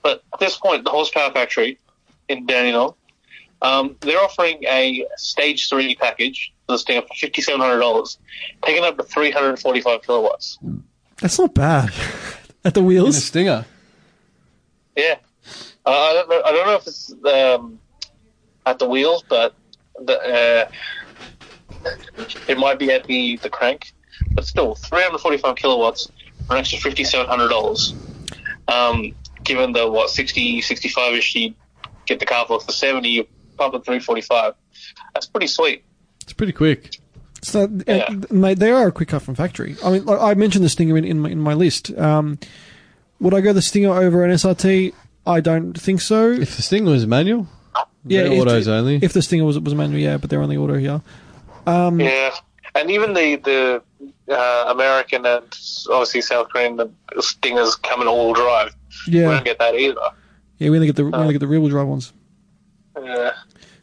But 0.02 0.22
at 0.32 0.40
this 0.40 0.56
point, 0.56 0.82
the 0.82 0.88
Horsepower 0.90 1.30
Factory 1.30 1.78
in 2.26 2.46
Dandenong, 2.46 2.94
um, 3.60 3.94
they're 4.00 4.18
offering 4.18 4.64
a 4.64 5.06
Stage 5.18 5.68
3 5.68 5.94
package 5.96 6.54
for 6.66 6.72
the 6.72 6.78
Stinger 6.78 7.02
for 7.02 7.08
$5,700, 7.14 8.16
taking 8.64 8.82
up 8.82 8.96
to 8.96 9.02
345 9.04 10.00
kilowatts. 10.02 10.58
That's 11.20 11.38
not 11.38 11.52
bad. 11.52 11.90
At 12.64 12.72
the 12.72 12.80
In 12.80 12.86
a 12.86 12.88
wheels. 12.88 13.22
stinger. 13.22 13.66
Yeah. 14.96 15.16
Uh, 15.84 15.90
I 15.90 16.12
don't 16.14 16.28
know. 16.30 16.42
I 16.46 16.52
don't 16.52 16.66
know 16.66 16.74
if 16.76 16.86
it's 16.86 17.12
um, 17.26 17.78
at 18.64 18.78
the 18.78 18.88
wheels, 18.88 19.22
but 19.28 19.54
the, 20.00 20.18
uh, 20.18 21.90
it 22.48 22.56
might 22.56 22.78
be 22.78 22.90
at 22.90 23.04
the, 23.04 23.36
the 23.36 23.50
crank. 23.50 23.92
But 24.34 24.44
still, 24.46 24.74
345 24.74 25.56
kilowatts 25.56 26.10
for 26.46 26.54
an 26.54 26.60
extra 26.60 26.78
$5,700. 26.78 27.94
Um, 28.68 29.14
given 29.42 29.72
the, 29.72 29.88
what, 29.90 30.10
60, 30.10 30.60
65 30.60 31.14
ish 31.14 31.34
you 31.34 31.54
get 32.06 32.20
the 32.20 32.26
car 32.26 32.44
for 32.46 32.60
for 32.60 32.72
70, 32.72 33.08
you 33.08 33.26
pump 33.56 33.74
at 33.74 33.84
345. 33.84 34.54
That's 35.14 35.26
pretty 35.26 35.46
sweet. 35.46 35.84
It's 36.22 36.32
pretty 36.32 36.52
quick. 36.52 36.98
So, 37.42 37.64
uh, 37.64 37.68
Yeah. 37.86 38.08
mate, 38.30 38.58
they 38.58 38.70
are 38.70 38.88
a 38.88 38.92
quick 38.92 39.08
cut 39.10 39.22
from 39.22 39.34
factory. 39.34 39.76
I 39.84 39.90
mean, 39.92 40.04
like, 40.06 40.20
I 40.20 40.34
mentioned 40.34 40.64
the 40.64 40.68
Stinger 40.70 40.96
in, 40.96 41.04
in, 41.04 41.20
my, 41.20 41.28
in 41.30 41.40
my 41.40 41.54
list. 41.54 41.96
Um, 41.96 42.38
would 43.20 43.34
I 43.34 43.40
go 43.42 43.52
the 43.52 43.62
Stinger 43.62 43.90
over 43.92 44.24
an 44.24 44.30
SRT? 44.30 44.92
I 45.26 45.40
don't 45.40 45.78
think 45.78 46.00
so. 46.00 46.30
If 46.30 46.56
the 46.56 46.62
Stinger 46.62 46.90
was 46.90 47.06
manual, 47.06 47.46
yeah, 48.06 48.22
if, 48.22 48.40
autos 48.40 48.66
only. 48.68 48.98
If 49.02 49.12
the 49.12 49.22
Stinger 49.22 49.44
was 49.44 49.58
was 49.58 49.72
a 49.72 49.76
manual, 49.76 50.00
yeah, 50.00 50.16
but 50.16 50.28
they're 50.30 50.42
only 50.42 50.56
auto 50.56 50.74
here. 50.76 51.02
Um, 51.66 52.00
Yeah. 52.00 52.30
And 52.74 52.90
even 52.90 53.12
the, 53.14 53.36
the 53.36 53.82
uh, 54.28 54.64
American 54.68 55.24
and 55.26 55.44
obviously 55.90 56.20
South 56.22 56.48
Korean 56.48 56.76
the 56.76 56.90
Stingers 57.20 57.74
come 57.76 58.00
in 58.02 58.08
all 58.08 58.32
drive. 58.34 58.74
Yeah, 59.06 59.12
We 59.12 59.18
yeah, 59.20 59.30
don't 59.34 59.44
get 59.44 59.58
that 59.58 59.74
either. 59.74 60.00
yeah. 60.58 60.70
We 60.70 60.76
only 60.76 60.86
get 60.86 60.96
the 60.96 61.04
we 61.04 61.12
only 61.12 61.32
get 61.34 61.40
the 61.40 61.46
rear 61.48 61.60
wheel 61.60 61.70
drive 61.70 61.86
ones. 61.86 62.12
Uh, 62.96 63.32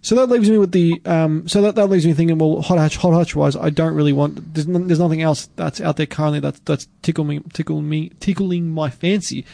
So 0.04 0.16
that 0.16 0.28
leaves 0.30 0.50
me 0.50 0.58
with 0.58 0.72
the 0.72 1.00
um. 1.06 1.48
So 1.48 1.62
that, 1.62 1.76
that 1.76 1.88
leaves 1.88 2.06
me 2.08 2.14
thinking. 2.14 2.38
Well, 2.40 2.62
hot 2.64 2.80
hatch, 2.80 2.98
hot 2.98 3.12
hatch 3.14 3.36
wise, 3.36 3.56
I 3.56 3.70
don't 3.70 3.94
really 3.94 4.14
want. 4.14 4.54
There's, 4.56 4.68
n- 4.68 4.88
there's 4.88 5.00
nothing 5.00 5.22
else 5.22 5.48
that's 5.58 5.80
out 5.80 5.98
there 5.98 6.08
currently 6.08 6.40
that's 6.40 6.60
that's 6.62 6.88
tickle 7.04 7.24
me, 7.24 7.40
tickle 7.54 7.82
me, 7.82 8.10
tickling 8.20 8.70
my 8.70 8.90
fancy. 8.90 9.46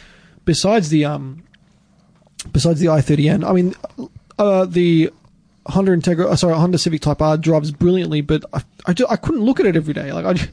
Besides 0.46 0.88
the 0.88 1.04
um. 1.04 1.42
Besides 2.52 2.78
the 2.80 2.86
i30N, 2.86 3.44
I 3.44 3.52
mean, 3.52 3.74
uh, 4.38 4.64
the 4.64 5.10
Honda 5.68 5.92
Integra, 5.92 6.26
uh, 6.26 6.36
sorry, 6.36 6.54
Honda 6.54 6.78
Civic 6.78 7.00
Type 7.02 7.20
R 7.22 7.36
drives 7.36 7.70
brilliantly, 7.70 8.20
but 8.20 8.44
I, 8.52 8.62
I, 8.86 8.92
ju- 8.94 9.06
I 9.08 9.16
couldn't 9.16 9.42
look 9.42 9.60
at 9.60 9.66
it 9.66 9.76
every 9.76 9.94
day. 9.94 10.12
Like 10.12 10.24
I, 10.24 10.32
ju- 10.32 10.48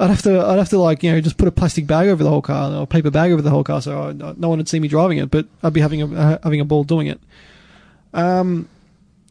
I'd 0.00 0.10
have 0.10 0.22
to, 0.22 0.40
I'd 0.44 0.58
have 0.58 0.68
to 0.70 0.78
like 0.78 1.02
you 1.02 1.12
know 1.12 1.20
just 1.20 1.36
put 1.38 1.46
a 1.48 1.52
plastic 1.52 1.86
bag 1.86 2.08
over 2.08 2.24
the 2.24 2.30
whole 2.30 2.42
car 2.42 2.72
or 2.72 2.82
a 2.82 2.86
paper 2.86 3.10
bag 3.10 3.30
over 3.32 3.40
the 3.42 3.50
whole 3.50 3.62
car, 3.64 3.80
so 3.80 4.00
I, 4.08 4.12
no 4.12 4.48
one 4.48 4.58
would 4.58 4.68
see 4.68 4.80
me 4.80 4.88
driving 4.88 5.18
it, 5.18 5.30
but 5.30 5.46
I'd 5.62 5.72
be 5.72 5.80
having 5.80 6.02
a 6.02 6.12
uh, 6.14 6.38
having 6.42 6.60
a 6.60 6.64
ball 6.64 6.82
doing 6.84 7.06
it. 7.06 7.20
Um, 8.14 8.68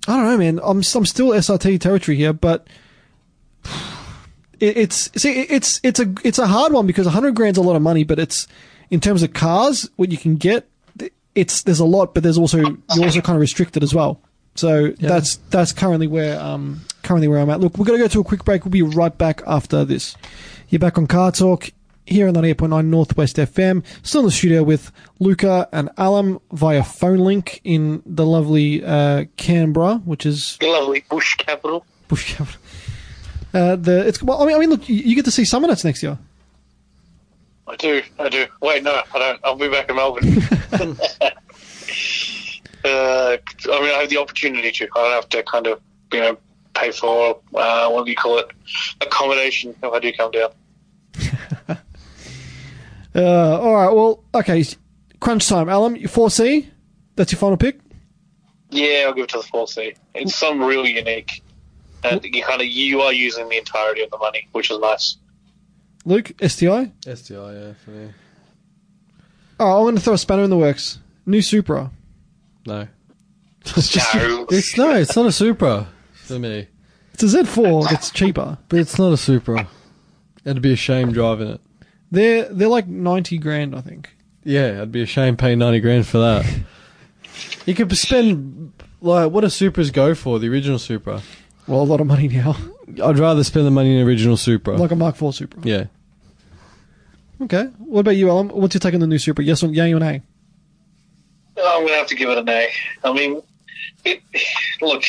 I 0.08 0.16
don't 0.16 0.26
know, 0.26 0.38
man. 0.38 0.60
I'm 0.64 0.78
I'm 0.78 1.06
still 1.06 1.30
SRT 1.30 1.80
territory 1.82 2.16
here, 2.18 2.34
but 2.34 2.68
it, 4.60 4.78
it's 4.78 5.12
see 5.22 5.42
it's 5.42 5.80
it's 5.84 6.00
a 6.00 6.14
it's 6.24 6.40
a 6.40 6.48
hard 6.48 6.74
one 6.74 6.88
because 6.88 7.06
100 7.06 7.36
grand's 7.36 7.58
a 7.58 7.62
lot 7.62 7.76
of 7.76 7.82
money, 7.82 8.04
but 8.04 8.20
it's 8.20 8.48
in 8.90 9.00
terms 9.00 9.24
of 9.24 9.34
cars 9.34 9.90
what 9.98 10.12
you 10.12 10.18
can 10.18 10.36
get. 10.36 10.68
It's 11.34 11.64
there's 11.64 11.80
a 11.80 11.86
lot, 11.86 12.14
but 12.14 12.24
there's 12.24 12.38
also 12.38 12.58
you're 12.60 13.06
also 13.06 13.22
kind 13.22 13.36
of 13.38 13.42
restricted 13.42 13.84
as 13.84 13.94
well. 13.94 14.20
So 14.56 14.90
that's 14.90 15.38
that's 15.50 15.72
currently 15.72 16.08
where 16.08 16.40
um 16.40 16.82
currently 17.04 17.28
where 17.28 17.40
I'm 17.40 17.50
at. 17.50 17.60
Look, 17.60 17.78
we're 17.78 17.86
gonna 17.86 18.00
go 18.00 18.08
to 18.08 18.20
a 18.20 18.24
quick 18.24 18.44
break. 18.44 18.66
We'll 18.66 18.72
be 18.72 18.82
right 18.82 19.16
back 19.18 19.42
after 19.48 19.86
this. 19.86 20.16
You're 20.70 20.80
back 20.80 20.98
on 20.98 21.08
Car 21.08 21.32
Torque 21.32 21.72
here 22.06 22.28
on 22.28 22.34
98.9 22.34 22.86
Northwest 22.86 23.38
FM. 23.38 23.84
Still 24.04 24.22
in 24.22 24.26
the 24.26 24.32
studio 24.32 24.64
with 24.64 24.92
Luka 25.20 25.68
and 25.72 25.90
Alam 25.98 26.40
via 26.52 26.84
phone 26.84 27.20
link 27.20 27.62
in 27.64 28.02
the 28.06 28.26
lovely 28.26 28.84
uh, 28.84 29.26
Canberra, 29.38 29.96
which 30.06 30.26
is 30.26 30.58
the 30.60 30.68
lovely 30.68 31.04
bush 31.10 31.36
capital. 31.36 31.86
Bush 32.08 32.36
Capital. 32.36 32.62
Uh, 33.54 33.76
the 33.76 34.08
it's 34.08 34.22
well, 34.22 34.42
I 34.42 34.46
mean, 34.46 34.56
I 34.56 34.60
mean, 34.60 34.70
look, 34.70 34.88
you, 34.88 34.96
you 34.96 35.16
get 35.16 35.26
to 35.26 35.32
see 35.32 35.44
Summernats 35.44 35.84
next 35.84 36.04
year. 36.04 36.18
I 37.68 37.76
do, 37.76 38.02
I 38.20 38.30
do. 38.30 38.48
Wait, 38.62 38.84
no, 38.84 39.02
I 39.14 39.20
don't. 39.20 39.40
I'll 39.44 39.56
be 39.56 39.70
back 39.70 39.90
in 39.90 39.96
Melbourne. 39.96 40.42
uh, 42.86 43.38
I 43.66 43.82
mean, 43.82 43.92
I 43.92 44.00
have 44.02 44.10
the 44.10 44.18
opportunity 44.18 44.72
to. 44.72 44.88
I 44.96 45.02
don't 45.02 45.12
have 45.12 45.30
to 45.30 45.44
kind 45.44 45.68
of, 45.68 45.82
you 46.12 46.20
know, 46.20 46.38
pay 46.74 46.92
for 46.92 47.40
uh, 47.56 47.90
what 47.90 48.06
do 48.06 48.12
you 48.12 48.18
call 48.18 48.40
it, 48.40 48.50
accommodation 49.02 49.76
if 49.82 49.94
I 49.94 50.00
do 50.00 50.14
come 50.14 50.32
down. 50.32 50.52
Uh, 53.14 53.60
all 53.60 53.74
right, 53.74 53.94
well, 53.94 54.24
okay, 54.34 54.64
crunch 55.20 55.48
time. 55.48 55.68
Alam. 55.68 55.98
you 55.98 56.08
4C. 56.08 56.66
That's 57.18 57.32
your 57.32 57.40
final 57.40 57.58
pick. 57.58 57.80
Yeah, 58.70 59.04
I'll 59.06 59.14
give 59.14 59.26
it 59.26 59.30
to 59.32 59.40
the 59.40 59.44
4C. 59.44 59.96
It's 60.16 60.34
some 60.34 60.64
real 60.64 60.86
unique, 60.86 61.44
and 62.06 62.24
you 62.24 62.42
kind 62.42 62.62
of 62.62 62.68
you 62.68 63.02
are 63.02 63.12
using 63.12 63.50
the 63.50 63.58
entirety 63.58 64.02
of 64.02 64.12
the 64.12 64.18
money, 64.18 64.48
which 64.54 64.72
is 64.72 64.80
nice. 64.80 65.18
Luke, 66.06 66.32
STI. 66.42 66.92
STI, 67.02 67.34
yeah, 67.36 67.74
for 67.84 67.92
me. 67.92 68.12
Oh, 69.60 69.80
I'm 69.80 69.84
going 69.84 69.96
to 69.96 70.02
throw 70.02 70.14
a 70.14 70.18
spanner 70.18 70.44
in 70.44 70.50
the 70.50 70.58
works. 70.58 71.00
New 71.26 71.42
Supra. 71.42 71.92
No. 72.66 72.88
It's 73.64 73.90
just 73.90 74.16
No, 74.16 74.46
It's 74.50 74.78
no, 74.78 74.92
it's 74.96 75.16
not 75.16 75.26
a 75.28 75.32
Supra 75.32 75.88
for 76.14 76.40
me. 76.40 76.68
it's 77.14 77.22
a 77.22 77.28
Z4 77.28 77.92
It's 77.92 78.10
cheaper. 78.10 78.58
But 78.70 78.80
it's 78.80 78.98
not 78.98 79.14
a 79.14 79.18
Supra. 79.18 79.68
It'd 80.44 80.62
be 80.64 80.74
a 80.74 80.76
shame 80.76 81.12
driving 81.12 81.48
it. 81.50 81.62
They're 82.10 82.46
they're 82.50 82.68
like 82.68 82.88
90 82.88 83.38
grand, 83.38 83.76
I 83.76 83.82
think. 83.82 84.10
Yeah, 84.44 84.78
it'd 84.78 84.92
be 84.92 85.04
a 85.04 85.06
shame 85.06 85.38
paying 85.38 85.60
90 85.60 85.80
grand 85.82 86.08
for 86.08 86.18
that. 86.18 86.46
you 87.68 87.76
could 87.76 87.96
spend, 87.96 88.74
like, 89.02 89.32
what 89.32 89.42
do 89.42 89.48
Supras 89.48 89.94
go 89.94 90.16
for, 90.16 90.40
the 90.40 90.50
original 90.50 90.80
Supra? 90.80 91.22
Well, 91.68 91.82
a 91.82 91.84
lot 91.84 92.02
of 92.02 92.08
money 92.08 92.28
now, 92.28 92.58
I'd 93.04 93.20
rather 93.20 93.44
spend 93.44 93.68
the 93.68 93.72
money 93.72 93.92
in 93.92 94.04
the 94.04 94.10
original 94.12 94.36
Supra. 94.38 94.76
like 94.78 94.90
a 94.92 94.96
Mark 94.96 95.22
IV 95.22 95.36
Supra. 95.36 95.62
yeah. 95.64 95.86
Okay. 97.42 97.66
What 97.78 98.02
about 98.02 98.16
you, 98.18 98.30
Alam? 98.32 98.50
What's 98.50 98.74
your 98.76 98.80
take 98.80 98.94
on 98.96 99.00
the 99.00 99.08
new 99.08 99.18
Supra? 99.20 99.44
Yes 99.46 99.62
or 99.64 99.68
yay 99.68 99.94
or 99.94 100.00
nay? 100.00 100.22
Oh, 101.58 101.80
I'm 101.80 101.86
gonna 101.86 101.98
have 101.98 102.08
to 102.08 102.16
give 102.16 102.30
it 102.30 102.38
an 102.38 102.50
A. 102.50 102.70
I 103.04 103.14
mean, 103.14 103.42
it, 104.06 104.22
look, 104.82 105.04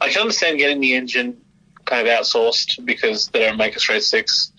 I 0.00 0.08
can 0.10 0.22
understand 0.22 0.58
getting 0.58 0.80
the 0.80 0.94
engine 0.94 1.40
kind 1.84 2.06
of 2.06 2.12
outsourced 2.12 2.84
because 2.84 3.28
they 3.28 3.40
don't 3.40 3.56
make 3.56 3.76
a 3.76 3.80
straight 3.80 4.02
six, 4.02 4.52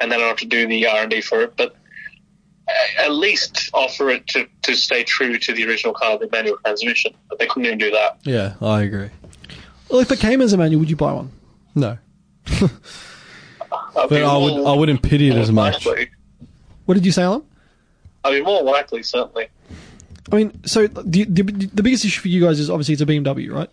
and 0.00 0.10
they 0.10 0.16
don't 0.16 0.28
have 0.28 0.36
to 0.38 0.46
do 0.46 0.66
the 0.66 0.86
R 0.86 1.02
and 1.02 1.10
D 1.10 1.20
for 1.20 1.42
it. 1.42 1.56
But 1.56 1.76
at 2.98 3.12
least 3.12 3.70
offer 3.74 4.10
it 4.10 4.26
to, 4.28 4.46
to 4.62 4.74
stay 4.74 5.04
true 5.04 5.38
to 5.38 5.52
the 5.52 5.66
original 5.66 5.92
car, 5.94 6.18
the 6.18 6.28
manual 6.32 6.56
transmission. 6.64 7.12
But 7.28 7.38
they 7.38 7.46
couldn't 7.46 7.66
even 7.66 7.78
do 7.78 7.90
that. 7.90 8.18
Yeah, 8.24 8.54
I 8.60 8.82
agree. 8.82 9.10
Well, 9.90 10.00
if 10.00 10.10
it 10.10 10.18
came 10.18 10.40
as 10.40 10.52
a 10.52 10.56
manual, 10.56 10.80
would 10.80 10.90
you 10.90 10.96
buy 10.96 11.12
one? 11.12 11.30
No. 11.74 11.98
But 13.94 14.12
I 14.22 14.36
would, 14.36 14.66
I 14.66 14.72
wouldn't 14.72 15.02
pity 15.02 15.28
it 15.30 15.36
as 15.36 15.50
much. 15.50 15.86
likely. 15.86 16.10
What 16.84 16.94
did 16.94 17.06
you 17.06 17.12
say, 17.12 17.22
Alam? 17.22 17.44
I 18.24 18.30
mean, 18.32 18.44
more 18.44 18.62
likely, 18.62 19.02
certainly. 19.02 19.48
I 20.32 20.36
mean, 20.36 20.64
so 20.64 20.86
the, 20.86 21.24
the 21.24 21.42
the 21.42 21.82
biggest 21.82 22.04
issue 22.04 22.20
for 22.22 22.28
you 22.28 22.40
guys 22.40 22.58
is 22.58 22.70
obviously 22.70 22.94
it's 22.94 23.02
a 23.02 23.06
BMW, 23.06 23.52
right? 23.52 23.68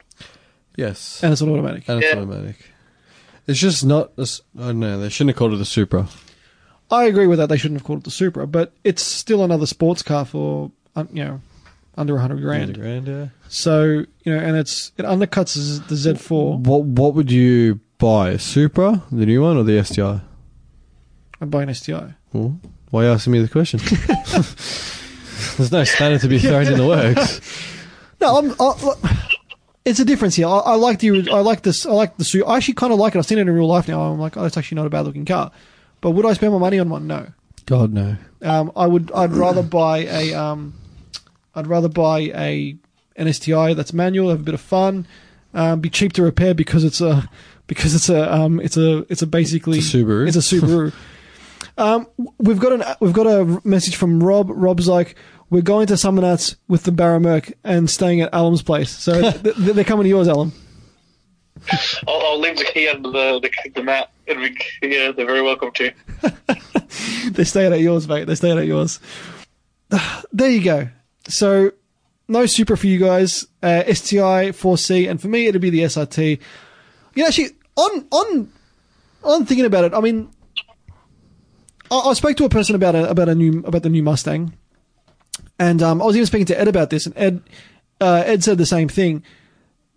Yes. 0.75 1.21
And 1.23 1.31
it's 1.31 1.41
an 1.41 1.49
automatic. 1.49 1.87
And 1.87 2.01
it's 2.03 2.11
Yeah. 2.13 2.17
automatic. 2.19 2.57
It's 3.47 3.59
just 3.59 3.85
not. 3.85 4.11
a 4.17 4.21
s- 4.21 4.41
I 4.57 4.67
don't 4.67 4.79
know. 4.79 4.99
They 4.99 5.09
shouldn't 5.09 5.29
have 5.31 5.37
called 5.37 5.53
it 5.53 5.61
a 5.61 5.65
Supra. 5.65 6.07
I 6.91 7.05
agree 7.05 7.25
with 7.27 7.39
that. 7.39 7.47
They 7.47 7.57
shouldn't 7.57 7.79
have 7.79 7.85
called 7.87 7.99
it 7.99 8.03
the 8.05 8.11
Supra, 8.11 8.45
but 8.47 8.73
it's 8.83 9.01
still 9.01 9.43
another 9.43 9.65
sports 9.65 10.01
car 10.03 10.25
for 10.25 10.71
um, 10.95 11.07
you 11.13 11.23
know 11.23 11.41
under 11.97 12.17
hundred 12.17 12.41
grand. 12.41 12.77
grand, 12.77 13.07
yeah. 13.07 13.27
So 13.47 14.05
you 14.23 14.33
know, 14.35 14.37
and 14.39 14.57
it's 14.57 14.91
it 14.97 15.05
undercuts 15.05 15.55
the 15.87 15.95
Z4. 15.95 16.59
What 16.59 16.83
What 16.83 17.13
would 17.15 17.31
you 17.31 17.79
buy? 17.97 18.31
A 18.31 18.39
Supra, 18.39 19.03
the 19.11 19.25
new 19.25 19.41
one, 19.41 19.55
or 19.57 19.63
the 19.63 19.81
STI? 19.83 20.21
I'd 21.41 21.49
buy 21.49 21.63
an 21.63 21.73
STI. 21.73 22.13
Well, 22.33 22.59
why 22.91 23.01
are 23.01 23.05
you 23.07 23.11
asking 23.13 23.33
me 23.33 23.41
the 23.41 23.49
question? 23.49 23.79
There's 25.57 25.71
no 25.71 25.83
spanner 25.83 26.19
to 26.19 26.27
be 26.27 26.39
thrown 26.39 26.67
in 26.67 26.77
the 26.77 26.87
works. 26.87 27.41
No, 28.21 28.37
I'm. 28.37 28.51
I, 28.59 28.85
look, 28.85 28.99
it's 29.83 29.99
a 29.99 30.05
difference 30.05 30.35
here. 30.35 30.45
I, 30.45 30.59
I 30.59 30.75
like 30.75 30.99
the. 30.99 31.27
I 31.31 31.39
like 31.39 31.63
this. 31.63 31.87
I 31.87 31.91
like 31.91 32.17
the 32.17 32.23
suit. 32.23 32.43
I 32.45 32.57
actually 32.57 32.75
kind 32.75 32.93
of 32.93 32.99
like 32.99 33.15
it. 33.15 33.17
I've 33.17 33.25
seen 33.25 33.39
it 33.39 33.41
in 33.41 33.49
real 33.49 33.65
life 33.65 33.87
now. 33.87 33.99
I'm 33.99 34.19
like, 34.19 34.37
oh, 34.37 34.43
that's 34.43 34.57
actually 34.57 34.75
not 34.75 34.85
a 34.85 34.91
bad 34.91 35.05
looking 35.07 35.25
car. 35.25 35.51
But 36.01 36.11
would 36.11 36.23
I 36.27 36.33
spend 36.33 36.53
my 36.53 36.59
money 36.59 36.77
on 36.77 36.87
one? 36.89 37.07
No. 37.07 37.29
God 37.65 37.91
no. 37.91 38.17
Um, 38.43 38.71
I 38.75 38.85
would. 38.85 39.11
I'd 39.11 39.31
rather 39.31 39.63
buy 39.63 39.99
a. 39.99 40.35
Um, 40.35 40.75
I'd 41.55 41.65
rather 41.65 41.89
buy 41.89 42.19
a 42.19 42.75
an 43.15 43.33
STI 43.33 43.73
that's 43.73 43.91
manual, 43.91 44.29
have 44.29 44.41
a 44.41 44.43
bit 44.43 44.53
of 44.53 44.61
fun, 44.61 45.07
um, 45.55 45.79
be 45.79 45.89
cheap 45.89 46.13
to 46.13 46.21
repair 46.23 46.53
because 46.53 46.83
it's 46.83 47.01
a 47.01 47.27
because 47.65 47.95
it's 47.95 48.09
a 48.09 48.31
um, 48.31 48.59
it's 48.59 48.77
a 48.77 48.99
it's 49.09 49.23
a 49.23 49.27
basically 49.27 49.79
It's 49.79 49.93
a 49.93 49.97
Subaru. 49.97 50.27
It's 50.27 50.37
a 50.37 50.39
Subaru. 50.39 50.93
Um, 51.77 52.07
we've 52.37 52.59
got 52.59 52.73
an 52.73 52.83
we've 52.99 53.13
got 53.13 53.27
a 53.27 53.61
message 53.63 53.95
from 53.95 54.21
Rob. 54.21 54.51
Rob's 54.51 54.87
like, 54.87 55.15
we're 55.51 55.61
going 55.61 55.85
to 55.87 55.93
Summernats 55.93 56.55
with 56.67 56.83
the 56.83 56.91
Barramerk 56.91 57.53
and 57.63 57.87
staying 57.87 58.21
at 58.21 58.33
Alam's 58.33 58.63
place. 58.63 58.89
So 58.89 59.21
th- 59.31 59.43
th- 59.43 59.55
they're 59.55 59.83
coming 59.83 60.05
to 60.05 60.09
yours, 60.09 60.27
Alam. 60.27 60.51
I'll, 62.07 62.21
I'll 62.21 62.39
leave 62.39 62.57
the 62.57 62.63
key 62.63 62.87
under 62.87 63.11
the 63.11 63.39
the, 63.39 63.69
the 63.75 63.83
mat. 63.83 64.11
It'll 64.25 64.41
be, 64.41 64.57
yeah, 64.81 65.11
they're 65.11 65.27
very 65.27 65.43
welcome 65.43 65.71
to. 65.73 65.91
They're 67.31 67.45
staying 67.45 67.73
at 67.73 67.81
yours, 67.81 68.07
mate. 68.07 68.25
They're 68.25 68.35
staying 68.35 68.57
at 68.57 68.65
yours. 68.65 68.99
There 70.33 70.49
you 70.49 70.63
go. 70.63 70.87
So 71.27 71.73
no 72.29 72.45
super 72.45 72.77
for 72.77 72.87
you 72.87 72.97
guys. 72.97 73.45
Uh, 73.61 73.83
STI 73.93 74.51
4C, 74.51 75.09
and 75.09 75.21
for 75.21 75.27
me 75.27 75.47
it'd 75.47 75.61
be 75.61 75.69
the 75.69 75.81
SRT. 75.81 76.39
You 77.15 77.23
know, 77.23 77.27
actually, 77.27 77.49
on 77.75 78.07
on 78.11 78.51
on 79.23 79.45
thinking 79.45 79.65
about 79.65 79.83
it, 79.83 79.93
I 79.93 79.99
mean, 79.99 80.31
I, 81.91 81.97
I 81.97 82.13
spoke 82.13 82.37
to 82.37 82.45
a 82.45 82.49
person 82.49 82.75
about 82.75 82.95
a, 82.95 83.09
about 83.09 83.27
a 83.27 83.35
new 83.35 83.59
about 83.65 83.83
the 83.83 83.89
new 83.89 84.01
Mustang, 84.01 84.53
and 85.61 85.81
um, 85.83 86.01
I 86.01 86.05
was 86.05 86.15
even 86.15 86.25
speaking 86.25 86.47
to 86.47 86.59
Ed 86.59 86.67
about 86.67 86.89
this, 86.89 87.05
and 87.05 87.15
Ed 87.17 87.41
uh, 88.01 88.23
Ed 88.25 88.43
said 88.43 88.57
the 88.57 88.65
same 88.65 88.89
thing. 88.89 89.23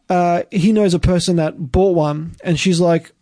Uh, 0.09 0.43
he 0.51 0.73
knows 0.73 0.93
a 0.95 0.99
person 0.99 1.37
that 1.37 1.55
bought 1.73 1.95
one, 1.97 2.37
and 2.45 2.61
she's 2.61 2.79
like, 2.81 3.13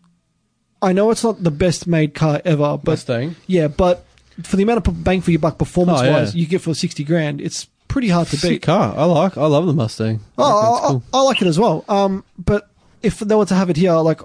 "I 0.82 0.92
know 0.92 1.10
it's 1.12 1.22
not 1.22 1.42
the 1.42 1.50
best 1.52 1.86
made 1.86 2.14
car 2.14 2.42
ever, 2.44 2.76
but 2.82 2.92
Mustang. 2.92 3.36
yeah, 3.46 3.68
but 3.68 4.04
for 4.42 4.56
the 4.56 4.62
amount 4.64 4.86
of 4.86 5.04
bang 5.04 5.20
for 5.20 5.30
your 5.30 5.40
buck 5.40 5.58
performance 5.58 6.00
Oh, 6.00 6.04
yeah. 6.04 6.12
wise 6.12 6.34
you 6.34 6.46
get 6.46 6.60
for 6.60 6.74
sixty 6.74 7.04
grand, 7.04 7.40
it's 7.40 7.68
pretty 7.86 8.08
hard 8.08 8.26
to 8.28 8.36
Sick 8.36 8.50
beat. 8.50 8.62
car. 8.62 8.92
I 8.96 9.04
like. 9.04 9.36
I 9.38 9.46
love 9.46 9.66
the 9.66 9.72
Mustang. 9.74 10.20
I 10.36 10.42
Oh, 10.42 11.00
I. 11.12 11.16
I, 11.16 11.20
I 11.20 11.22
like 11.22 11.40
it 11.42 11.46
as 11.48 11.58
well. 11.58 11.84
Um, 11.88 12.24
but 12.38 12.68
if 13.02 13.20
they 13.20 13.34
were 13.36 13.46
to 13.46 13.54
have 13.54 13.70
it 13.70 13.76
here, 13.76 13.92
like, 13.96 14.20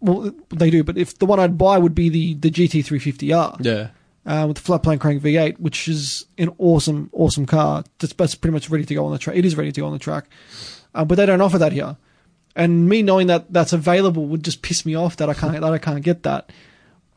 well, 0.00 0.32
they 0.50 0.70
do. 0.70 0.82
But 0.84 0.96
if 0.96 1.18
the 1.18 1.26
one 1.26 1.40
I'd 1.40 1.58
buy 1.58 1.76
would 1.76 1.94
be 1.94 2.08
the 2.08 2.34
the 2.34 2.50
GT 2.50 2.84
three 2.84 2.98
fifty 3.00 3.32
R, 3.34 3.56
yeah. 3.60 3.88
Uh, 4.26 4.44
with 4.46 4.56
the 4.56 4.62
flat 4.62 4.82
plane 4.82 4.98
crank 4.98 5.22
V 5.22 5.36
eight, 5.36 5.58
which 5.60 5.88
is 5.88 6.26
an 6.36 6.54
awesome, 6.58 7.08
awesome 7.12 7.46
car. 7.46 7.84
That's, 7.98 8.12
that's 8.12 8.34
pretty 8.34 8.52
much 8.52 8.68
ready 8.68 8.84
to 8.84 8.94
go 8.94 9.06
on 9.06 9.12
the 9.12 9.18
track. 9.18 9.36
It 9.36 9.44
is 9.44 9.56
ready 9.56 9.72
to 9.72 9.80
go 9.80 9.86
on 9.86 9.92
the 9.92 9.98
track, 9.98 10.26
uh, 10.94 11.04
but 11.04 11.14
they 11.14 11.26
don't 11.26 11.40
offer 11.40 11.58
that 11.58 11.72
here. 11.72 11.96
And 12.54 12.88
me 12.88 13.02
knowing 13.02 13.26
that 13.28 13.52
that's 13.52 13.72
available 13.72 14.26
would 14.26 14.42
just 14.42 14.62
piss 14.62 14.84
me 14.84 14.94
off 14.94 15.16
that 15.16 15.28
I 15.30 15.34
can't 15.34 15.52
that 15.52 15.64
I 15.64 15.78
can't 15.78 16.02
get 16.02 16.24
that. 16.24 16.50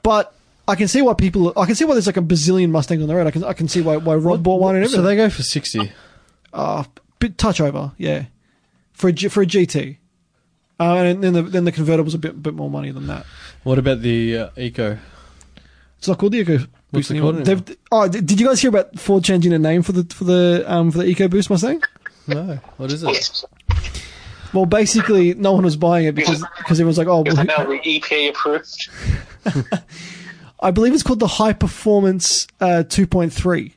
But 0.03 0.33
I 0.67 0.75
can 0.75 0.87
see 0.87 1.01
why 1.01 1.13
people. 1.13 1.51
I 1.57 1.65
can 1.65 1.75
see 1.75 1.85
why 1.85 1.95
there's 1.95 2.07
like 2.07 2.17
a 2.17 2.21
bazillion 2.21 2.69
Mustangs 2.69 3.01
on 3.01 3.07
the 3.07 3.15
road. 3.15 3.25
I 3.25 3.31
can 3.31 3.43
I 3.43 3.53
can 3.53 3.67
see 3.67 3.81
why 3.81 3.97
why 3.97 4.15
Rob 4.15 4.43
bought 4.43 4.61
one 4.61 4.75
and 4.75 4.89
So 4.89 5.01
they 5.01 5.15
go 5.15 5.29
for 5.29 5.43
sixty. 5.43 5.91
Uh, 6.53 6.83
bit 7.19 7.37
touch 7.37 7.61
over, 7.61 7.93
yeah, 7.97 8.25
for 8.91 9.07
a 9.07 9.11
G, 9.11 9.27
for 9.29 9.43
a 9.43 9.45
GT. 9.45 9.97
Uh, 10.79 10.95
and 10.95 11.23
then 11.23 11.33
the 11.33 11.41
then 11.41 11.65
the 11.65 11.71
convertible's 11.71 12.13
a 12.13 12.19
bit 12.19 12.41
bit 12.41 12.53
more 12.53 12.69
money 12.69 12.91
than 12.91 13.07
that. 13.07 13.25
What 13.63 13.79
about 13.79 14.01
the 14.01 14.37
uh, 14.37 14.49
Eco? 14.57 14.97
It's 15.97 16.07
not 16.07 16.17
called 16.17 16.33
the 16.33 16.39
Eco 16.39 16.59
What's 16.91 17.09
Boost 17.09 17.11
it 17.11 17.21
called 17.21 17.45
They've- 17.45 17.77
Oh, 17.91 18.07
did 18.07 18.25
did 18.25 18.39
you 18.39 18.47
guys 18.47 18.61
hear 18.61 18.69
about 18.69 18.97
Ford 18.99 19.23
changing 19.23 19.51
the 19.51 19.59
name 19.59 19.83
for 19.83 19.91
the 19.91 20.03
for 20.13 20.23
the 20.23 20.63
um 20.67 20.91
for 20.91 20.97
the 20.99 21.03
EcoBoost 21.05 21.49
Mustang? 21.49 21.81
No. 22.27 22.59
What 22.77 22.91
is 22.91 23.03
it? 23.03 23.43
Well, 24.53 24.65
basically, 24.65 25.35
no 25.35 25.53
one 25.53 25.63
was 25.63 25.77
buying 25.77 26.05
it 26.05 26.15
because 26.15 26.43
because 26.57 26.79
everyone's 26.79 26.97
like, 26.97 27.07
oh, 27.07 27.21
well, 27.21 27.39
it 27.39 27.43
now 27.45 27.63
the 27.65 27.79
EPA 27.79 28.29
approved? 28.29 28.89
I 30.61 30.71
believe 30.71 30.93
it's 30.93 31.03
called 31.03 31.19
the 31.19 31.27
High 31.27 31.53
Performance 31.53 32.47
uh, 32.59 32.83
2.3. 32.87 33.73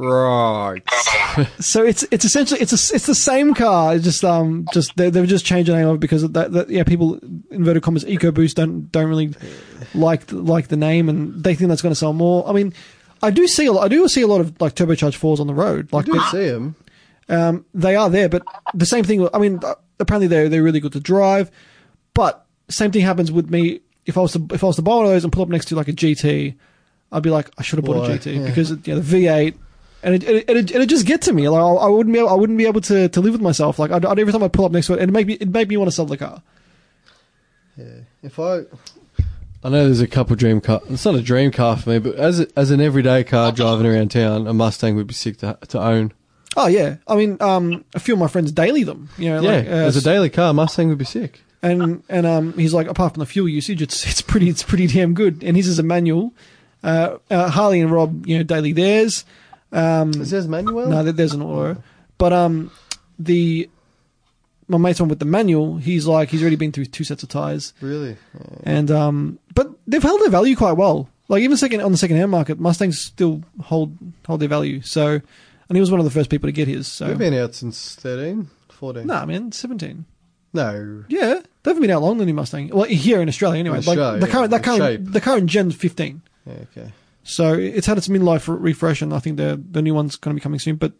Right. 0.00 0.82
So 1.58 1.84
it's 1.84 2.04
it's 2.12 2.24
essentially 2.24 2.60
it's 2.60 2.72
a, 2.72 2.94
it's 2.94 3.06
the 3.06 3.14
same 3.16 3.52
car. 3.52 3.96
It's 3.96 4.04
just 4.04 4.24
um 4.24 4.66
just 4.72 4.96
they, 4.96 5.10
they've 5.10 5.26
just 5.26 5.44
changed 5.44 5.68
the 5.70 5.74
name 5.76 5.88
of 5.88 5.96
it 5.96 6.00
because 6.00 6.22
that, 6.30 6.52
that 6.52 6.70
yeah 6.70 6.84
people 6.84 7.18
inverted 7.50 7.82
commas 7.82 8.04
EcoBoost 8.04 8.54
don't 8.54 8.90
don't 8.92 9.08
really 9.08 9.34
like 9.94 10.26
the- 10.26 10.36
like 10.36 10.68
the 10.68 10.76
name 10.76 11.08
and 11.08 11.42
they 11.42 11.54
think 11.56 11.68
that's 11.68 11.82
going 11.82 11.90
to 11.90 11.96
sell 11.98 12.12
more. 12.12 12.48
I 12.48 12.52
mean, 12.52 12.72
I 13.22 13.30
do 13.30 13.48
see 13.48 13.66
a 13.66 13.72
lot, 13.72 13.84
I 13.84 13.88
do 13.88 14.06
see 14.06 14.22
a 14.22 14.28
lot 14.28 14.40
of 14.40 14.60
like 14.60 14.74
turbocharged 14.76 15.16
fours 15.16 15.40
on 15.40 15.48
the 15.48 15.54
road. 15.54 15.92
Like 15.92 16.08
I 16.08 16.12
do 16.12 16.20
see 16.30 16.44
him. 16.46 16.76
um, 17.28 17.64
they 17.74 17.96
are 17.96 18.08
there, 18.08 18.28
but 18.28 18.42
the 18.74 18.86
same 18.86 19.02
thing. 19.04 19.28
I 19.34 19.38
mean, 19.38 19.58
uh, 19.64 19.74
apparently 19.98 20.28
they're 20.28 20.48
they're 20.48 20.62
really 20.62 20.80
good 20.80 20.92
to 20.92 21.00
drive, 21.00 21.50
but 22.14 22.46
same 22.68 22.92
thing 22.92 23.02
happens 23.02 23.32
with 23.32 23.50
me. 23.50 23.80
If 24.06 24.16
I 24.16 24.20
was 24.20 24.32
to 24.34 24.46
if 24.52 24.62
I 24.62 24.68
was 24.68 24.76
to 24.76 24.82
buy 24.82 24.94
one 24.94 25.06
of 25.06 25.10
those 25.10 25.24
and 25.24 25.32
pull 25.32 25.42
up 25.42 25.48
next 25.48 25.66
to 25.66 25.74
like 25.76 25.88
a 25.88 25.92
GT, 25.92 26.54
I'd 27.10 27.22
be 27.24 27.30
like, 27.30 27.50
I 27.58 27.62
should 27.62 27.78
have 27.80 27.84
bought 27.84 27.96
Why? 28.08 28.14
a 28.14 28.18
GT 28.18 28.36
Yeah. 28.36 28.46
because 28.46 28.70
it, 28.70 28.86
yeah, 28.86 28.94
the 28.94 29.00
V8. 29.00 29.56
And 30.02 30.14
it, 30.14 30.24
it, 30.24 30.48
it, 30.48 30.70
it'd 30.70 30.88
just 30.88 31.06
get 31.06 31.22
to 31.22 31.32
me. 31.32 31.48
Like 31.48 31.60
I, 31.60 31.66
I 31.66 31.88
wouldn't 31.88 32.12
be, 32.12 32.20
able, 32.20 32.28
I 32.28 32.34
wouldn't 32.34 32.58
be 32.58 32.66
able 32.66 32.80
to, 32.82 33.08
to 33.08 33.20
live 33.20 33.32
with 33.32 33.42
myself. 33.42 33.78
Like 33.78 33.90
I'd, 33.90 34.04
I'd, 34.04 34.18
every 34.18 34.32
time 34.32 34.42
I 34.42 34.48
pull 34.48 34.64
up 34.64 34.72
next 34.72 34.86
to 34.86 34.94
it, 34.94 35.02
it 35.02 35.10
make 35.10 35.26
me, 35.26 35.34
it 35.34 35.48
made 35.48 35.68
me 35.68 35.76
want 35.76 35.88
to 35.88 35.94
sell 35.94 36.06
the 36.06 36.16
car. 36.16 36.42
Yeah. 37.76 38.00
If 38.22 38.38
I, 38.38 38.62
I 39.64 39.70
know 39.70 39.84
there's 39.84 40.00
a 40.00 40.06
couple 40.06 40.36
dream 40.36 40.60
car. 40.60 40.80
It's 40.88 41.04
not 41.04 41.16
a 41.16 41.22
dream 41.22 41.50
car 41.50 41.76
for 41.76 41.90
me, 41.90 41.98
but 41.98 42.14
as 42.14 42.40
a, 42.40 42.46
as 42.56 42.70
an 42.70 42.80
everyday 42.80 43.24
car 43.24 43.50
driving 43.50 43.86
around 43.86 44.12
town, 44.12 44.46
a 44.46 44.54
Mustang 44.54 44.94
would 44.94 45.08
be 45.08 45.14
sick 45.14 45.38
to 45.38 45.58
to 45.68 45.80
own. 45.80 46.12
Oh 46.56 46.66
yeah, 46.66 46.96
I 47.06 47.16
mean, 47.16 47.36
um, 47.40 47.84
a 47.94 48.00
few 48.00 48.14
of 48.14 48.20
my 48.20 48.28
friends 48.28 48.52
daily 48.52 48.84
them. 48.84 49.08
You 49.18 49.30
know, 49.30 49.40
yeah, 49.42 49.50
like, 49.50 49.66
uh, 49.66 49.70
as 49.70 49.96
a 49.96 50.02
daily 50.02 50.30
car, 50.30 50.54
Mustang 50.54 50.88
would 50.88 50.98
be 50.98 51.04
sick. 51.04 51.42
and 51.62 52.02
and 52.08 52.26
um, 52.26 52.52
he's 52.54 52.72
like, 52.72 52.86
apart 52.86 53.14
from 53.14 53.20
the 53.20 53.26
fuel 53.26 53.48
usage, 53.48 53.82
it's 53.82 54.06
it's 54.06 54.22
pretty 54.22 54.48
it's 54.48 54.62
pretty 54.62 54.86
damn 54.86 55.14
good. 55.14 55.42
And 55.42 55.56
his 55.56 55.66
is 55.66 55.78
a 55.78 55.82
manual. 55.82 56.32
Uh, 56.82 57.18
uh, 57.30 57.50
Harley 57.50 57.80
and 57.80 57.90
Rob, 57.90 58.26
you 58.26 58.36
know, 58.36 58.44
daily 58.44 58.72
theirs. 58.72 59.24
Um, 59.72 60.10
Is 60.10 60.30
there's 60.30 60.48
manual? 60.48 60.88
no, 60.88 61.02
there's 61.04 61.32
an 61.34 61.42
auto, 61.42 61.82
but 62.16 62.32
um, 62.32 62.70
the 63.18 63.68
my 64.66 64.78
mate's 64.78 65.00
one 65.00 65.08
with 65.08 65.18
the 65.18 65.24
manual. 65.24 65.76
He's 65.76 66.06
like, 66.06 66.28
he's 66.30 66.40
already 66.42 66.56
been 66.56 66.72
through 66.72 66.86
two 66.86 67.04
sets 67.04 67.22
of 67.22 67.28
tires, 67.28 67.72
really. 67.80 68.16
and 68.64 68.90
um, 68.90 69.38
but 69.54 69.70
they've 69.86 70.02
held 70.02 70.20
their 70.20 70.30
value 70.30 70.56
quite 70.56 70.72
well. 70.72 71.08
Like 71.28 71.42
even 71.42 71.56
second 71.58 71.80
on 71.82 71.92
the 71.92 71.98
second 71.98 72.16
hand 72.16 72.30
market, 72.30 72.58
Mustangs 72.58 72.98
still 73.00 73.42
hold 73.60 73.96
hold 74.26 74.40
their 74.40 74.48
value. 74.48 74.80
So, 74.80 75.06
and 75.68 75.76
he 75.76 75.80
was 75.80 75.90
one 75.90 76.00
of 76.00 76.04
the 76.04 76.10
first 76.10 76.30
people 76.30 76.48
to 76.48 76.52
get 76.52 76.68
his. 76.68 76.86
So, 76.88 77.06
We've 77.08 77.18
been 77.18 77.34
out 77.34 77.54
since 77.54 77.94
13, 77.96 78.48
14. 78.70 79.06
nah, 79.06 79.26
man, 79.26 79.52
seventeen. 79.52 80.06
No. 80.54 81.04
Yeah, 81.08 81.40
they 81.62 81.70
haven't 81.70 81.82
been 81.82 81.90
out 81.90 82.00
long. 82.00 82.16
The 82.16 82.24
new 82.24 82.32
Mustang, 82.32 82.68
well, 82.68 82.84
here 82.84 83.20
in 83.20 83.28
Australia 83.28 83.60
anyway. 83.60 83.76
Like 83.80 83.88
Australia, 83.88 84.20
the 84.20 84.26
yeah, 84.26 84.32
current, 84.32 84.50
the 84.50 84.60
current, 84.60 84.80
shape. 84.80 85.12
the 85.12 85.20
current 85.20 85.46
gen's 85.50 85.74
fifteen. 85.74 86.22
Yeah, 86.46 86.54
okay. 86.74 86.92
So 87.28 87.52
it's 87.52 87.86
had 87.86 87.98
its 87.98 88.08
midlife 88.08 88.48
re- 88.48 88.58
refresh, 88.70 89.02
and 89.02 89.12
I 89.12 89.18
think 89.18 89.36
the 89.36 89.62
the 89.70 89.82
new 89.82 89.92
one's 89.94 90.16
going 90.16 90.34
to 90.34 90.40
be 90.40 90.42
coming 90.42 90.58
soon. 90.58 90.76
But 90.76 90.92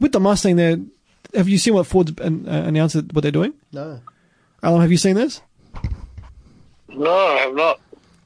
with 0.00 0.12
the 0.12 0.20
Mustang, 0.20 0.56
there, 0.56 0.78
have 1.34 1.48
you 1.48 1.58
seen 1.58 1.74
what 1.74 1.86
Ford's 1.86 2.12
uh, 2.18 2.24
announced 2.24 2.96
what 3.12 3.20
they're 3.22 3.30
doing? 3.30 3.52
No. 3.72 4.00
Alam, 4.62 4.80
have 4.80 4.90
you 4.90 4.96
seen 4.96 5.14
this? 5.14 5.42
No, 6.88 7.12
I 7.14 7.38
have 7.40 7.54
not. 7.54 7.80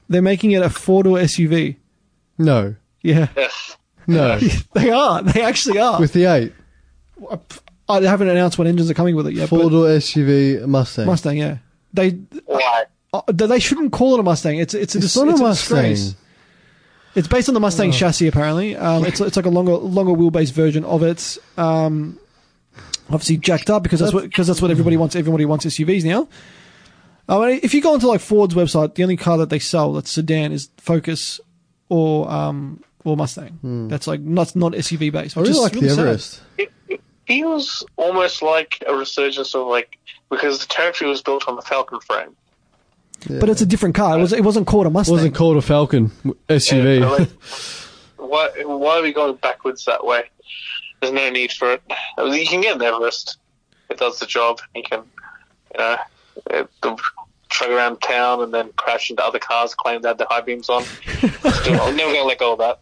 They're 0.09 0.22
making 0.22 0.53
it 0.53 0.62
a 0.62 0.70
four 0.70 1.03
door 1.03 1.18
SUV. 1.18 1.76
No. 2.38 2.76
Yeah, 3.03 3.26
Ugh. 3.36 3.51
No. 4.07 4.38
they 4.74 4.90
are. 4.90 5.22
They 5.22 5.43
actually 5.43 5.78
are. 5.80 5.99
With 5.99 6.12
the 6.12 6.24
8. 6.26 6.53
I 7.88 8.01
haven't 8.03 8.28
announced 8.28 8.57
what 8.59 8.66
engines 8.68 8.88
are 8.90 8.95
coming 8.95 9.16
with 9.16 9.26
it 9.26 9.34
yet. 9.34 9.49
Four 9.49 9.64
but 9.64 9.68
door 9.70 9.86
SUV 9.86 10.64
Mustang. 10.66 11.07
Mustang, 11.07 11.36
yeah. 11.36 11.59
They 11.93 12.11
Why? 12.47 12.84
uh, 13.12 13.22
they 13.32 13.59
shouldn't 13.59 13.93
call 13.93 14.14
it 14.14 14.20
a 14.20 14.22
Mustang. 14.22 14.59
It's 14.59 14.74
it's 14.74 14.95
a, 14.95 14.99
It's 14.99 15.07
dis- 15.14 15.16
not 15.16 15.28
a 15.28 15.43
Mustang. 15.43 15.90
disgrace. 15.90 16.14
It's 17.15 17.29
based 17.29 17.49
on 17.49 17.55
the 17.55 17.61
Mustang 17.61 17.91
Oh. 17.91 17.93
chassis, 17.93 18.27
apparently. 18.27 18.75
Um, 18.77 19.05
it's 19.05 19.21
it's 19.21 19.37
like 19.37 19.47
a 19.47 19.51
longer 19.51 19.73
longer 19.75 20.13
wheelbase 20.13 20.53
version 20.53 20.85
of 20.85 21.03
it. 21.03 21.37
Um, 21.59 22.19
obviously 23.09 23.37
jacked 23.37 23.69
up 23.69 23.83
because 23.83 24.01
that's 24.01 24.13
what 24.15 24.25
because 24.25 24.47
that's 24.47 24.63
what 24.63 24.71
everybody 24.71 24.97
wants. 24.97 25.15
Everybody 25.15 25.45
wants 25.45 25.67
SUVs 25.67 26.05
now. 26.05 26.29
I 27.29 27.39
mean, 27.39 27.61
if 27.63 27.73
you 27.75 27.81
go 27.83 27.93
onto 27.95 28.07
like 28.07 28.21
Ford's 28.21 28.55
website, 28.55 28.95
the 28.95 29.03
only 29.03 29.17
car 29.17 29.39
that 29.39 29.51
they 29.51 29.59
sell 29.59 29.93
that's 29.93 30.11
sedan 30.11 30.53
is 30.53 30.71
Focus 30.79 31.41
or 31.89 32.31
um 32.31 32.83
or 33.05 33.17
Mustang. 33.17 33.89
That's 33.89 34.07
like 34.07 34.21
not 34.21 34.57
not 34.57 34.73
SUV 34.73 35.13
based. 35.13 35.35
Hmm. 35.35 35.41
I 35.41 35.43
really 35.43 35.51
is 35.55 35.61
like 35.63 35.75
really 35.75 35.89
the. 35.89 35.93
Everest. 36.01 36.41
It, 36.59 36.73
it 36.89 37.01
feels 37.27 37.85
almost 37.97 38.41
like 38.43 38.83
a 38.87 38.95
resurgence 38.95 39.55
of 39.55 39.67
like 39.67 39.99
because 40.31 40.61
the 40.61 40.67
territory 40.67 41.11
was 41.11 41.21
built 41.23 41.47
on 41.47 41.57
the 41.57 41.63
Falcon 41.63 42.01
frame. 42.01 42.35
Yeah. 43.29 43.39
But 43.39 43.49
it's 43.49 43.61
a 43.61 43.66
different 43.66 43.95
car. 43.95 44.18
It 44.18 44.20
was 44.20 44.33
it 44.33 44.45
wasn't 44.45 44.66
called 44.66 44.87
a 44.87 44.91
Mustang. 44.91 45.14
It 45.14 45.16
wasn't 45.16 45.35
called 45.35 45.57
a 45.57 45.62
Falcon 45.62 46.11
SUV. 46.49 47.01
Yeah, 47.01 47.09
like, 47.09 47.29
why, 48.16 48.51
why 48.64 48.99
are 48.99 49.03
we 49.03 49.12
going 49.12 49.37
backwards 49.37 49.85
that 49.85 50.05
way? 50.05 50.25
There's 51.01 51.12
no 51.12 51.31
need 51.31 51.53
for 51.53 51.73
it. 51.73 51.83
I 52.18 52.25
mean, 52.25 52.35
you 52.35 52.47
can 52.47 52.61
get 52.61 52.77
an 52.77 52.83
Everest. 52.83 53.39
It 53.91 53.99
does 53.99 54.18
the 54.18 54.27
job. 54.27 54.61
You 54.75 54.83
can, 54.83 55.03
you 55.75 55.79
know, 55.79 55.97
it, 56.51 56.70
the, 56.83 56.97
chug 57.53 57.70
around 57.70 58.01
town 58.01 58.43
and 58.43 58.53
then 58.53 58.73
crash 58.77 59.11
into 59.11 59.23
other 59.23 59.39
cars, 59.39 59.75
claim 59.75 60.01
they 60.01 60.09
had 60.09 60.18
the 60.18 60.27
high 60.29 60.41
beams 60.41 60.68
on. 60.68 60.83
Still, 60.83 61.81
I'm 61.81 61.97
never 61.97 62.12
going 62.12 62.23
to 62.23 62.25
let 62.25 62.39
go 62.39 62.55
of 62.55 62.59
that. 62.59 62.81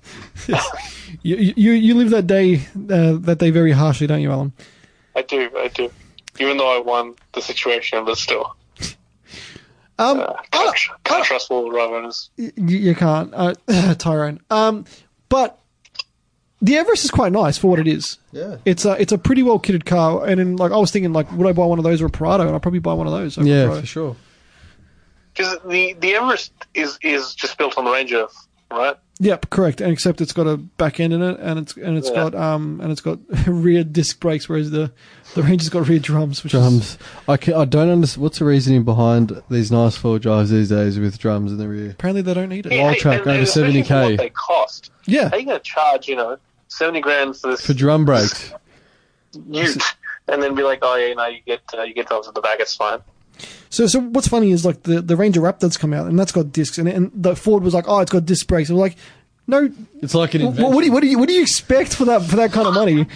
You 1.22 1.36
you 1.36 1.72
you 1.72 1.95
live 1.97 2.11
that 2.11 2.26
day 2.26 2.62
uh, 2.88 3.18
that 3.20 3.38
day 3.38 3.51
very 3.51 3.72
harshly, 3.72 4.07
don't 4.07 4.22
you, 4.22 4.32
Alam? 4.32 4.53
I 5.14 5.22
do, 5.22 5.51
I 5.57 5.68
do. 5.68 5.91
Even 6.38 6.57
though 6.57 6.74
I 6.74 6.80
won 6.80 7.14
the 7.32 7.43
situation, 7.43 8.05
but 8.07 8.16
still. 8.16 8.57
Um, 10.01 10.20
Uh, 10.20 10.32
can't, 10.51 10.74
tr- 10.76 10.92
can't 11.05 11.24
trust 11.24 11.51
all 11.51 11.64
the 11.64 11.70
road 11.70 11.92
runners. 11.92 12.30
you, 12.36 12.51
you 12.57 12.94
can't, 12.94 13.32
uh, 13.34 13.55
Tyrone. 13.98 14.40
Um, 14.51 14.84
but 15.28 15.59
the 16.62 16.76
Everest 16.76 17.05
is 17.05 17.11
quite 17.11 17.32
nice 17.32 17.57
for 17.59 17.68
what 17.68 17.78
it 17.78 17.86
is. 17.88 18.18
yeah. 18.32 18.57
It's 18.64 18.84
a 18.84 19.01
it's 19.01 19.12
a 19.12 19.18
pretty 19.18 19.42
well 19.42 19.59
kitted 19.59 19.84
car, 19.86 20.26
and 20.26 20.40
in, 20.40 20.57
like 20.57 20.72
I 20.72 20.76
was 20.76 20.90
thinking, 20.90 21.12
like 21.12 21.30
would 21.32 21.46
I 21.46 21.53
buy 21.53 21.64
one 21.66 21.78
of 21.78 21.84
those 21.84 22.03
or 22.03 22.07
a 22.07 22.11
Prado? 22.11 22.46
And 22.46 22.55
I'd 22.55 22.62
probably 22.62 22.80
buy 22.80 22.94
one 22.94 23.07
of 23.07 23.12
those. 23.12 23.36
Yeah, 23.38 23.66
Prado. 23.66 23.80
for 23.80 23.86
sure. 23.86 24.16
because 25.34 25.59
the 25.66 25.94
the 26.01 26.14
Everest 26.14 26.53
is 26.74 26.98
is 27.03 27.34
just 27.34 27.57
built 27.59 27.78
on 27.78 27.84
the 27.84 27.90
Ranger, 27.90 28.26
right? 28.70 28.96
Yep, 29.20 29.51
correct. 29.51 29.80
And 29.82 29.92
except 29.92 30.20
it's 30.22 30.32
got 30.32 30.46
a 30.46 30.57
back 30.57 30.98
end 31.01 31.12
in 31.12 31.22
it, 31.22 31.38
and 31.40 31.59
it's 31.59 31.76
and 31.76 31.96
it's 31.98 32.09
Yeah. 32.09 32.14
got 32.30 32.34
um 32.34 32.80
and 32.82 32.90
it's 32.92 33.01
got 33.03 33.18
rear 33.46 33.84
disc 33.84 34.18
brakes, 34.20 34.48
whereas 34.48 34.70
the 34.70 34.92
the 35.35 35.43
Ranger's 35.43 35.68
got 35.68 35.89
rear 35.89 35.99
drums. 35.99 36.43
Which 36.43 36.55
Is, 36.55 36.61
Drums. 36.61 36.99
I, 37.28 37.37
can, 37.37 37.55
I 37.55 37.64
don't 37.64 37.89
understand. 37.91 38.22
What's 38.22 38.39
the 38.39 38.45
reasoning 38.45 38.85
behind 38.85 39.43
these 39.51 39.70
nice 39.70 39.97
four 39.97 40.18
drives 40.18 40.51
these 40.51 40.68
days 40.70 40.99
with 40.99 41.18
drums 41.18 41.53
in 41.53 41.59
the 41.59 41.68
rear? 41.68 41.91
apparently 41.91 42.22
they 42.22 42.35
don't 42.35 42.49
need 42.49 42.66
it. 42.66 42.72
Yeah, 42.72 42.93
Wildtrak 42.95 43.12
and- 43.12 43.20
over 43.22 43.31
and 43.31 43.43
especially 43.43 43.83
for 43.83 43.89
70K. 43.89 44.11
What 44.11 44.18
they 44.18 44.31
cost? 44.31 44.91
Yeah, 45.07 45.28
How 45.28 45.37
are 45.37 45.39
you 45.39 45.47
going 45.47 45.59
to 45.59 45.62
charge, 45.64 46.09
you 46.09 46.16
know, 46.16 46.37
seventy 46.68 47.01
grand 47.01 47.37
for 47.37 47.51
this 47.51 47.64
For 47.64 47.74
drum 47.74 48.05
brakes. 48.05 48.53
ute, 49.51 49.83
and 50.28 50.43
then 50.43 50.55
be 50.55 50.62
like, 50.62 50.81
oh 50.83 50.97
yeah, 50.97 51.07
you 51.07 51.14
know, 51.14 51.26
you 51.26 51.41
get 51.47 51.61
uh, 51.76 51.83
you 51.83 51.95
get 51.95 52.07
drums 52.09 52.28
at 52.28 52.35
the 52.35 52.41
back, 52.41 52.61
it's 52.61 52.74
fine. 52.74 52.99
So, 53.70 53.87
so 53.87 54.01
what's 54.01 54.28
funny 54.28 54.51
is 54.51 54.64
like 54.66 54.83
the, 54.83 55.01
the 55.01 55.16
Ranger 55.16 55.41
Raptor's 55.41 55.76
come 55.76 55.93
out 55.95 56.07
and 56.09 56.18
that's 56.18 56.33
got 56.33 56.53
discs, 56.53 56.78
and 56.78 56.89
and 56.89 57.11
the 57.14 57.35
Ford 57.37 57.62
was 57.62 57.72
like, 57.74 57.85
oh, 57.89 58.01
it's 58.01 58.11
got 58.12 58.24
disc 58.26 58.47
brakes. 58.47 58.68
And 58.68 58.76
we're 58.78 58.85
like, 58.85 58.97
no, 59.47 59.70
It's 60.03 60.14
like 60.14 60.35
an 60.35 60.43
wh- 60.43 60.59
what 60.59 60.81
do 60.81 60.87
you 60.87 60.93
what 60.93 61.01
do 61.01 61.07
you 61.09 61.18
what 61.18 61.28
do 61.28 61.35
you 61.35 61.43
expect 61.43 61.95
for 61.95 62.05
that 62.07 62.22
for 62.22 62.37
that 62.37 62.53
kind 62.53 62.66
of 62.66 62.74
money? 62.74 63.07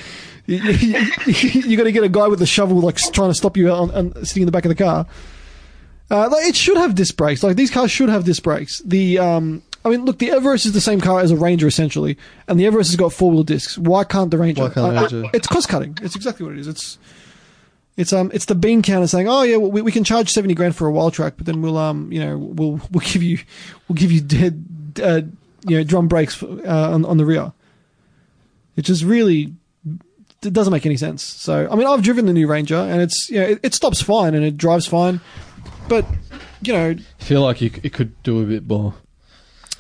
You, 0.47 0.59
you, 0.59 1.77
got 1.77 1.85
to 1.85 1.93
get 1.93 2.05
a 2.05 2.09
guy 2.09 2.29
with 2.29 2.43
a 2.43 2.47
shovel 2.47 2.81
like 2.81 2.97
trying 2.97 3.31
to 3.31 3.35
stop 3.35 3.57
you 3.57 3.71
on, 3.71 3.91
on 3.93 4.25
sitting 4.25 4.43
in 4.43 4.47
the 4.47 4.53
back 4.53 4.65
of 4.65 4.69
the 4.69 4.75
car. 4.75 5.07
Uh, 6.11 6.29
like, 6.31 6.47
it 6.47 6.55
should 6.55 6.77
have 6.77 6.95
disc 6.95 7.17
brakes. 7.17 7.43
Like 7.43 7.57
these 7.57 7.71
cars 7.71 7.91
should 7.91 8.11
have 8.11 8.25
disc 8.25 8.43
brakes. 8.43 8.81
The 8.85 9.19
um, 9.19 9.63
I 9.85 9.91
mean, 9.91 10.05
look, 10.05 10.19
the 10.19 10.31
Everest 10.31 10.67
is 10.67 10.73
the 10.73 10.81
same 10.81 11.01
car 11.01 11.21
as 11.21 11.31
a 11.31 11.37
Ranger 11.37 11.67
essentially, 11.67 12.19
and 12.47 12.59
the 12.59 12.67
Everest 12.67 12.91
has 12.91 12.97
got 12.97 13.13
four 13.13 13.31
wheel 13.31 13.43
discs. 13.43 13.79
Why 13.79 14.05
can't 14.05 14.31
the 14.31 14.39
Ranger? 14.39 14.63
Why 14.63 14.71
can't 14.71 14.93
the 14.93 14.99
I- 14.99 15.03
Ranger? 15.03 15.31
it's 15.33 15.47
cost 15.47 15.69
cutting. 15.69 15.97
It's 16.03 16.17
exactly 16.17 16.45
what 16.45 16.55
it 16.55 16.61
is. 16.61 16.69
It's 16.69 16.99
it's 17.97 18.13
um 18.13 18.31
it's 18.35 18.47
the 18.47 18.55
bean 18.55 18.83
counter 18.83 19.07
saying, 19.07 19.29
oh 19.29 19.43
yeah, 19.43 19.57
well, 19.57 19.71
we, 19.71 19.81
we 19.83 19.93
can 19.93 20.05
charge 20.05 20.31
seventy 20.31 20.55
grand 20.55 20.77
for 20.77 20.89
a 20.89 20.93
Wildtrak, 20.93 21.35
but 21.37 21.47
then 21.47 21.63
we'll 21.63 21.79
um 21.79 22.13
you 22.13 22.21
know 22.21 22.37
we'll 22.37 22.81
we'll 22.91 23.05
give 23.05 23.23
you 23.23 23.39
we'll 23.89 23.97
give 23.97 24.13
you 24.13 24.21
dead 24.21 24.65
uh, 25.03 25.23
you 25.67 25.79
know 25.79 25.85
drum 25.85 26.09
brakes 26.09 26.43
uh, 26.43 26.91
on 26.93 27.05
on 27.05 27.17
the 27.17 27.25
rear. 27.25 27.53
It 28.77 28.83
just 28.83 29.05
really 29.05 29.55
it 30.47 30.53
doesn't 30.53 30.73
make 30.73 30.87
any 30.87 30.97
sense. 30.97 31.23
So 31.23 31.69
I 31.71 31.77
mean, 31.77 31.87
I've 31.87 32.03
driven 32.03 32.27
the 32.27 32.33
new 32.33 32.47
Ranger, 32.47 32.77
and 32.77 33.01
it's 33.01 33.31
you 33.31 33.41
know 33.41 33.47
it, 33.47 33.61
it 33.63 33.75
stops 33.75 34.01
fine 34.01 34.35
and 34.35 34.45
it 34.45 34.57
drives 34.57 34.87
fine, 34.87 35.21
but 35.89 36.07
you 36.63 36.73
know 36.73 36.91
I 36.91 37.23
feel 37.23 37.43
like 37.43 37.61
you, 37.61 37.71
it 37.83 37.93
could 37.93 38.21
do 38.23 38.41
a 38.43 38.45
bit 38.45 38.67
more. 38.67 38.95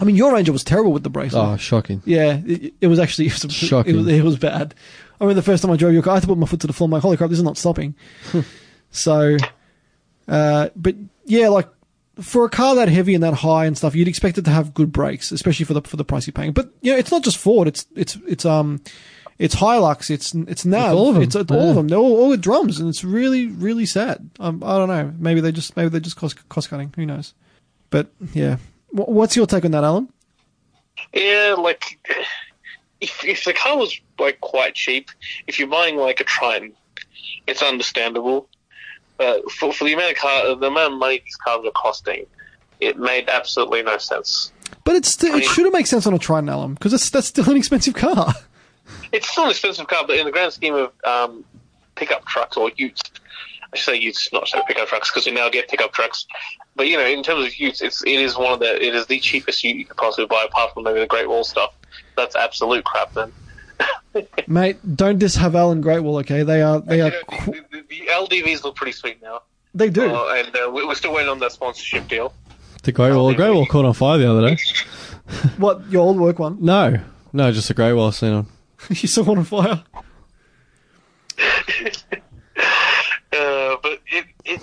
I 0.00 0.04
mean 0.04 0.16
your 0.16 0.32
Ranger 0.32 0.52
was 0.52 0.64
terrible 0.64 0.92
with 0.92 1.02
the 1.02 1.10
brakes. 1.10 1.34
Oh, 1.34 1.56
shocking. 1.56 2.02
Yeah, 2.04 2.40
it, 2.44 2.74
it 2.80 2.86
was 2.86 2.98
actually 2.98 3.26
it 3.28 3.44
was, 3.44 3.52
Shocking. 3.52 3.94
It 3.94 3.98
was, 3.98 4.08
it 4.08 4.24
was 4.24 4.38
bad. 4.38 4.74
I 5.20 5.24
remember 5.24 5.40
the 5.40 5.44
first 5.44 5.62
time 5.62 5.72
I 5.72 5.76
drove 5.76 5.92
your 5.92 6.02
car, 6.02 6.12
I 6.12 6.16
had 6.16 6.22
to 6.22 6.28
put 6.28 6.38
my 6.38 6.46
foot 6.46 6.60
to 6.60 6.66
the 6.66 6.72
floor. 6.72 6.86
I'm 6.86 6.90
like, 6.90 7.02
holy 7.02 7.16
crap, 7.16 7.30
this 7.30 7.38
is 7.38 7.44
not 7.44 7.56
stopping. 7.56 7.94
so, 8.90 9.36
uh, 10.26 10.70
but 10.74 10.96
yeah, 11.24 11.48
like 11.48 11.68
for 12.20 12.44
a 12.44 12.50
car 12.50 12.74
that 12.76 12.88
heavy 12.88 13.14
and 13.14 13.22
that 13.22 13.34
high 13.34 13.66
and 13.66 13.76
stuff, 13.76 13.94
you'd 13.94 14.08
expect 14.08 14.38
it 14.38 14.44
to 14.44 14.50
have 14.50 14.74
good 14.74 14.92
brakes, 14.92 15.32
especially 15.32 15.64
for 15.64 15.74
the 15.74 15.82
for 15.82 15.96
the 15.96 16.04
price 16.04 16.26
you're 16.26 16.32
paying. 16.32 16.52
But 16.52 16.70
you 16.80 16.92
know, 16.92 16.98
it's 16.98 17.10
not 17.10 17.22
just 17.22 17.38
Ford. 17.38 17.68
It's 17.68 17.86
it's 17.94 18.16
it's 18.26 18.44
um. 18.44 18.80
It's 19.39 19.57
Hilux, 19.57 20.11
it's 20.11 20.35
it's 20.35 20.64
Nav, 20.64 20.95
all 20.95 21.11
of 21.11 21.16
'em, 21.16 21.22
it's, 21.22 21.35
it's 21.35 21.51
all 21.51 21.70
of 21.70 21.74
them. 21.76 21.89
They're 21.89 21.99
all, 21.99 22.20
all 22.22 22.28
with 22.28 22.41
drums, 22.41 22.78
and 22.78 22.89
it's 22.89 23.03
really 23.03 23.47
really 23.49 23.87
sad. 23.87 24.30
Um, 24.39 24.62
I 24.64 24.78
don't 24.78 24.89
know. 24.89 25.12
Maybe 25.18 25.41
they 25.41 25.51
just 25.53 25.76
maybe 25.76 25.89
they're 25.89 26.01
just 26.01 26.16
cost 26.16 26.49
cost 26.49 26.70
cutting. 26.70 26.93
Who 26.97 27.05
knows? 27.05 27.35
But 27.91 28.09
yeah, 28.32 28.57
Wh- 28.91 29.09
what's 29.09 29.35
your 29.37 29.47
take 29.47 29.64
on 29.64 29.72
that, 29.72 29.82
Alam? 29.85 30.09
Yeah, 31.12 31.57
like 31.59 31.99
if 33.01 33.24
if 33.24 33.45
the 33.45 33.53
car 33.53 33.76
was 33.76 34.01
like 34.18 34.41
quite 34.41 34.74
cheap, 34.74 35.11
if 35.47 35.59
you're 35.59 35.68
buying 35.68 35.97
like 35.97 36.20
a 36.20 36.24
Triton, 36.24 36.72
it's 37.47 37.62
understandable. 37.62 38.49
But 39.18 39.51
for 39.51 39.72
for 39.72 39.85
the 39.85 39.95
amount 39.95 40.12
of 40.12 40.18
car, 40.18 40.55
the 40.57 40.66
amount 40.66 40.93
of 40.95 40.99
money 40.99 41.20
these 41.24 41.37
cars 41.37 41.64
are 41.66 41.70
costing, 41.72 42.26
it 42.80 42.99
made 42.99 43.28
absolutely 43.28 43.82
no 43.82 43.99
sense. 43.99 44.53
But 44.85 44.97
it's 44.97 45.09
still, 45.09 45.35
it 45.35 45.45
should 45.45 45.72
make 45.72 45.87
sense 45.87 46.07
on 46.07 46.14
a 46.14 46.18
Triton 46.18 46.49
Alam, 46.49 46.74
because 46.74 46.93
that's 46.93 47.11
that's 47.11 47.28
still 47.28 47.49
an 47.51 47.57
expensive 47.57 47.95
car. 47.95 48.32
It's 49.12 49.28
still 49.28 49.45
an 49.45 49.51
expensive 49.51 49.87
car, 49.87 50.05
but 50.07 50.16
in 50.18 50.24
the 50.26 50.32
grand 50.32 50.53
scheme 50.53 50.74
of 50.74 50.93
um, 51.05 51.45
pickup 51.95 52.24
trucks 52.26 52.57
or 52.57 52.70
utes, 52.76 53.01
I 53.72 53.76
should 53.76 53.95
say 53.95 53.99
utes, 54.01 54.32
not 54.32 54.47
say 54.49 54.61
pickup 54.66 54.89
trucks, 54.89 55.11
because 55.11 55.26
we 55.26 55.32
now 55.32 55.49
get 55.49 55.68
pickup 55.68 55.93
trucks. 55.93 56.26
But 56.76 56.89
you 56.89 56.97
know, 56.97 57.07
in 57.07 57.22
terms 57.22 57.47
of 57.47 57.55
utes, 57.59 57.80
it's 57.80 58.03
it 58.05 58.11
is 58.20 58.37
one 58.37 58.53
of 58.53 58.61
the 58.61 58.74
it 58.82 58.95
is 58.95 59.07
the 59.07 59.18
cheapest 59.20 59.62
ute 59.64 59.76
you 59.76 59.85
could 59.85 59.97
possibly 59.97 60.26
buy, 60.26 60.45
apart 60.45 60.74
from 60.74 60.82
maybe 60.85 61.01
the 61.01 61.07
Great 61.07 61.28
Wall 61.28 61.45
stuff. 61.45 61.72
That's 62.16 62.35
absolute 62.37 62.85
crap. 62.85 63.12
Then 63.14 63.32
Mate, 64.47 64.76
don't 64.97 65.18
diss 65.18 65.37
Haval 65.37 65.72
and 65.72 65.82
Great 65.82 66.01
Wall, 66.01 66.18
okay? 66.18 66.43
They 66.43 66.62
are 66.62 66.80
they 66.80 66.99
You 66.99 67.05
are 67.05 67.11
know, 67.11 67.20
the, 67.47 67.64
the, 67.72 67.82
the 67.89 68.07
LDVs 68.11 68.62
look 68.64 68.76
pretty 68.76 68.93
sweet 68.93 69.20
now, 69.22 69.43
they 69.74 69.91
do. 69.91 70.09
uh, 70.14 70.35
and 70.37 70.57
uh, 70.57 70.70
we- 70.70 70.85
we're 70.87 70.95
still 70.95 71.12
waiting 71.12 71.28
on 71.30 71.39
that 71.41 71.53
sponsorship 71.53 72.07
deal. 72.09 72.32
The 72.85 72.93
Great 72.93 73.12
Wall. 73.14 73.28
The 73.28 73.35
Great 73.35 73.51
Wall 73.55 73.66
caught 73.66 73.85
on 73.87 73.95
fire 73.95 74.18
the 74.18 74.30
other 74.30 74.49
day. 74.49 74.57
what 75.57 75.89
your 75.91 76.03
old 76.03 76.18
work 76.18 76.39
one? 76.39 76.59
No. 76.61 76.99
No, 77.32 77.51
just 77.51 77.70
a 77.70 77.74
Great 77.74 77.95
Wall 77.95 78.12
seen 78.12 78.32
on. 78.32 78.47
you 79.03 79.09
saw 79.09 79.22
one 79.22 79.39
on 79.39 79.45
fire. 79.45 79.85
Uh, 83.35 83.76
but 83.82 84.01
it 84.07 84.26
it 84.45 84.61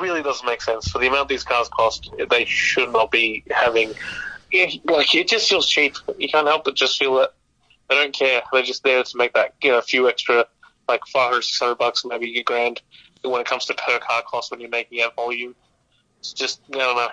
really 0.00 0.22
doesn't 0.22 0.46
make 0.46 0.62
sense 0.62 0.88
for 0.88 1.00
the 1.00 1.08
amount 1.08 1.28
these 1.28 1.42
cars 1.42 1.68
cost. 1.68 2.08
They 2.30 2.44
should 2.44 2.92
not 2.92 3.10
be 3.10 3.42
having. 3.50 3.94
Like 4.84 5.12
it 5.12 5.26
just 5.26 5.48
feels 5.48 5.68
cheap. 5.68 5.96
You 6.18 6.28
can't 6.28 6.46
help 6.46 6.64
but 6.64 6.76
just 6.76 6.98
feel 6.98 7.16
that 7.16 7.32
they 7.88 7.96
don't 7.96 8.14
care. 8.14 8.42
They're 8.52 8.62
just 8.62 8.84
there 8.84 9.02
to 9.02 9.16
make 9.16 9.32
that 9.34 9.54
you 9.60 9.72
know 9.72 9.78
a 9.78 9.82
few 9.82 10.08
extra 10.08 10.46
like 10.86 11.00
five 11.12 11.32
or 11.32 11.42
six 11.42 11.58
hundred 11.58 11.78
bucks, 11.78 12.04
maybe 12.04 12.38
a 12.38 12.44
grand 12.44 12.80
when 13.22 13.40
it 13.40 13.46
comes 13.46 13.64
to 13.66 13.74
per 13.74 13.98
car 13.98 14.22
cost 14.22 14.52
when 14.52 14.60
you're 14.60 14.70
making 14.70 14.98
it 14.98 15.14
volume. 15.16 15.56
It's 16.20 16.32
just 16.32 16.60
I 16.72 16.78
don't 16.78 16.96
know. 16.96 17.08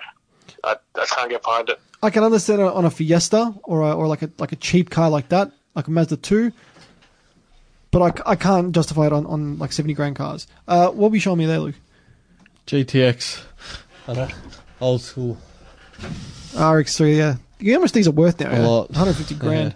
I, 0.62 0.76
I 0.94 1.06
can't 1.06 1.30
get 1.30 1.42
behind 1.42 1.70
it. 1.70 1.80
I 2.02 2.10
can 2.10 2.22
understand 2.22 2.60
it 2.60 2.66
on 2.66 2.84
a 2.84 2.90
Fiesta 2.90 3.54
or 3.64 3.82
a, 3.82 3.94
or 3.94 4.06
like 4.06 4.22
a 4.22 4.30
like 4.38 4.52
a 4.52 4.56
cheap 4.56 4.90
car 4.90 5.10
like 5.10 5.28
that, 5.30 5.50
like 5.74 5.86
a 5.88 5.90
Mazda 5.90 6.16
two. 6.16 6.52
But 7.92 8.22
I, 8.26 8.30
I 8.32 8.36
can't 8.36 8.72
justify 8.72 9.06
it 9.06 9.12
on, 9.12 9.26
on 9.26 9.58
like 9.58 9.72
seventy 9.72 9.94
grand 9.94 10.16
cars. 10.16 10.46
Uh, 10.68 10.88
what 10.90 11.10
were 11.10 11.16
you 11.16 11.20
showing 11.20 11.38
me 11.38 11.46
there, 11.46 11.58
Luke? 11.58 11.74
GTX. 12.66 13.42
I 14.06 14.12
know. 14.14 14.28
Old 14.80 15.00
school. 15.02 15.36
RX3, 16.52 17.16
yeah. 17.16 17.36
You 17.58 17.72
know 17.72 17.78
how 17.78 17.82
much 17.82 17.92
these 17.92 18.08
are 18.08 18.12
worth 18.12 18.40
now? 18.40 18.50
A 18.50 18.54
yeah? 18.54 18.66
lot. 18.66 18.90
150 18.90 19.34
grand. 19.34 19.74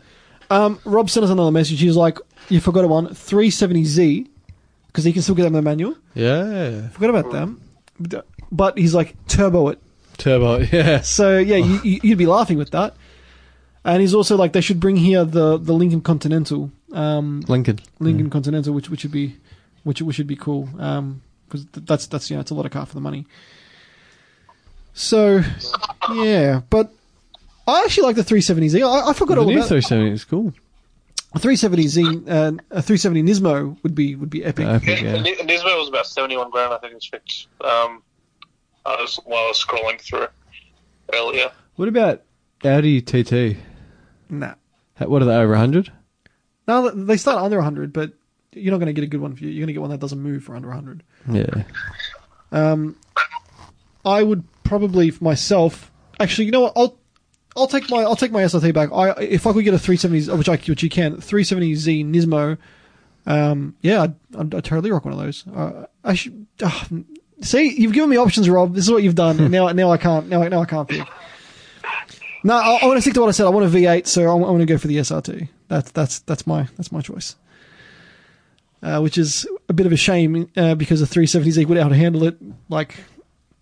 Um, 0.51 0.79
Rob 0.85 1.11
sent 1.11 1.25
us 1.25 1.31
another 1.31 1.51
message. 1.51 1.81
He's 1.81 1.97
like, 1.97 2.19
"You 2.49 2.61
forgot 2.61 2.89
one 2.89 3.09
370Z 3.09 4.29
because 4.87 5.05
he 5.05 5.13
can 5.13 5.23
still 5.23 5.35
get 5.35 5.43
them 5.43 5.55
in 5.57 5.63
the 5.65 5.69
manual. 5.71 5.97
Yeah. 6.15 6.89
Forgot 6.91 7.11
about 7.11 7.33
them, 7.33 7.61
But- 7.99 8.27
but 8.53 8.79
he's 8.79 8.95
like 8.95 9.17
turbo 9.27 9.69
it. 9.69 9.81
Turbo. 10.19 10.59
Yeah. 10.73 11.01
So 11.01 11.39
yeah, 11.39 11.57
you- 11.57 12.01
you'd 12.03 12.19
be 12.19 12.27
laughing 12.27 12.59
with 12.59 12.71
that. 12.71 12.95
And 13.85 14.01
he's 14.01 14.15
also 14.15 14.37
like, 14.37 14.53
they 14.55 14.61
should 14.63 14.81
bring 14.81 14.97
here 14.97 15.25
the 15.25 15.59
the 15.59 15.73
Lincoln 15.75 16.01
Continental, 16.01 16.71
um, 16.93 17.43
Lincoln. 17.49 17.81
Lincoln 18.01 18.31
Continental, 18.31 18.73
which 18.73 18.89
which 18.89 19.03
would 19.05 19.13
be, 19.13 19.37
which 19.83 20.01
which 20.01 20.17
would 20.19 20.27
be 20.27 20.37
cool, 20.37 20.65
because 20.73 21.67
th- 21.73 21.87
that's 21.87 22.07
that's 22.07 22.31
you 22.31 22.37
know 22.37 22.41
it's 22.41 22.51
a 22.51 22.55
lot 22.55 22.65
of 22.65 22.73
car 22.73 22.87
for 22.87 22.95
the 22.95 23.01
money. 23.03 23.27
So, 24.95 25.43
yeah, 26.15 26.61
but 26.71 26.91
I 27.67 27.83
actually 27.83 28.05
like 28.05 28.17
the 28.17 28.23
370Z. 28.23 28.81
I, 28.81 29.11
I 29.11 29.13
forgot 29.13 29.35
The 29.35 29.41
all 29.41 29.47
new 29.49 29.57
about 29.57 29.69
370 29.69 30.11
is 30.13 30.25
cool. 30.25 30.53
a 31.35 31.39
370Z. 31.41 32.29
Uh, 32.29 32.53
a 32.71 32.81
370 32.81 33.23
Nismo 33.25 33.77
would 33.83 33.95
be 33.95 34.15
would 34.15 34.31
be 34.31 34.45
epic. 34.45 34.67
Epic, 34.67 35.03
Yeah. 35.03 35.15
yeah. 35.17 35.35
Nismo 35.43 35.77
was 35.79 35.89
about 35.89 36.07
seventy-one 36.07 36.51
grand. 36.51 36.73
I 36.73 36.79
think 36.79 36.95
it's 36.95 37.07
fixed. 37.07 37.49
Um, 37.61 38.03
I 38.87 38.97
was 39.01 39.17
while 39.25 39.45
I 39.45 39.49
was 39.49 39.63
scrolling 39.63 40.01
through 40.01 40.29
earlier. 41.13 41.51
What 41.77 41.89
about 41.89 42.23
Audi 42.65 43.03
TT? 43.03 43.59
Nah, 44.31 44.55
What 44.99 45.23
are 45.23 45.27
they, 45.27 45.35
over 45.37 45.51
100? 45.53 45.93
no, 46.67 46.91
they 46.91 47.17
start 47.17 47.43
under 47.43 47.57
100, 47.59 47.93
but 47.93 48.13
you're 48.53 48.71
not 48.73 48.79
going 48.79 48.87
to 48.87 48.93
get 48.93 49.05
a 49.05 49.09
good 49.09 49.21
one 49.21 49.35
for 49.37 49.45
you. 49.45 49.51
You're 49.51 49.61
going 49.61 49.67
to 49.69 49.73
get 49.75 49.81
one 49.83 49.91
that 49.91 50.01
doesn't 50.01 50.21
move 50.21 50.45
for 50.45 50.57
under 50.57 50.69
100. 50.69 51.03
Yeah. 51.31 51.65
Um, 52.53 52.97
I 54.05 54.23
would 54.23 54.45
probably 54.63 55.11
for 55.11 55.25
myself. 55.25 55.91
Actually, 56.21 56.47
you 56.47 56.51
know 56.53 56.61
what? 56.61 56.73
I'll 56.77 56.97
I'll 57.57 57.67
take 57.67 57.89
my 57.91 58.03
I'll 58.03 58.17
take 58.17 58.33
my 58.33 58.43
SRT 58.43 58.73
back. 58.75 58.91
I 58.93 59.11
if 59.23 59.47
I 59.47 59.53
could 59.53 59.65
get 59.65 59.75
a 59.75 59.79
370, 59.79 60.37
which 60.39 60.49
I 60.49 60.57
which 60.57 60.83
you 60.83 60.89
can 60.91 61.17
370Z 61.17 62.05
Nismo. 62.07 62.59
Um, 63.27 63.75
yeah, 63.81 64.03
I'd, 64.03 64.15
I'd, 64.39 64.55
I'd 64.55 64.65
totally 64.65 64.91
rock 64.91 65.05
one 65.05 65.15
of 65.15 65.19
those. 65.21 65.47
Uh, 65.49 65.87
I 66.05 66.15
should. 66.15 66.47
Uh, 66.63 66.85
see, 67.41 67.75
you've 67.81 67.93
given 67.93 68.11
me 68.11 68.17
options, 68.19 68.49
Rob. 68.49 68.75
This 68.75 68.85
is 68.85 68.91
what 68.93 69.03
you've 69.03 69.15
done. 69.15 69.51
now 69.51 69.69
now 69.73 69.91
I 69.91 69.97
can't. 69.97 70.29
Now 70.29 70.43
I- 70.43 70.49
now 70.49 70.61
I 70.61 70.67
can't 70.67 70.89
pick. 70.89 71.07
No, 72.45 72.55
I, 72.55 72.79
I 72.83 72.87
want 72.87 72.99
to 72.99 73.01
stick 73.01 73.15
to 73.15 73.21
what 73.23 73.29
I 73.29 73.33
said. 73.33 73.47
I 73.47 73.49
want 73.49 73.65
a 73.67 73.77
V8, 73.77 74.07
so 74.07 74.31
I, 74.31 74.35
want 74.35 74.61
to 74.61 74.67
go 74.67 74.77
for 74.77 74.87
the 74.87 74.99
SRT. 74.99 75.49
That's 75.69 75.91
that's 75.93 76.19
that's 76.21 76.47
my 76.47 76.69
that's 76.77 76.93
my 76.93 77.01
choice. 77.01 77.37
Uh, 78.83 79.01
which 79.01 79.17
is 79.17 79.49
a 79.71 79.73
bit 79.73 79.87
of 79.87 79.93
a 79.93 79.97
shame 79.97 80.51
uh, 80.59 80.75
because 80.75 81.01
the 81.01 81.07
370Z 81.07 81.67
would 81.67 81.79
outhandle 81.79 82.29
it 82.29 82.37
like 82.69 82.97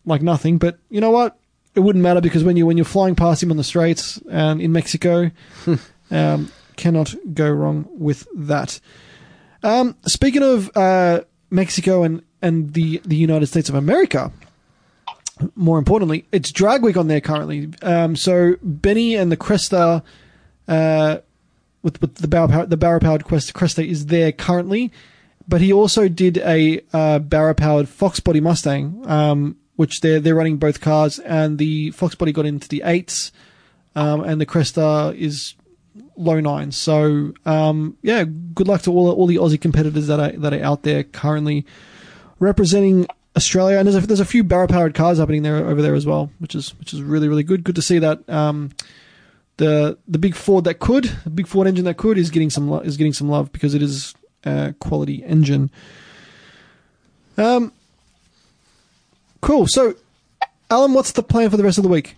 like 0.05 0.21
nothing. 0.21 0.59
But 0.59 0.81
you 0.91 1.01
know 1.01 1.13
what? 1.13 1.39
It 1.77 1.81
wouldn't 1.81 2.03
matter 2.03 2.21
because 2.21 2.43
when 2.43 2.57
you 2.57 2.67
when 2.67 2.77
you're 2.77 2.85
flying 2.85 3.15
past 3.15 3.41
him 3.41 3.53
on 3.53 3.57
the 3.57 3.65
streets 3.65 4.21
and 4.29 4.61
in 4.61 4.73
Mexico, 4.73 5.31
um, 6.11 6.51
cannot 6.77 7.15
go 7.33 7.49
wrong 7.49 7.87
with 7.89 8.27
that. 8.35 8.81
Um, 9.63 9.97
speaking 10.07 10.43
of 10.43 10.77
uh, 10.77 11.21
Mexico 11.51 12.03
and 12.03 12.21
and 12.43 12.75
the 12.75 13.01
the 13.05 13.17
United 13.17 13.47
States 13.47 13.69
of 13.69 13.77
America, 13.77 14.33
more 15.55 15.79
importantly, 15.79 16.27
it's 16.33 16.51
drag 16.53 16.83
week 16.83 16.97
on 16.97 17.09
there 17.09 17.21
currently. 17.21 17.71
Um, 17.83 18.17
so 18.17 18.57
Benny 18.63 19.15
and 19.15 19.31
the 19.31 19.37
Cresta, 19.37 20.03
uh, 20.69 21.19
with, 21.83 22.01
with 22.01 22.17
the 22.17 22.29
Barra 22.29 22.67
the 22.67 22.77
Barra 22.77 23.01
powered 23.01 23.25
Quest 23.25 23.55
Cresta 23.55 23.87
is 23.87 24.07
there 24.07 24.33
currently, 24.33 24.93
but 25.49 25.61
he 25.61 25.73
also 25.73 26.09
did 26.09 26.39
a 26.39 26.81
uh, 26.93 27.21
powered 27.55 27.89
Fox 27.89 28.21
Body 28.21 28.41
Mustang, 28.41 29.03
um, 29.07 29.57
which 29.77 30.01
they're 30.01 30.21
they're 30.21 30.35
running 30.35 30.59
both 30.59 30.81
cars, 30.81 31.19
and 31.19 31.59
the 31.59 31.91
Fox 31.91 32.15
Body 32.15 32.33
got 32.33 32.47
into 32.47 32.69
the 32.69 32.83
eights, 32.85 33.33
um, 33.97 34.23
and 34.23 34.41
the 34.41 34.47
Cresta 34.47 35.15
is 35.17 35.55
low 36.17 36.41
nines. 36.41 36.77
So 36.77 37.33
um, 37.45 37.97
yeah, 38.03 38.25
good 38.25 38.69
luck 38.69 38.83
to 38.83 38.93
all 38.93 39.11
all 39.11 39.27
the 39.27 39.37
Aussie 39.37 39.61
competitors 39.61 40.07
that 40.07 40.21
are 40.21 40.39
that 40.39 40.55
are 40.55 40.63
out 40.63 40.83
there 40.83 41.03
currently 41.03 41.67
representing 42.39 43.07
Australia. 43.37 43.79
And 43.79 43.87
there's 43.87 44.03
a, 44.03 44.07
there's 44.07 44.21
a 44.21 44.25
few 44.25 44.45
Barra 44.45 44.69
powered 44.69 44.95
cars 44.95 45.19
happening 45.19 45.43
there 45.43 45.57
over 45.57 45.83
there 45.83 45.95
as 45.95 46.07
well, 46.07 46.31
which 46.39 46.55
is 46.55 46.79
which 46.79 46.93
is 46.93 47.03
really 47.03 47.29
really 47.29 47.43
good. 47.43 47.65
Good 47.65 47.77
to 47.77 47.83
see 47.83 47.99
that. 47.99 48.29
Um, 48.29 48.71
the 49.57 49.99
the 50.09 50.19
big 50.19 50.35
Ford 50.35 50.65
that 50.65 50.79
could, 50.79 51.05
the 51.25 51.31
big 51.31 51.47
Ford 51.47 51.67
engine 51.67 51.85
that 51.85 51.97
could, 51.97 52.19
is 52.19 52.31
getting 52.31 52.51
some 52.51 52.69
lo- 52.69 52.81
is 52.81 52.97
getting 52.97 53.13
some 53.13 53.29
love 53.29 53.53
because 53.53 53.75
it 53.75 53.83
is 53.83 54.15
a 54.45 54.75
quality 54.81 55.23
engine. 55.25 55.71
Um, 57.39 57.73
cool. 59.41 59.67
So, 59.67 59.95
Alam, 60.71 60.95
what's 60.95 61.13
the 61.13 61.23
plan 61.23 61.51
for 61.51 61.57
the 61.57 61.65
rest 61.65 61.79
of 61.79 61.85
the 61.85 61.91
week? 61.91 62.17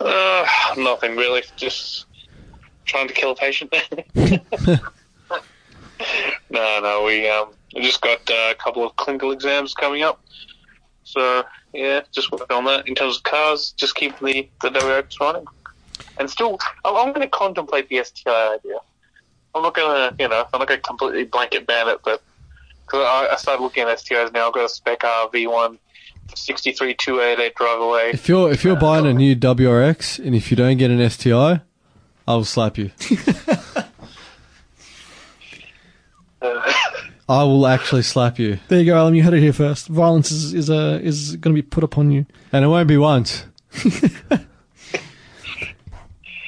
Uh, 0.00 0.46
nothing 0.76 1.16
really. 1.16 1.42
Just 1.56 2.06
trying 2.84 3.08
to 3.08 3.14
kill 3.14 3.32
a 3.32 3.36
patient. 3.36 3.72
no, 4.14 4.40
no, 6.50 7.04
we 7.06 7.28
um, 7.28 7.48
we 7.74 7.82
just 7.82 8.00
got 8.00 8.18
uh, 8.30 8.50
a 8.50 8.54
couple 8.54 8.84
of 8.84 8.94
clinical 8.96 9.32
exams 9.32 9.74
coming 9.74 10.02
up. 10.02 10.20
So 11.04 11.44
yeah, 11.72 12.02
just 12.12 12.30
working 12.30 12.56
on 12.56 12.64
that. 12.66 12.88
In 12.88 12.94
terms 12.94 13.16
of 13.16 13.22
cars, 13.22 13.72
just 13.76 13.94
keep 13.94 14.18
the 14.18 14.48
the 14.60 14.70
WX 14.70 15.20
running, 15.20 15.46
and 16.18 16.28
still, 16.30 16.58
I'm, 16.84 16.96
I'm 16.96 17.08
going 17.08 17.22
to 17.22 17.28
contemplate 17.28 17.88
the 17.88 18.02
STI 18.04 18.54
idea. 18.54 18.78
I'm 19.54 19.62
not 19.62 19.74
going 19.74 20.10
to, 20.10 20.22
you 20.22 20.28
know, 20.28 20.46
I'm 20.52 20.60
not 20.60 20.68
going 20.68 20.80
to 20.80 20.86
completely 20.86 21.24
blanket 21.24 21.66
ban 21.66 21.88
it, 21.88 22.00
but 22.04 22.22
because 22.86 23.04
I, 23.04 23.28
I 23.32 23.36
started 23.36 23.62
looking 23.62 23.82
at 23.82 23.98
STIs 23.98 24.32
now, 24.32 24.48
I've 24.48 24.54
got 24.54 24.64
a 24.64 24.68
spec 24.68 25.04
R 25.04 25.28
V1, 25.28 25.78
63 26.34 26.94
288 26.94 27.54
drive 27.54 27.80
away. 27.80 28.10
If 28.10 28.28
you're 28.28 28.50
if 28.50 28.64
you're 28.64 28.76
buying 28.76 29.06
a 29.06 29.12
new 29.12 29.36
WRX 29.36 30.24
and 30.24 30.34
if 30.34 30.50
you 30.50 30.56
don't 30.56 30.76
get 30.76 30.90
an 30.90 31.08
STI, 31.08 31.60
I 32.26 32.34
will 32.34 32.44
slap 32.44 32.78
you. 32.78 32.90
Uh, 36.42 36.72
I 37.40 37.42
will 37.44 37.66
actually 37.66 38.02
slap 38.02 38.38
you, 38.38 38.58
There 38.68 38.78
you 38.80 38.86
go, 38.86 39.00
Alam. 39.02 39.14
You 39.14 39.22
heard 39.22 39.34
it 39.34 39.40
here 39.40 39.52
first. 39.54 39.88
Violence 39.88 40.30
is 40.30 40.52
is 40.54 40.68
uh, 40.70 41.00
is 41.02 41.36
going 41.36 41.54
to 41.56 41.62
be 41.62 41.66
put 41.76 41.82
upon 41.84 42.10
you. 42.10 42.26
and 42.52 42.64
it 42.64 42.68
won't 42.68 42.88
be 42.88 42.96
once. 42.98 43.46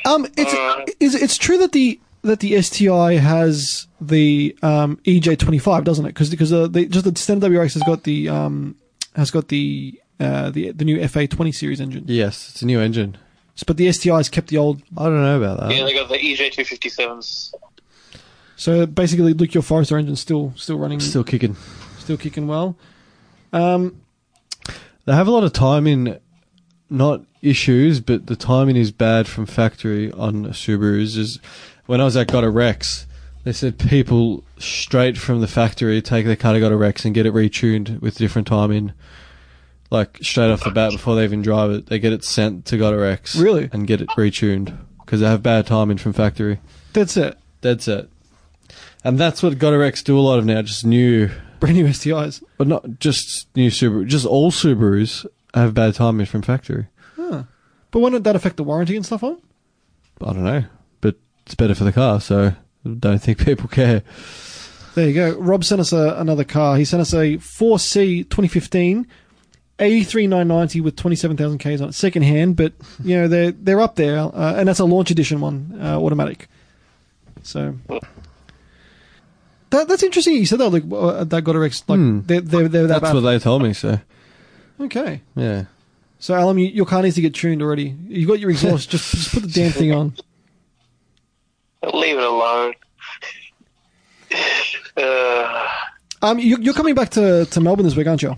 Um, 0.07 0.27
it's 0.37 0.53
Uh, 0.53 0.85
is 1.01 1.15
it's 1.15 1.39
true 1.39 1.57
that 1.59 1.73
the 1.73 1.99
that 2.23 2.41
the 2.41 2.61
STI 2.61 3.15
has 3.15 3.87
the 4.01 4.55
um, 4.63 4.99
EJ25, 5.05 5.85
doesn't 5.85 6.05
it? 6.05 6.09
Because 6.09 6.29
because 6.31 6.53
uh, 6.53 6.67
the, 6.67 6.85
just 6.87 7.07
the 7.11 7.19
standard 7.19 7.51
WRX 7.51 7.73
has 7.75 7.83
got 7.85 8.03
the 8.03 8.29
um, 8.29 8.77
has 9.17 9.31
got 9.31 9.49
the 9.49 9.99
uh, 10.21 10.51
the 10.51 10.73
the 10.73 10.85
new 10.85 10.99
FA20 10.99 11.55
series 11.55 11.81
engine, 11.81 12.05
Yes, 12.07 12.51
it's 12.51 12.61
a 12.63 12.67
new 12.67 12.81
engine. 12.81 13.17
but 13.67 13.79
the 13.79 13.91
STI 13.93 14.17
has 14.19 14.29
kept 14.29 14.49
the 14.49 14.59
old. 14.59 14.83
I 14.99 15.05
don't 15.05 15.23
know 15.23 15.39
about 15.39 15.61
that. 15.61 15.75
yeah, 15.75 15.85
they 15.85 15.95
got 15.95 16.09
the 16.11 16.19
E 16.23 16.37
EJ257s. 16.37 17.55
So 18.57 18.87
basically, 18.87 19.33
Luke, 19.33 19.55
your 19.55 19.63
Forester 19.63 19.99
engine 19.99 20.17
still 20.17 20.53
still 20.57 20.79
running, 20.79 21.01
Still 21.01 21.25
kicking. 21.25 21.57
still 21.99 22.17
kicking 22.17 22.47
well. 22.47 22.77
Um, 23.53 24.01
They 25.07 25.13
have 25.15 25.27
a 25.29 25.31
lot 25.31 25.45
of 25.45 25.53
timing, 25.53 26.17
not 26.89 27.23
issues, 27.43 28.01
but 28.01 28.27
the 28.27 28.37
timing 28.37 28.77
is 28.77 28.91
bad 28.91 29.27
from 29.27 29.45
factory 29.47 30.11
on 30.13 30.47
Subarus. 30.47 31.17
Is 31.19 31.39
when 31.87 32.01
I 32.01 32.05
was 32.05 32.17
at 32.17 32.29
Got 32.29 32.45
a 32.45 32.51
Rex, 32.51 33.07
they 33.43 33.53
said 33.53 33.79
people 33.79 34.45
straight 34.59 35.19
from 35.19 35.41
the 35.43 35.47
factory 35.47 36.01
take 36.01 36.25
their 36.25 36.37
car 36.37 36.55
to 36.55 36.61
Got 36.61 36.73
a 36.73 36.77
Rex 36.77 37.05
and 37.05 37.15
get 37.15 37.27
it 37.27 37.35
retuned 37.35 38.01
with 38.01 38.17
different 38.17 38.47
timing, 38.49 38.93
like 39.91 40.19
straight 40.23 40.51
off 40.51 40.65
the 40.65 40.71
bat 40.71 40.93
before 40.93 41.17
they 41.17 41.25
even 41.25 41.43
drive 41.43 41.71
it. 41.71 41.87
They 41.87 41.99
get 41.99 42.13
it 42.15 42.25
sent 42.25 42.65
to 42.67 42.79
Got 42.79 42.95
a 42.95 42.99
Rex, 42.99 43.37
Really? 43.37 43.69
and 43.73 43.87
get 43.87 44.01
it 44.01 44.09
retuned 44.17 44.75
because 45.05 45.21
they 45.21 45.27
have 45.27 45.43
bad 45.43 45.67
timing 45.67 45.99
from 45.99 46.13
factory. 46.15 46.61
that's 46.95 47.17
it. 47.19 47.37
That's 47.61 47.85
set. 47.85 48.09
And 49.05 49.19
that's 49.19 49.43
what 49.43 49.59
Got 49.59 49.73
do 50.05 50.19
a 50.19 50.21
lot 50.21 50.39
of 50.39 50.47
now, 50.47 50.63
just 50.63 50.85
new 50.85 51.31
Brand 51.61 51.77
new 51.77 51.87
STIs. 51.87 52.43
but 52.59 52.67
not 52.67 52.99
just 52.99 53.49
new 53.55 53.71
Subaru, 53.71 54.07
just 54.07 54.27
all 54.27 54.51
Subarus 54.51 55.27
have 55.55 55.75
bad 55.75 55.95
timing 55.95 56.27
from 56.27 56.43
factory. 56.43 56.87
But 57.95 58.01
wouldn't 58.01 58.25
that 58.25 58.35
affect 58.35 58.57
the 58.57 58.65
warranty 58.65 58.97
and 58.97 59.07
stuff 59.07 59.23
on? 59.23 59.41
I 60.21 60.33
don't 60.33 60.43
know, 60.43 60.65
but 61.01 61.15
it's 61.47 61.55
better 61.55 61.77
for 61.77 61.85
the 61.85 61.93
car, 61.93 62.21
so 62.21 62.47
I 62.85 62.89
don't 62.89 63.21
think 63.21 63.39
people 63.45 63.69
care. 63.69 64.03
There 64.97 65.07
you 65.07 65.15
go. 65.15 65.39
Rob 65.39 65.63
sent 65.63 65.81
us 65.81 65.93
a, 65.93 66.17
another 66.19 66.43
car. 66.43 66.77
He 66.77 66.85
sent 66.85 67.01
us 67.01 67.13
a 67.13 67.37
4C 67.37 68.25
2015, 68.29 69.07
83990 69.79 70.81
with 70.81 70.97
27,000 70.97 71.59
Ks 71.59 71.81
on 71.81 71.89
it, 71.91 71.93
second 71.93 72.23
hand, 72.23 72.57
but 72.57 72.73
you 73.05 73.15
know 73.15 73.29
they're 73.29 73.53
they're 73.53 73.81
up 73.81 73.95
there, 73.95 74.19
uh, 74.19 74.55
and 74.57 74.67
that's 74.67 74.81
a 74.81 74.85
launch 74.85 75.13
edition 75.13 75.41
one, 75.41 75.79
uh, 75.81 75.97
automatic. 75.97 76.49
So 77.45 77.77
that 79.75 79.89
that's 79.89 80.03
interesting. 80.03 80.35
You 80.37 80.47
said 80.47 80.59
that 80.61 80.71
like 80.71 80.85
uh, 80.91 81.25
that 81.25 81.43
got 81.43 81.57
a 81.57 81.59
like 81.59 81.73
Hmm. 81.87 82.21
they're 82.25 82.41
they're, 82.41 82.69
they're 82.69 82.83
that 82.87 83.01
That's 83.01 83.13
bad. 83.13 83.15
what 83.15 83.21
they 83.23 83.39
told 83.39 83.63
me, 83.63 83.73
so 83.73 84.01
okay. 84.81 85.21
yeah. 85.37 85.65
So 86.19 86.35
Alam, 86.39 86.59
you, 86.59 86.69
your 86.69 86.87
car 86.87 87.03
needs 87.03 87.17
to 87.17 87.21
get 87.21 87.35
tuned 87.35 87.61
already. 87.63 87.95
You 88.09 88.27
got 88.27 88.41
your 88.41 88.51
exhaust. 88.51 88.89
just 88.91 89.11
just 89.13 89.33
put 89.33 89.43
the 89.43 89.49
damn 89.49 89.73
thing 89.73 89.93
on. 89.93 90.15
Leave 91.93 92.17
it 92.17 92.23
alone. 92.25 92.73
Uh, 94.97 95.69
Um, 96.23 96.39
you, 96.39 96.57
you're 96.61 96.73
coming 96.75 96.95
back 96.95 97.11
to, 97.11 97.45
to 97.45 97.61
Melbourne 97.61 97.85
this 97.85 97.97
week, 97.97 98.07
aren't 98.07 98.23
you? 98.23 98.37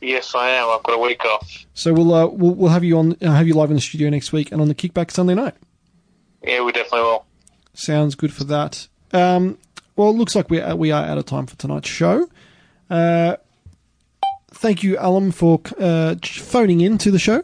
yes, 0.00 0.34
I 0.34 0.48
am. 0.50 0.68
I've 0.70 0.82
got 0.82 0.94
a 0.94 0.98
week 0.98 1.22
off. 1.24 1.66
So 1.74 1.92
we'll 1.92 2.14
uh, 2.14 2.26
we'll, 2.26 2.54
we'll 2.54 2.70
have 2.70 2.84
you 2.84 2.98
on 2.98 3.16
uh, 3.20 3.32
have 3.32 3.46
you 3.46 3.54
live 3.54 3.70
in 3.70 3.76
the 3.76 3.82
studio 3.82 4.08
next 4.08 4.32
week 4.32 4.52
and 4.52 4.60
on 4.62 4.68
the 4.68 4.74
kickback 4.74 5.10
Sunday 5.10 5.34
night. 5.34 5.54
Yeah, 6.42 6.62
we 6.62 6.72
definitely 6.72 7.00
will. 7.00 7.26
Sounds 7.74 8.14
good 8.14 8.32
for 8.32 8.44
that. 8.44 8.88
Um, 9.12 9.58
well, 9.96 10.10
it 10.10 10.16
looks 10.16 10.34
like 10.36 10.50
we 10.50 10.60
are, 10.60 10.76
we 10.76 10.92
are 10.92 11.04
out 11.04 11.18
of 11.18 11.26
time 11.26 11.46
for 11.46 11.56
tonight's 11.56 11.88
show. 11.88 12.28
Uh, 12.88 13.36
thank 14.52 14.82
you, 14.82 14.96
Alam, 14.98 15.32
for 15.32 15.60
uh, 15.78 16.14
phoning 16.22 16.80
in 16.80 16.98
to 16.98 17.10
the 17.10 17.18
show. 17.18 17.42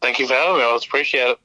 Thank 0.00 0.18
you 0.18 0.26
for 0.26 0.34
having 0.34 0.56
me. 0.56 0.62
I 0.62 0.66
always 0.66 0.84
appreciate 0.84 1.28
it. 1.28 1.38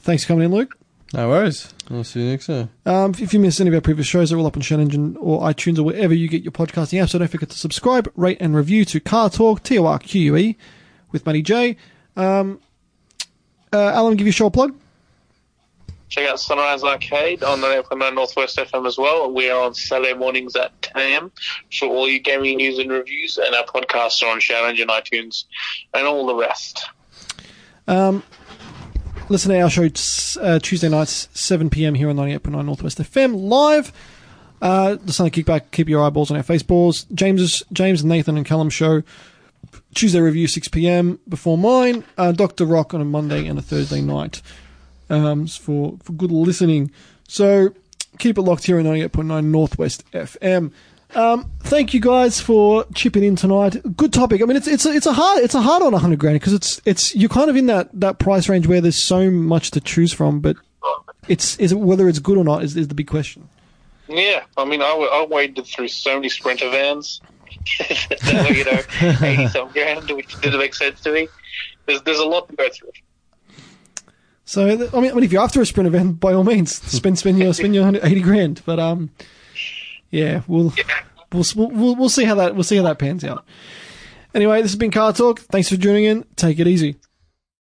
Thanks 0.00 0.24
for 0.24 0.28
coming 0.28 0.44
in, 0.44 0.52
Luke. 0.52 0.76
No 1.14 1.28
worries. 1.28 1.72
I'll 1.90 2.04
see 2.04 2.20
you 2.20 2.30
next 2.30 2.46
time. 2.46 2.68
Um, 2.84 3.14
if 3.18 3.32
you 3.32 3.38
missed 3.38 3.60
any 3.60 3.68
of 3.68 3.74
our 3.74 3.80
previous 3.80 4.06
shows, 4.06 4.30
they're 4.30 4.38
all 4.38 4.46
up 4.46 4.56
on 4.56 4.62
Shout 4.62 4.80
Engine 4.80 5.16
or 5.18 5.40
iTunes 5.42 5.78
or 5.78 5.84
wherever 5.84 6.12
you 6.12 6.28
get 6.28 6.42
your 6.42 6.52
podcasting 6.52 7.00
apps. 7.02 7.10
So 7.10 7.18
don't 7.18 7.28
forget 7.28 7.48
to 7.50 7.58
subscribe, 7.58 8.12
rate, 8.16 8.38
and 8.40 8.54
review 8.54 8.84
to 8.86 9.00
Car 9.00 9.30
Torque, 9.30 9.62
T 9.62 9.78
O 9.78 9.86
R 9.86 9.98
Q 9.98 10.20
U 10.20 10.36
E, 10.36 10.56
with 11.12 11.24
Matty 11.24 11.42
J. 11.42 11.76
Um, 12.16 12.60
uh, 13.72 13.92
Alam, 13.94 14.16
give 14.16 14.26
you 14.26 14.30
a 14.30 14.34
short 14.34 14.52
plug. 14.52 14.76
Check 16.08 16.28
out 16.28 16.38
Sunrise 16.38 16.84
Arcade 16.84 17.42
on 17.42 17.60
the 17.60 17.66
FM 17.66 18.14
Northwest 18.14 18.56
FM 18.56 18.86
as 18.86 18.96
well. 18.96 19.32
We 19.32 19.50
are 19.50 19.62
on 19.62 19.74
Saturday 19.74 20.14
mornings 20.14 20.54
at 20.54 20.80
10 20.82 21.02
a.m. 21.02 21.32
for 21.78 21.88
all 21.88 22.08
your 22.08 22.20
gaming 22.20 22.58
news 22.58 22.78
and 22.78 22.90
reviews, 22.90 23.38
and 23.38 23.54
our 23.54 23.64
podcasts 23.64 24.22
are 24.22 24.30
on 24.30 24.38
Shout 24.38 24.68
Engine, 24.68 24.88
iTunes, 24.88 25.44
and 25.94 26.06
all 26.06 26.26
the 26.26 26.34
rest. 26.34 26.88
Um, 27.88 28.22
listen 29.28 29.50
to 29.50 29.60
our 29.60 29.68
show 29.68 29.88
uh, 30.40 30.58
Tuesday 30.60 30.88
nights, 30.88 31.28
7 31.32 31.70
p.m. 31.70 31.94
here 31.94 32.08
on 32.08 32.16
98.9 32.16 32.64
Northwest 32.64 32.98
FM 32.98 33.48
live. 33.48 33.92
Uh, 34.62 34.96
the 35.02 35.12
Sunday 35.12 35.42
Kickback, 35.42 35.72
keep 35.72 35.88
your 35.88 36.04
eyeballs 36.04 36.30
on 36.30 36.36
our 36.36 36.42
Faceballs. 36.44 37.12
James's, 37.12 37.64
James, 37.72 38.04
Nathan, 38.04 38.36
and 38.36 38.46
Callum 38.46 38.70
show. 38.70 39.02
Tuesday 39.94 40.20
review, 40.20 40.46
6 40.46 40.68
p.m. 40.68 41.18
before 41.28 41.58
mine. 41.58 42.04
Uh, 42.16 42.30
Dr. 42.30 42.64
Rock 42.64 42.94
on 42.94 43.00
a 43.00 43.04
Monday 43.04 43.46
and 43.46 43.58
a 43.58 43.62
Thursday 43.62 44.00
night 44.00 44.40
um, 45.10 45.46
for, 45.46 45.98
for 46.02 46.12
good 46.12 46.30
listening. 46.30 46.90
So 47.28 47.74
keep 48.18 48.38
it 48.38 48.42
locked 48.42 48.64
here 48.64 48.78
on 48.78 48.84
98.9 48.84 49.44
Northwest 49.44 50.10
FM. 50.12 50.72
Um, 51.14 51.50
thank 51.60 51.94
you 51.94 52.00
guys 52.00 52.40
for 52.40 52.84
chipping 52.94 53.22
in 53.22 53.36
tonight. 53.36 53.76
Good 53.96 54.12
topic. 54.12 54.42
I 54.42 54.44
mean, 54.44 54.56
it's 54.56 54.66
it's 54.66 54.84
a, 54.84 54.90
it's 54.90 55.06
a 55.06 55.12
hard 55.12 55.42
it's 55.42 55.54
a 55.54 55.62
hard 55.62 55.82
on 55.82 55.92
100 55.92 56.18
grand 56.18 56.34
because 56.34 56.52
it's 56.52 56.80
it's 56.84 57.14
you're 57.14 57.28
kind 57.28 57.48
of 57.48 57.56
in 57.56 57.66
that, 57.66 57.88
that 57.94 58.18
price 58.18 58.48
range 58.48 58.66
where 58.66 58.80
there's 58.80 59.02
so 59.02 59.30
much 59.30 59.70
to 59.72 59.80
choose 59.80 60.12
from, 60.12 60.40
but 60.40 60.56
it's 61.28 61.56
is 61.58 61.72
it, 61.72 61.76
whether 61.76 62.08
it's 62.08 62.18
good 62.18 62.36
or 62.36 62.44
not 62.44 62.64
is, 62.64 62.76
is 62.76 62.88
the 62.88 62.94
big 62.94 63.06
question. 63.06 63.48
Yeah, 64.08 64.44
I 64.56 64.64
mean, 64.64 64.82
I, 64.82 64.86
I 64.86 65.26
waded 65.28 65.66
through 65.66 65.88
so 65.88 66.14
many 66.16 66.28
Sprinter 66.28 66.70
vans 66.70 67.20
you 68.24 68.64
know, 68.64 68.82
80 69.00 69.48
some 69.48 69.68
grand, 69.72 70.10
which 70.10 70.40
didn't 70.40 70.58
make 70.58 70.74
sense 70.74 71.00
to 71.00 71.12
me. 71.12 71.28
There's, 71.86 72.02
there's 72.02 72.18
a 72.18 72.24
lot 72.24 72.48
to 72.48 72.56
go 72.56 72.68
through. 72.70 72.90
So 74.46 74.64
I 74.64 74.76
mean, 74.76 74.88
I 74.94 75.00
mean, 75.00 75.24
if 75.24 75.32
you're 75.32 75.42
after 75.42 75.60
a 75.60 75.66
sprint 75.66 75.88
event, 75.88 76.20
by 76.20 76.32
all 76.32 76.44
means, 76.44 76.72
spend 76.72 77.18
spend 77.18 77.38
your 77.38 77.52
spend 77.52 77.74
your 77.74 77.82
180 77.84 78.20
grand. 78.22 78.62
But 78.64 78.78
um, 78.78 79.10
yeah, 80.10 80.42
we'll 80.46 80.72
we'll, 81.32 81.44
we'll, 81.54 81.96
we'll 81.96 82.08
see 82.08 82.24
how 82.24 82.36
that 82.36 82.54
we'll 82.54 82.64
see 82.64 82.76
how 82.76 82.84
that 82.84 83.00
pans 83.00 83.24
out. 83.24 83.44
Anyway, 84.34 84.62
this 84.62 84.70
has 84.70 84.78
been 84.78 84.92
Car 84.92 85.12
Torque. 85.12 85.40
Thanks 85.40 85.68
for 85.68 85.76
tuning 85.76 86.04
in. 86.04 86.24
Take 86.36 86.60
it 86.60 86.68
easy. 86.68 86.96